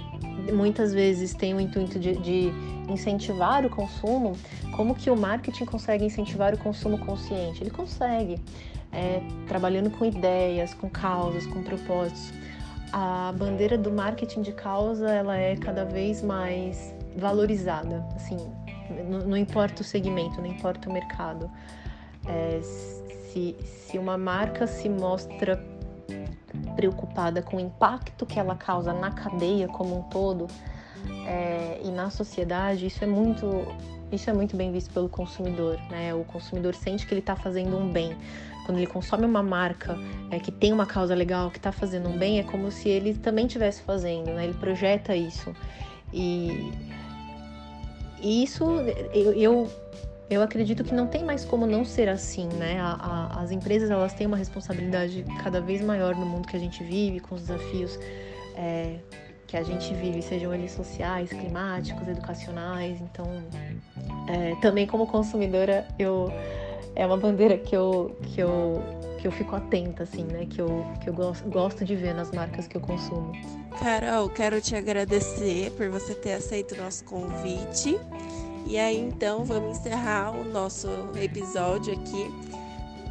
muitas 0.53 0.93
vezes 0.93 1.33
tem 1.33 1.53
o 1.53 1.59
intuito 1.59 1.99
de, 1.99 2.17
de, 2.17 2.51
incentivar 2.89 3.65
o 3.65 3.69
consumo, 3.69 4.33
como 4.75 4.95
que 4.95 5.09
o 5.09 5.15
marketing 5.15 5.65
consegue 5.65 6.05
incentivar 6.05 6.53
o 6.53 6.57
consumo 6.57 6.97
consciente? 6.97 7.61
Ele 7.61 7.69
consegue. 7.69 8.39
É, 8.91 9.21
trabalhando 9.47 9.89
com 9.91 10.05
ideias, 10.05 10.73
com 10.73 10.89
causas, 10.89 11.45
com 11.47 11.63
propósitos. 11.63 12.33
A 12.91 13.33
bandeira 13.37 13.77
do 13.77 13.91
marketing 13.91 14.41
de 14.41 14.53
causa 14.53 15.09
ela 15.09 15.37
é 15.37 15.55
cada 15.55 15.83
vez 15.83 16.21
mais 16.21 16.93
valorizada, 17.17 18.05
assim, 18.15 18.37
não, 19.09 19.19
não 19.19 19.37
importa 19.37 19.81
o 19.81 19.85
segmento, 19.85 20.39
não 20.39 20.47
importa 20.47 20.89
o 20.89 20.93
mercado. 20.93 21.49
É, 22.25 22.59
se, 22.61 23.55
se 23.63 23.97
uma 23.97 24.17
marca 24.17 24.67
se 24.67 24.87
mostra 24.87 25.61
preocupada 26.75 27.41
com 27.41 27.57
o 27.57 27.59
impacto 27.59 28.25
que 28.25 28.39
ela 28.39 28.55
causa 28.55 28.93
na 28.93 29.11
cadeia 29.11 29.67
como 29.67 29.99
um 29.99 30.03
todo 30.03 30.47
é, 31.25 31.81
e 31.83 31.89
na 31.89 32.09
sociedade, 32.09 32.85
isso 32.85 33.03
é 33.03 33.07
muito 33.07 33.65
isso 34.11 34.29
é 34.29 34.33
muito 34.33 34.55
bem 34.55 34.71
visto 34.71 34.93
pelo 34.93 35.09
consumidor, 35.09 35.77
né? 35.89 36.13
O 36.13 36.23
consumidor 36.23 36.73
sente 36.73 37.05
que 37.05 37.13
ele 37.13 37.19
está 37.19 37.35
fazendo 37.35 37.77
um 37.77 37.91
bem. 37.91 38.15
Quando 38.67 38.79
ele 38.79 38.87
consome 38.87 39.25
uma 39.25 39.41
marca 39.41 39.97
é, 40.29 40.39
que 40.39 40.51
tem 40.51 40.73
uma 40.73 40.85
causa 40.85 41.15
legal, 41.15 41.49
que 41.49 41.57
está 41.57 41.71
fazendo 41.71 42.09
um 42.09 42.17
bem, 42.17 42.37
é 42.37 42.43
como 42.43 42.69
se 42.69 42.89
ele 42.89 43.13
também 43.13 43.45
estivesse 43.45 43.81
fazendo, 43.81 44.29
né? 44.31 44.43
Ele 44.43 44.53
projeta 44.55 45.15
isso. 45.15 45.55
E, 46.13 46.69
e 48.21 48.43
isso 48.43 48.65
eu, 49.13 49.31
eu 49.31 49.71
eu 50.29 50.41
acredito 50.41 50.83
que 50.83 50.93
não 50.93 51.07
tem 51.07 51.23
mais 51.23 51.45
como 51.45 51.65
não 51.65 51.85
ser 51.85 52.09
assim, 52.09 52.49
né? 52.59 52.77
A, 52.81 52.91
a, 52.91 53.41
as 53.41 53.51
empresas 53.51 53.89
elas 53.89 54.13
têm 54.13 54.27
uma 54.27 54.35
responsabilidade 54.35 55.23
cada 55.41 55.61
vez 55.61 55.81
maior 55.81 56.13
no 56.13 56.25
mundo 56.25 56.45
que 56.45 56.57
a 56.57 56.59
gente 56.59 56.83
vive, 56.83 57.21
com 57.21 57.35
os 57.35 57.43
desafios 57.43 57.97
é, 58.53 58.97
que 59.47 59.55
a 59.55 59.63
gente 59.63 59.93
vive, 59.93 60.21
sejam 60.21 60.53
eles 60.53 60.73
sociais, 60.73 61.29
climáticos, 61.29 62.05
educacionais. 62.05 62.99
Então, 62.99 63.25
é, 64.27 64.55
também 64.55 64.85
como 64.85 65.07
consumidora, 65.07 65.87
eu 65.97 66.29
é 66.97 67.05
uma 67.05 67.15
bandeira 67.15 67.57
que 67.59 67.75
eu 67.75 68.17
que 68.23 68.41
eu 68.41 68.81
que 69.19 69.27
eu 69.27 69.31
fico 69.31 69.55
atenta, 69.55 70.03
assim, 70.03 70.23
né? 70.23 70.47
Que 70.49 70.59
eu 70.59 70.83
que 71.01 71.09
eu 71.09 71.13
gosto, 71.13 71.47
gosto 71.47 71.85
de 71.85 71.95
ver 71.95 72.13
nas 72.13 72.31
marcas 72.31 72.67
que 72.67 72.75
eu 72.75 72.81
consumo. 72.81 73.31
Carol, 73.79 74.27
quero 74.29 74.59
te 74.59 74.75
agradecer 74.75 75.71
por 75.71 75.89
você 75.89 76.15
ter 76.15 76.33
aceito 76.33 76.73
o 76.73 76.77
nosso 76.77 77.03
convite. 77.05 77.99
E 78.65 78.77
aí 78.79 78.99
então 78.99 79.45
vamos 79.45 79.77
encerrar 79.77 80.31
o 80.31 80.43
nosso 80.43 80.87
episódio 81.21 81.93
aqui. 81.93 82.31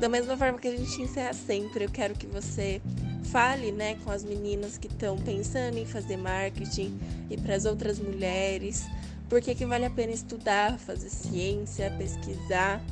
Da 0.00 0.08
mesma 0.08 0.36
forma 0.36 0.58
que 0.58 0.68
a 0.68 0.76
gente 0.76 1.00
encerra 1.00 1.32
sempre, 1.32 1.84
eu 1.84 1.90
quero 1.90 2.14
que 2.14 2.26
você 2.26 2.82
fale, 3.24 3.70
né, 3.70 3.96
com 4.04 4.10
as 4.10 4.22
meninas 4.22 4.76
que 4.76 4.88
estão 4.88 5.16
pensando 5.16 5.78
em 5.78 5.86
fazer 5.86 6.16
marketing 6.16 6.98
e 7.30 7.36
para 7.36 7.54
as 7.54 7.64
outras 7.64 7.98
mulheres, 7.98 8.84
por 9.28 9.40
que 9.40 9.54
que 9.54 9.64
vale 9.64 9.84
a 9.84 9.90
pena 9.90 10.12
estudar, 10.12 10.78
fazer 10.78 11.08
ciência, 11.08 11.90
pesquisar 11.96 12.82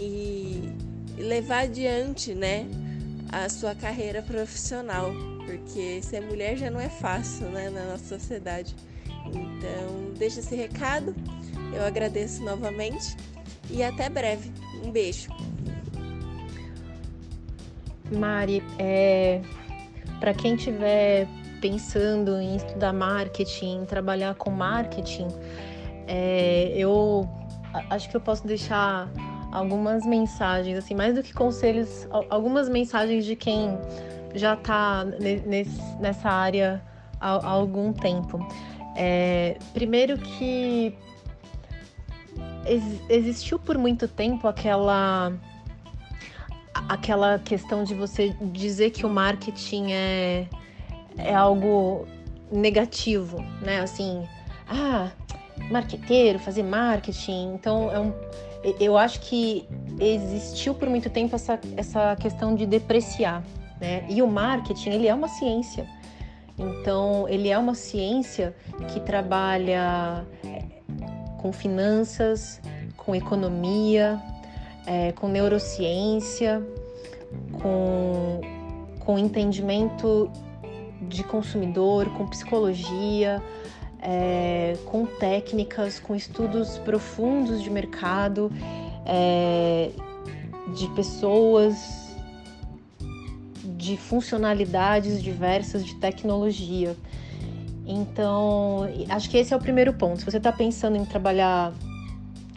e, 0.00 0.72
levar 1.18 1.64
adiante, 1.64 2.34
né, 2.34 2.66
a 3.30 3.48
sua 3.48 3.74
carreira 3.74 4.22
profissional, 4.22 5.12
porque 5.44 6.00
ser 6.02 6.22
mulher 6.22 6.56
já 6.56 6.70
não 6.70 6.80
é 6.80 6.88
fácil, 6.88 7.46
né, 7.50 7.68
na 7.70 7.84
nossa 7.84 8.18
sociedade. 8.18 8.74
Então, 9.26 10.14
deixa 10.18 10.40
esse 10.40 10.54
recado. 10.56 11.14
Eu 11.74 11.84
agradeço 11.84 12.42
novamente 12.42 13.16
e 13.68 13.82
até 13.82 14.08
breve. 14.08 14.50
Um 14.84 14.90
beijo. 14.90 15.28
Mari, 18.10 18.62
é, 18.78 19.40
para 20.18 20.34
quem 20.34 20.54
estiver 20.54 21.28
pensando 21.60 22.40
em 22.40 22.56
estudar 22.56 22.92
marketing, 22.92 23.84
trabalhar 23.84 24.34
com 24.34 24.50
marketing, 24.50 25.28
é, 26.08 26.72
eu 26.74 27.28
acho 27.88 28.10
que 28.10 28.16
eu 28.16 28.20
posso 28.20 28.44
deixar 28.46 29.08
algumas 29.52 30.04
mensagens, 30.04 30.78
assim, 30.78 30.94
mais 30.94 31.14
do 31.14 31.22
que 31.22 31.32
conselhos, 31.32 32.06
algumas 32.28 32.68
mensagens 32.68 33.24
de 33.24 33.36
quem 33.36 33.78
já 34.34 34.54
está 34.54 35.04
nessa 35.98 36.28
área 36.28 36.82
há, 37.20 37.34
há 37.34 37.50
algum 37.50 37.92
tempo. 37.92 38.38
É, 38.96 39.56
primeiro 39.72 40.18
que 40.18 40.96
ex 42.66 42.82
existiu 43.08 43.58
por 43.58 43.78
muito 43.78 44.06
tempo 44.06 44.46
aquela 44.46 45.32
aquela 46.88 47.38
questão 47.38 47.84
de 47.84 47.94
você 47.94 48.30
dizer 48.52 48.90
que 48.90 49.04
o 49.06 49.08
marketing 49.08 49.92
é, 49.92 50.46
é 51.18 51.34
algo 51.34 52.06
negativo, 52.50 53.40
né? 53.60 53.80
Assim, 53.80 54.26
ah, 54.68 55.10
marqueteiro, 55.70 56.38
fazer 56.38 56.62
marketing. 56.62 57.54
Então, 57.54 57.90
é 57.90 57.98
um, 57.98 58.12
eu 58.78 58.96
acho 58.98 59.20
que 59.20 59.68
existiu 59.98 60.74
por 60.74 60.88
muito 60.88 61.08
tempo 61.10 61.34
essa, 61.34 61.58
essa 61.76 62.16
questão 62.16 62.54
de 62.54 62.66
depreciar, 62.66 63.42
né? 63.80 64.04
E 64.08 64.22
o 64.22 64.26
marketing, 64.26 64.90
ele 64.90 65.08
é 65.08 65.14
uma 65.14 65.28
ciência. 65.28 65.86
Então, 66.58 67.26
ele 67.28 67.48
é 67.48 67.56
uma 67.56 67.74
ciência 67.74 68.54
que 68.92 69.00
trabalha 69.00 70.26
com 71.38 71.52
finanças, 71.52 72.60
com 72.96 73.14
economia, 73.14 74.20
é, 74.86 75.12
com 75.12 75.26
neurociência, 75.26 76.62
com, 77.62 78.40
com 78.98 79.18
entendimento 79.18 80.30
de 81.02 81.24
consumidor, 81.24 82.10
com 82.10 82.26
psicologia, 82.26 83.42
é, 84.02 84.76
com 84.86 85.04
técnicas, 85.04 86.00
com 86.00 86.14
estudos 86.14 86.78
profundos 86.78 87.62
de 87.62 87.70
mercado, 87.70 88.50
é, 89.04 89.90
de 90.74 90.88
pessoas, 90.88 92.14
de 93.76 93.96
funcionalidades 93.96 95.22
diversas 95.22 95.84
de 95.84 95.94
tecnologia. 95.96 96.96
Então, 97.86 98.88
acho 99.08 99.28
que 99.28 99.36
esse 99.36 99.52
é 99.52 99.56
o 99.56 99.60
primeiro 99.60 99.92
ponto. 99.92 100.20
Se 100.20 100.24
você 100.24 100.36
está 100.36 100.52
pensando 100.52 100.96
em 100.96 101.04
trabalhar, 101.04 101.72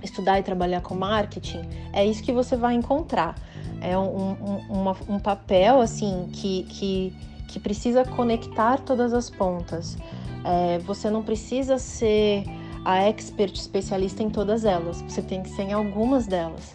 estudar 0.03 0.39
e 0.39 0.43
trabalhar 0.43 0.81
com 0.81 0.93
marketing, 0.93 1.61
é 1.91 2.05
isso 2.05 2.21
que 2.21 2.31
você 2.31 2.55
vai 2.55 2.75
encontrar. 2.75 3.35
É 3.81 3.97
um, 3.97 4.31
um, 4.31 4.57
uma, 4.69 4.95
um 5.09 5.19
papel 5.19 5.81
assim 5.81 6.29
que, 6.31 6.63
que, 6.63 7.13
que 7.47 7.59
precisa 7.59 8.05
conectar 8.05 8.79
todas 8.79 9.11
as 9.13 9.29
pontas. 9.29 9.97
É, 10.45 10.79
você 10.79 11.09
não 11.09 11.23
precisa 11.23 11.77
ser 11.77 12.43
a 12.85 13.07
expert 13.07 13.55
especialista 13.55 14.21
em 14.21 14.29
todas 14.29 14.65
elas, 14.65 15.01
você 15.01 15.21
tem 15.21 15.41
que 15.41 15.49
ser 15.49 15.63
em 15.63 15.73
algumas 15.73 16.27
delas, 16.27 16.73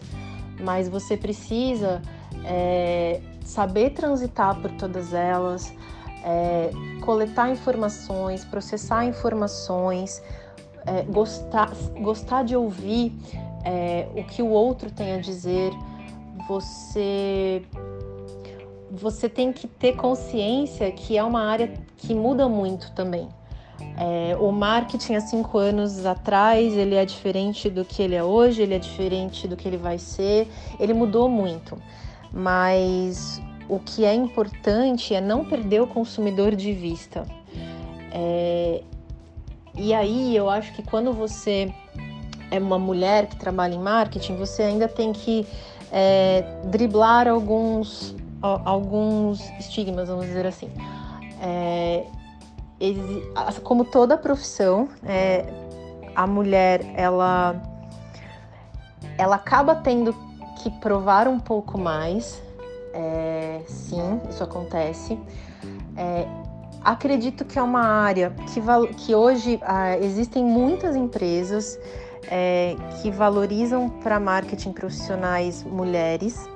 mas 0.59 0.89
você 0.89 1.15
precisa 1.15 2.01
é, 2.43 3.21
saber 3.43 3.91
transitar 3.91 4.59
por 4.59 4.71
todas 4.71 5.13
elas, 5.13 5.71
é, 6.23 6.71
coletar 7.01 7.49
informações, 7.49 8.43
processar 8.43 9.05
informações, 9.05 10.21
é, 10.85 11.03
gostar, 11.03 11.71
gostar 12.01 12.43
de 12.43 12.55
ouvir 12.55 13.13
é, 13.63 14.07
o 14.15 14.23
que 14.23 14.41
o 14.41 14.49
outro 14.49 14.91
tem 14.91 15.13
a 15.13 15.17
dizer. 15.19 15.71
Você, 16.47 17.63
você 18.89 19.29
tem 19.29 19.53
que 19.53 19.67
ter 19.67 19.95
consciência 19.95 20.91
que 20.91 21.17
é 21.17 21.23
uma 21.23 21.43
área 21.43 21.73
que 21.97 22.15
muda 22.15 22.49
muito 22.49 22.91
também. 22.93 23.29
É, 23.97 24.35
o 24.39 24.51
marketing 24.51 25.15
há 25.15 25.21
cinco 25.21 25.57
anos 25.57 26.05
atrás 26.05 26.73
ele 26.73 26.95
é 26.95 27.05
diferente 27.05 27.69
do 27.69 27.83
que 27.83 28.01
ele 28.01 28.15
é 28.15 28.23
hoje, 28.23 28.61
ele 28.61 28.73
é 28.73 28.79
diferente 28.79 29.47
do 29.47 29.57
que 29.57 29.67
ele 29.67 29.77
vai 29.77 29.97
ser, 29.97 30.47
ele 30.79 30.93
mudou 30.93 31.27
muito. 31.27 31.77
Mas 32.31 33.41
o 33.67 33.79
que 33.79 34.05
é 34.05 34.13
importante 34.13 35.13
é 35.13 35.21
não 35.21 35.43
perder 35.43 35.81
o 35.81 35.87
consumidor 35.87 36.55
de 36.55 36.73
vista. 36.73 37.25
É, 38.11 38.81
e 39.75 39.93
aí 39.93 40.35
eu 40.35 40.49
acho 40.49 40.73
que 40.73 40.81
quando 40.81 41.13
você 41.13 41.73
é 42.51 42.59
uma 42.59 42.79
mulher 42.79 43.27
que 43.27 43.35
trabalha 43.37 43.75
em 43.75 43.79
marketing, 43.79 44.35
você 44.35 44.63
ainda 44.63 44.87
tem 44.87 45.13
que 45.13 45.45
é, 45.91 46.43
driblar 46.65 47.27
alguns, 47.27 48.15
alguns 48.41 49.41
estigmas, 49.59 50.09
vamos 50.09 50.25
dizer 50.25 50.45
assim. 50.45 50.69
É, 51.41 52.05
como 53.63 53.83
toda 53.83 54.17
profissão, 54.17 54.87
é, 55.05 55.45
a 56.15 56.25
mulher 56.25 56.81
ela, 56.95 57.61
ela 59.17 59.35
acaba 59.35 59.75
tendo 59.75 60.15
que 60.61 60.69
provar 60.79 61.27
um 61.27 61.39
pouco 61.39 61.77
mais, 61.77 62.41
é, 62.93 63.61
sim, 63.67 64.21
isso 64.29 64.43
acontece. 64.43 65.19
É, 65.97 66.25
acredito 66.83 67.45
que 67.45 67.59
é 67.59 67.61
uma 67.61 67.85
área 67.85 68.33
que, 68.53 68.61
que 68.95 69.15
hoje 69.15 69.59
ah, 69.61 69.97
existem 69.97 70.43
muitas 70.43 70.95
empresas 70.95 71.79
é, 72.29 72.75
que 73.01 73.11
valorizam 73.11 73.89
para 73.89 74.19
marketing 74.19 74.71
profissionais 74.71 75.63
mulheres 75.63 76.47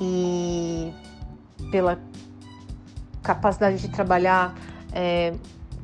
e 0.00 0.92
pela 1.70 1.98
capacidade 3.22 3.78
de 3.78 3.88
trabalhar 3.88 4.54
é, 4.92 5.34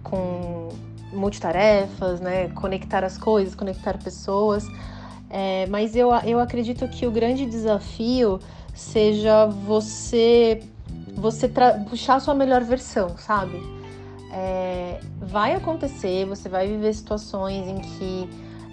com 0.03 0.69
multitarefas, 1.13 2.21
né, 2.21 2.49
conectar 2.49 3.05
as 3.05 3.17
coisas, 3.17 3.55
conectar 3.55 3.99
pessoas. 3.99 4.67
É, 5.29 5.67
mas 5.67 5.97
eu, 5.97 6.11
eu 6.25 6.39
acredito 6.39 6.87
que 6.89 7.07
o 7.07 7.11
grande 7.11 7.47
desafio 7.47 8.39
seja 8.75 9.47
você 9.47 10.63
você 11.17 11.51
puxar 11.89 12.17
a 12.17 12.21
sua 12.21 12.35
melhor 12.35 12.63
versão, 12.63 13.17
sabe? 13.17 13.59
É, 14.31 15.01
vai 15.19 15.55
acontecer, 15.55 16.27
você 16.27 16.49
vai 16.49 16.69
viver 16.69 16.93
situações 16.93 17.67
em 17.67 17.79
que, 17.79 18.29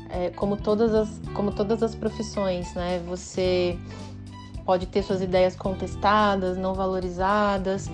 é, 0.09 0.29
como, 0.31 0.57
todas 0.57 0.93
as, 0.93 1.21
como 1.33 1.51
todas 1.51 1.81
as 1.81 1.95
profissões, 1.95 2.73
né? 2.73 3.01
Você 3.07 3.77
pode 4.65 4.87
ter 4.87 5.03
suas 5.03 5.21
ideias 5.21 5.55
contestadas, 5.55 6.57
não 6.57 6.73
valorizadas. 6.73 7.89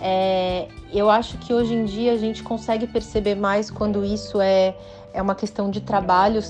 É, 0.00 0.68
eu 0.92 1.10
acho 1.10 1.38
que 1.38 1.52
hoje 1.52 1.74
em 1.74 1.84
dia 1.84 2.12
a 2.12 2.16
gente 2.16 2.42
consegue 2.42 2.86
perceber 2.86 3.34
mais 3.34 3.70
quando 3.70 4.04
isso 4.04 4.40
é, 4.40 4.76
é 5.12 5.20
uma 5.20 5.34
questão 5.34 5.70
de 5.70 5.80
trabalho 5.80 6.40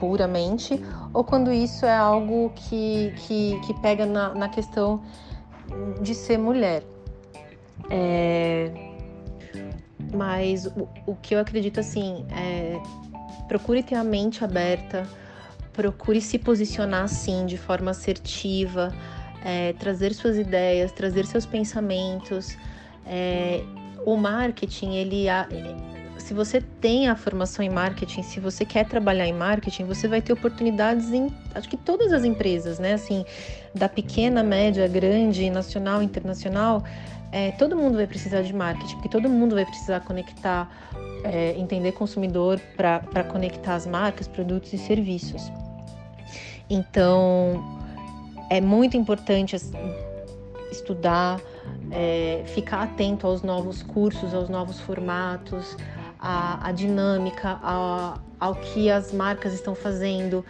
puramente 0.00 0.80
ou 1.14 1.22
quando 1.22 1.52
isso 1.52 1.86
é 1.86 1.96
algo 1.96 2.52
que, 2.54 3.14
que, 3.16 3.60
que 3.64 3.74
pega 3.80 4.04
na, 4.04 4.34
na 4.34 4.48
questão 4.48 5.02
de 6.00 6.14
ser 6.14 6.38
mulher. 6.38 6.82
É, 7.90 8.72
mas 10.12 10.66
o, 10.66 10.88
o, 11.06 11.16
que 11.16 11.34
eu 11.34 11.40
acredito 11.40 11.78
assim 11.78 12.26
é 12.30 12.80
procure 13.46 13.82
ter 13.82 13.94
a 13.94 14.02
mente 14.02 14.44
aberta, 14.44 15.06
procure 15.72 16.20
se 16.20 16.38
posicionar 16.38 17.04
assim 17.04 17.46
de 17.46 17.56
forma 17.56 17.92
assertiva, 17.92 18.92
é, 19.44 19.72
trazer 19.74 20.12
suas 20.14 20.36
ideias, 20.36 20.90
trazer 20.90 21.26
seus 21.26 21.46
pensamentos. 21.46 22.56
É, 23.06 23.62
o 24.04 24.16
marketing, 24.16 24.94
ele, 24.94 25.26
se 26.18 26.34
você 26.34 26.60
tem 26.60 27.08
a 27.08 27.16
formação 27.16 27.64
em 27.64 27.68
marketing, 27.68 28.22
se 28.22 28.40
você 28.40 28.64
quer 28.64 28.86
trabalhar 28.86 29.26
em 29.26 29.32
marketing, 29.32 29.84
você 29.84 30.08
vai 30.08 30.20
ter 30.20 30.32
oportunidades 30.32 31.12
em, 31.12 31.28
acho 31.54 31.68
que 31.68 31.76
todas 31.76 32.12
as 32.12 32.24
empresas, 32.24 32.78
né? 32.78 32.94
Assim, 32.94 33.24
da 33.74 33.88
pequena, 33.88 34.42
média, 34.42 34.88
grande, 34.88 35.48
nacional, 35.50 36.02
internacional, 36.02 36.82
é, 37.32 37.50
todo 37.52 37.76
mundo 37.76 37.96
vai 37.96 38.06
precisar 38.06 38.42
de 38.42 38.52
marketing, 38.52 38.94
porque 38.94 39.08
todo 39.08 39.28
mundo 39.28 39.54
vai 39.54 39.64
precisar 39.64 40.00
conectar, 40.00 40.70
é, 41.24 41.54
entender 41.58 41.92
consumidor 41.92 42.60
para 42.76 43.24
conectar 43.24 43.74
as 43.74 43.86
marcas, 43.86 44.26
produtos 44.28 44.72
e 44.72 44.78
serviços. 44.78 45.42
Então, 46.68 47.62
é 48.50 48.60
muito 48.60 48.96
importante 48.96 49.56
estudar, 50.70 51.40
é, 51.90 52.42
ficar 52.46 52.82
atento 52.82 53.26
aos 53.26 53.42
novos 53.42 53.82
cursos, 53.82 54.34
aos 54.34 54.48
novos 54.48 54.80
formatos, 54.80 55.76
à, 56.18 56.68
à 56.68 56.72
dinâmica, 56.72 57.58
a, 57.62 58.18
ao 58.38 58.54
que 58.54 58.90
as 58.90 59.12
marcas 59.12 59.54
estão 59.54 59.74
fazendo, 59.74 60.44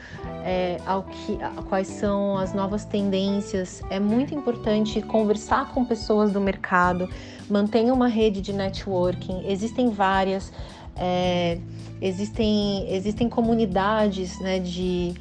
é, 0.45 0.81
ao 0.87 1.05
que, 1.05 1.39
a, 1.43 1.63
quais 1.63 1.89
são 1.89 2.37
as 2.37 2.53
novas 2.53 2.85
tendências. 2.85 3.83
É 3.91 4.01
muito 4.01 4.35
importante 4.35 5.01
conversar 5.03 5.73
com 5.73 5.85
pessoas 5.85 6.33
do 6.33 6.41
mercado, 6.41 7.09
mantenha 7.49 7.93
uma 7.93 8.09
rede 8.09 8.41
de 8.41 8.53
networking. 8.53 9.45
Existem 9.47 9.91
várias, 9.91 10.53
é, 10.97 11.59
existem, 12.01 12.93
existem 12.93 13.29
comunidades 13.29 14.39
né, 14.41 14.59
de 14.59 15.15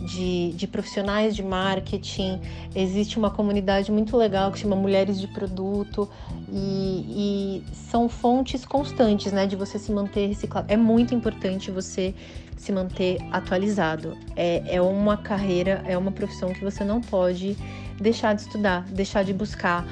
de, 0.00 0.52
de 0.52 0.66
profissionais 0.66 1.34
de 1.34 1.42
marketing, 1.42 2.40
existe 2.74 3.18
uma 3.18 3.30
comunidade 3.30 3.90
muito 3.90 4.16
legal 4.16 4.52
que 4.52 4.58
chama 4.58 4.76
Mulheres 4.76 5.20
de 5.20 5.26
Produto 5.26 6.08
e, 6.50 7.62
e 7.66 7.74
são 7.74 8.08
fontes 8.08 8.64
constantes 8.64 9.32
né, 9.32 9.46
de 9.46 9.56
você 9.56 9.78
se 9.78 9.90
manter 9.90 10.26
reciclado. 10.28 10.72
É 10.72 10.76
muito 10.76 11.14
importante 11.14 11.70
você 11.70 12.14
se 12.56 12.72
manter 12.72 13.18
atualizado. 13.32 14.16
É, 14.36 14.76
é 14.76 14.80
uma 14.80 15.16
carreira, 15.16 15.82
é 15.86 15.96
uma 15.96 16.12
profissão 16.12 16.52
que 16.52 16.62
você 16.62 16.84
não 16.84 17.00
pode 17.00 17.56
deixar 18.00 18.34
de 18.34 18.42
estudar, 18.42 18.84
deixar 18.84 19.24
de 19.24 19.32
buscar, 19.32 19.86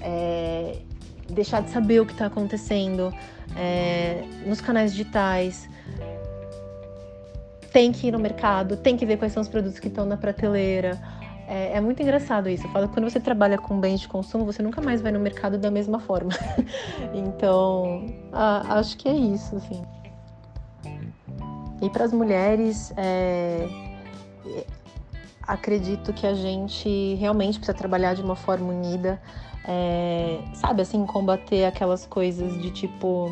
é, 0.00 0.78
deixar 1.30 1.62
de 1.62 1.70
saber 1.70 2.00
o 2.00 2.06
que 2.06 2.12
está 2.12 2.26
acontecendo 2.26 3.12
é, 3.56 4.22
nos 4.46 4.60
canais 4.60 4.92
digitais 4.92 5.68
tem 7.76 7.92
que 7.92 8.06
ir 8.06 8.10
no 8.10 8.18
mercado, 8.18 8.74
tem 8.78 8.96
que 8.96 9.04
ver 9.04 9.18
quais 9.18 9.34
são 9.34 9.42
os 9.42 9.48
produtos 9.50 9.78
que 9.78 9.88
estão 9.88 10.06
na 10.06 10.16
prateleira. 10.16 10.98
É, 11.46 11.76
é, 11.76 11.80
muito 11.82 12.02
engraçado 12.02 12.48
isso. 12.48 12.66
Eu 12.66 12.70
falo 12.70 12.88
que 12.88 12.94
quando 12.94 13.10
você 13.10 13.20
trabalha 13.20 13.58
com 13.58 13.78
bens 13.78 14.00
de 14.00 14.08
consumo, 14.08 14.46
você 14.46 14.62
nunca 14.62 14.80
mais 14.80 15.02
vai 15.02 15.12
no 15.12 15.20
mercado 15.20 15.58
da 15.58 15.70
mesma 15.70 16.00
forma. 16.00 16.30
então, 17.12 18.06
a, 18.32 18.78
acho 18.78 18.96
que 18.96 19.06
é 19.06 19.12
isso, 19.12 19.56
assim. 19.56 19.82
E 21.82 21.90
para 21.90 22.06
as 22.06 22.14
mulheres, 22.14 22.94
é, 22.96 23.68
acredito 25.42 26.14
que 26.14 26.26
a 26.26 26.32
gente 26.32 27.14
realmente 27.16 27.58
precisa 27.58 27.76
trabalhar 27.76 28.14
de 28.14 28.22
uma 28.22 28.36
forma 28.36 28.72
unida, 28.72 29.20
é, 29.68 30.38
sabe, 30.54 30.80
assim, 30.80 31.04
combater 31.04 31.66
aquelas 31.66 32.06
coisas 32.06 32.58
de 32.62 32.70
tipo, 32.70 33.30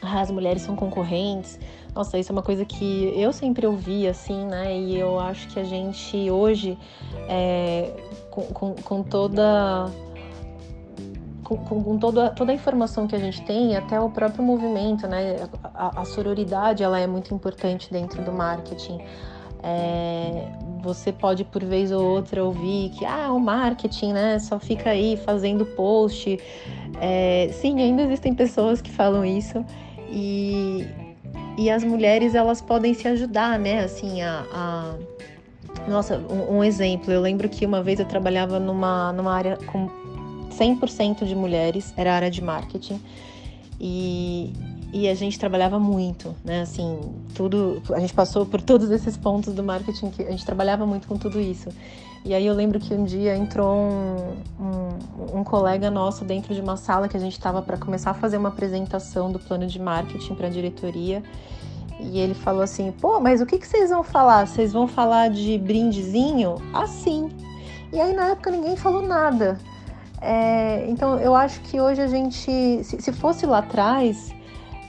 ah, 0.00 0.22
as 0.22 0.30
mulheres 0.30 0.62
são 0.62 0.74
concorrentes, 0.74 1.58
nossa, 1.94 2.18
isso 2.18 2.30
é 2.30 2.32
uma 2.32 2.42
coisa 2.42 2.64
que 2.64 3.12
eu 3.16 3.32
sempre 3.32 3.66
ouvi, 3.66 4.06
assim, 4.06 4.46
né? 4.46 4.76
E 4.76 4.98
eu 4.98 5.18
acho 5.18 5.48
que 5.48 5.58
a 5.58 5.64
gente 5.64 6.30
hoje, 6.30 6.78
é, 7.28 7.90
com, 8.30 8.42
com, 8.42 8.74
com, 8.74 9.02
toda. 9.02 9.90
Com, 11.42 11.56
com, 11.56 11.98
toda, 11.98 12.30
toda 12.30 12.52
a 12.52 12.54
informação 12.54 13.06
que 13.06 13.16
a 13.16 13.18
gente 13.18 13.42
tem, 13.42 13.76
até 13.76 13.98
o 13.98 14.10
próprio 14.10 14.44
movimento, 14.44 15.06
né? 15.06 15.48
A, 15.74 16.02
a 16.02 16.04
sororidade 16.04 16.82
ela 16.82 16.98
é 17.00 17.06
muito 17.06 17.34
importante 17.34 17.90
dentro 17.90 18.22
do 18.22 18.32
marketing. 18.32 19.00
É, 19.62 20.48
você 20.82 21.12
pode 21.12 21.44
por 21.44 21.64
vez 21.64 21.90
ou 21.90 22.02
outra 22.02 22.44
ouvir 22.44 22.90
que 22.90 23.04
ah, 23.04 23.32
o 23.32 23.40
marketing 23.40 24.12
né, 24.12 24.38
só 24.38 24.58
fica 24.60 24.90
aí 24.90 25.16
fazendo 25.16 25.66
post. 25.66 26.38
É, 27.00 27.50
sim, 27.52 27.80
ainda 27.80 28.02
existem 28.02 28.34
pessoas 28.34 28.80
que 28.80 28.90
falam 28.90 29.24
isso. 29.24 29.64
E, 30.10 30.86
e 31.58 31.68
as 31.68 31.82
mulheres 31.82 32.36
elas 32.36 32.60
podem 32.60 32.94
se 32.94 33.08
ajudar, 33.08 33.58
né? 33.58 33.80
Assim, 33.80 34.22
a, 34.22 34.46
a... 34.52 34.94
nossa, 35.88 36.16
um, 36.16 36.58
um, 36.58 36.64
exemplo. 36.64 37.12
Eu 37.12 37.20
lembro 37.20 37.48
que 37.48 37.66
uma 37.66 37.82
vez 37.82 37.98
eu 37.98 38.06
trabalhava 38.06 38.60
numa, 38.60 39.12
numa 39.12 39.34
área 39.34 39.58
com 39.66 39.90
100% 40.50 41.24
de 41.24 41.34
mulheres, 41.34 41.92
era 41.96 42.12
a 42.12 42.14
área 42.14 42.30
de 42.30 42.40
marketing. 42.40 43.00
E, 43.80 44.52
e 44.92 45.08
a 45.08 45.14
gente 45.16 45.36
trabalhava 45.36 45.80
muito, 45.80 46.32
né? 46.44 46.60
Assim, 46.60 47.00
tudo, 47.34 47.82
a 47.92 47.98
gente 47.98 48.14
passou 48.14 48.46
por 48.46 48.62
todos 48.62 48.88
esses 48.92 49.16
pontos 49.16 49.52
do 49.52 49.64
marketing 49.64 50.10
que 50.10 50.22
a 50.22 50.30
gente 50.30 50.46
trabalhava 50.46 50.86
muito 50.86 51.08
com 51.08 51.18
tudo 51.18 51.40
isso. 51.40 51.70
E 52.28 52.34
aí 52.34 52.46
eu 52.46 52.52
lembro 52.52 52.78
que 52.78 52.92
um 52.92 53.04
dia 53.04 53.34
entrou 53.34 53.74
um, 53.74 54.36
um, 54.60 55.38
um 55.38 55.42
colega 55.42 55.90
nosso 55.90 56.26
dentro 56.26 56.54
de 56.54 56.60
uma 56.60 56.76
sala 56.76 57.08
que 57.08 57.16
a 57.16 57.20
gente 57.20 57.32
estava 57.32 57.62
para 57.62 57.78
começar 57.78 58.10
a 58.10 58.14
fazer 58.14 58.36
uma 58.36 58.50
apresentação 58.50 59.32
do 59.32 59.38
plano 59.38 59.66
de 59.66 59.80
marketing 59.80 60.34
para 60.34 60.48
a 60.48 60.50
diretoria. 60.50 61.22
E 61.98 62.18
ele 62.18 62.34
falou 62.34 62.60
assim: 62.60 62.92
pô, 62.92 63.18
mas 63.18 63.40
o 63.40 63.46
que, 63.46 63.56
que 63.56 63.66
vocês 63.66 63.88
vão 63.88 64.04
falar? 64.04 64.46
Vocês 64.46 64.74
vão 64.74 64.86
falar 64.86 65.30
de 65.30 65.56
brindezinho? 65.56 66.56
Assim. 66.74 67.30
E 67.90 67.98
aí 67.98 68.12
na 68.12 68.32
época 68.32 68.50
ninguém 68.50 68.76
falou 68.76 69.00
nada. 69.00 69.58
É, 70.20 70.84
então 70.86 71.18
eu 71.18 71.34
acho 71.34 71.62
que 71.62 71.80
hoje 71.80 72.02
a 72.02 72.08
gente, 72.08 72.84
se, 72.84 73.00
se 73.00 73.10
fosse 73.10 73.46
lá 73.46 73.60
atrás, 73.60 74.34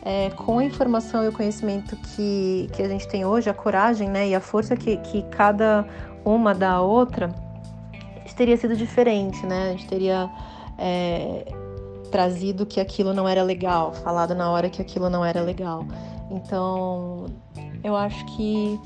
é, 0.04 0.30
com 0.32 0.60
a 0.60 0.64
informação 0.66 1.24
e 1.24 1.30
o 1.30 1.32
conhecimento 1.32 1.96
que, 1.96 2.70
que 2.74 2.82
a 2.82 2.88
gente 2.90 3.08
tem 3.08 3.24
hoje, 3.24 3.50
a 3.50 3.54
coragem 3.54 4.10
né, 4.10 4.28
e 4.28 4.36
a 4.36 4.42
força 4.42 4.76
que, 4.76 4.98
que 4.98 5.24
cada 5.24 5.86
uma 6.26 6.54
da 6.54 6.82
outra, 6.82 7.34
teria 8.40 8.56
sido 8.56 8.74
diferente, 8.74 9.46
né? 9.46 9.68
A 9.68 9.72
gente 9.74 9.86
teria 9.86 10.30
é, 10.78 11.54
trazido 12.10 12.66
que 12.66 12.80
aquilo 12.80 13.14
não 13.14 13.28
era 13.28 13.44
legal, 13.44 13.94
falado 13.94 14.34
na 14.34 14.50
hora 14.50 14.70
que 14.70 14.82
aquilo 14.82 15.10
não 15.10 15.26
era 15.26 15.42
legal. 15.42 15.86
Então, 16.32 17.26
eu 17.84 17.98
acho 17.98 18.26
que, 18.28 18.80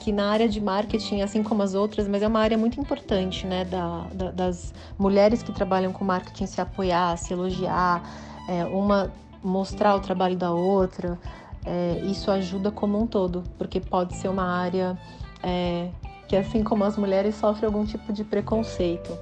que 0.00 0.10
na 0.10 0.30
área 0.30 0.48
de 0.48 0.60
marketing, 0.60 1.20
assim 1.20 1.44
como 1.44 1.62
as 1.62 1.74
outras, 1.74 2.08
mas 2.08 2.22
é 2.22 2.26
uma 2.26 2.40
área 2.40 2.58
muito 2.58 2.80
importante, 2.80 3.46
né? 3.46 3.64
Da, 3.64 4.04
da 4.12 4.30
das 4.32 4.74
mulheres 4.98 5.44
que 5.44 5.52
trabalham 5.52 5.92
com 5.92 6.04
marketing 6.04 6.46
se 6.46 6.60
apoiar, 6.60 7.16
se 7.18 7.32
elogiar, 7.32 8.02
é, 8.48 8.64
uma 8.64 9.12
mostrar 9.44 9.94
o 9.94 10.00
trabalho 10.00 10.36
da 10.36 10.50
outra. 10.50 11.16
É, 11.64 12.00
isso 12.02 12.32
ajuda 12.32 12.72
como 12.72 13.00
um 13.00 13.06
todo, 13.06 13.44
porque 13.56 13.78
pode 13.78 14.16
ser 14.16 14.26
uma 14.26 14.42
área 14.42 14.98
é, 15.40 15.88
que 16.28 16.36
assim 16.36 16.62
como 16.62 16.84
as 16.84 16.96
mulheres 16.96 17.34
sofrem 17.34 17.66
algum 17.66 17.84
tipo 17.86 18.12
de 18.12 18.22
preconceito 18.22 19.18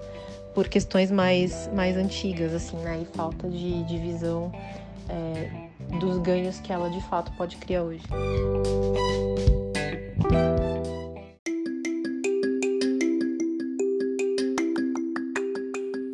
por 0.55 0.69
questões 0.69 1.11
mais, 1.11 1.71
mais 1.73 1.97
antigas, 1.97 2.53
assim, 2.53 2.77
né? 2.79 3.03
E 3.03 3.17
falta 3.17 3.49
de, 3.49 3.85
de 3.85 3.99
visão 3.99 4.51
é, 5.09 5.69
dos 6.01 6.19
ganhos 6.19 6.59
que 6.59 6.73
ela 6.73 6.91
de 6.91 7.01
fato 7.03 7.31
pode 7.37 7.57
criar 7.57 7.83
hoje. 7.83 8.03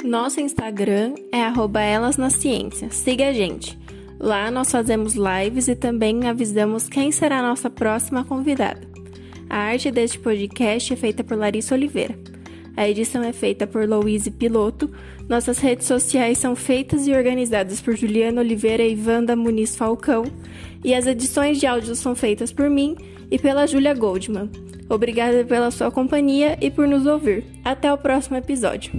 Nosso 0.05 0.41
Instagram 0.41 1.15
é 1.33 1.41
elas 1.87 2.19
na 2.19 2.29
ciência. 2.29 2.91
Siga 2.91 3.29
a 3.29 3.33
gente. 3.33 3.79
Lá 4.21 4.51
nós 4.51 4.71
fazemos 4.71 5.15
lives 5.15 5.69
e 5.69 5.75
também 5.75 6.29
avisamos 6.29 6.87
quem 6.87 7.11
será 7.11 7.39
a 7.39 7.43
nossa 7.43 7.71
próxima 7.71 8.23
convidada. 8.23 8.92
A 9.53 9.59
arte 9.59 9.91
deste 9.91 10.19
podcast 10.19 10.95
é 10.95 10.97
feita 10.97 11.23
por 11.23 11.37
Larissa 11.37 11.75
Oliveira. 11.75 12.19
A 12.75 12.89
edição 12.89 13.23
é 13.23 13.35
feita 13.35 13.67
por 13.67 13.87
Louise 13.87 14.31
Piloto. 14.31 14.91
Nossas 15.29 15.59
redes 15.59 15.87
sociais 15.87 16.39
são 16.39 16.57
feitas 16.57 17.07
e 17.07 17.13
organizadas 17.13 17.79
por 17.79 17.95
Juliana 17.95 18.41
Oliveira 18.41 18.83
e 18.83 18.99
Wanda 18.99 19.37
Muniz 19.37 19.77
Falcão. 19.77 20.25
E 20.83 20.95
as 20.95 21.07
edições 21.07 21.61
de 21.61 21.67
áudio 21.67 21.95
são 21.95 22.15
feitas 22.15 22.51
por 22.51 22.71
mim 22.71 22.97
e 23.31 23.39
pela 23.39 23.67
Julia 23.67 23.93
Goldman. 23.93 24.51
Obrigada 24.89 25.45
pela 25.45 25.71
sua 25.71 25.91
companhia 25.91 26.57
e 26.59 26.71
por 26.71 26.89
nos 26.89 27.05
ouvir. 27.05 27.45
Até 27.63 27.93
o 27.93 27.99
próximo 27.99 28.39
episódio. 28.39 28.91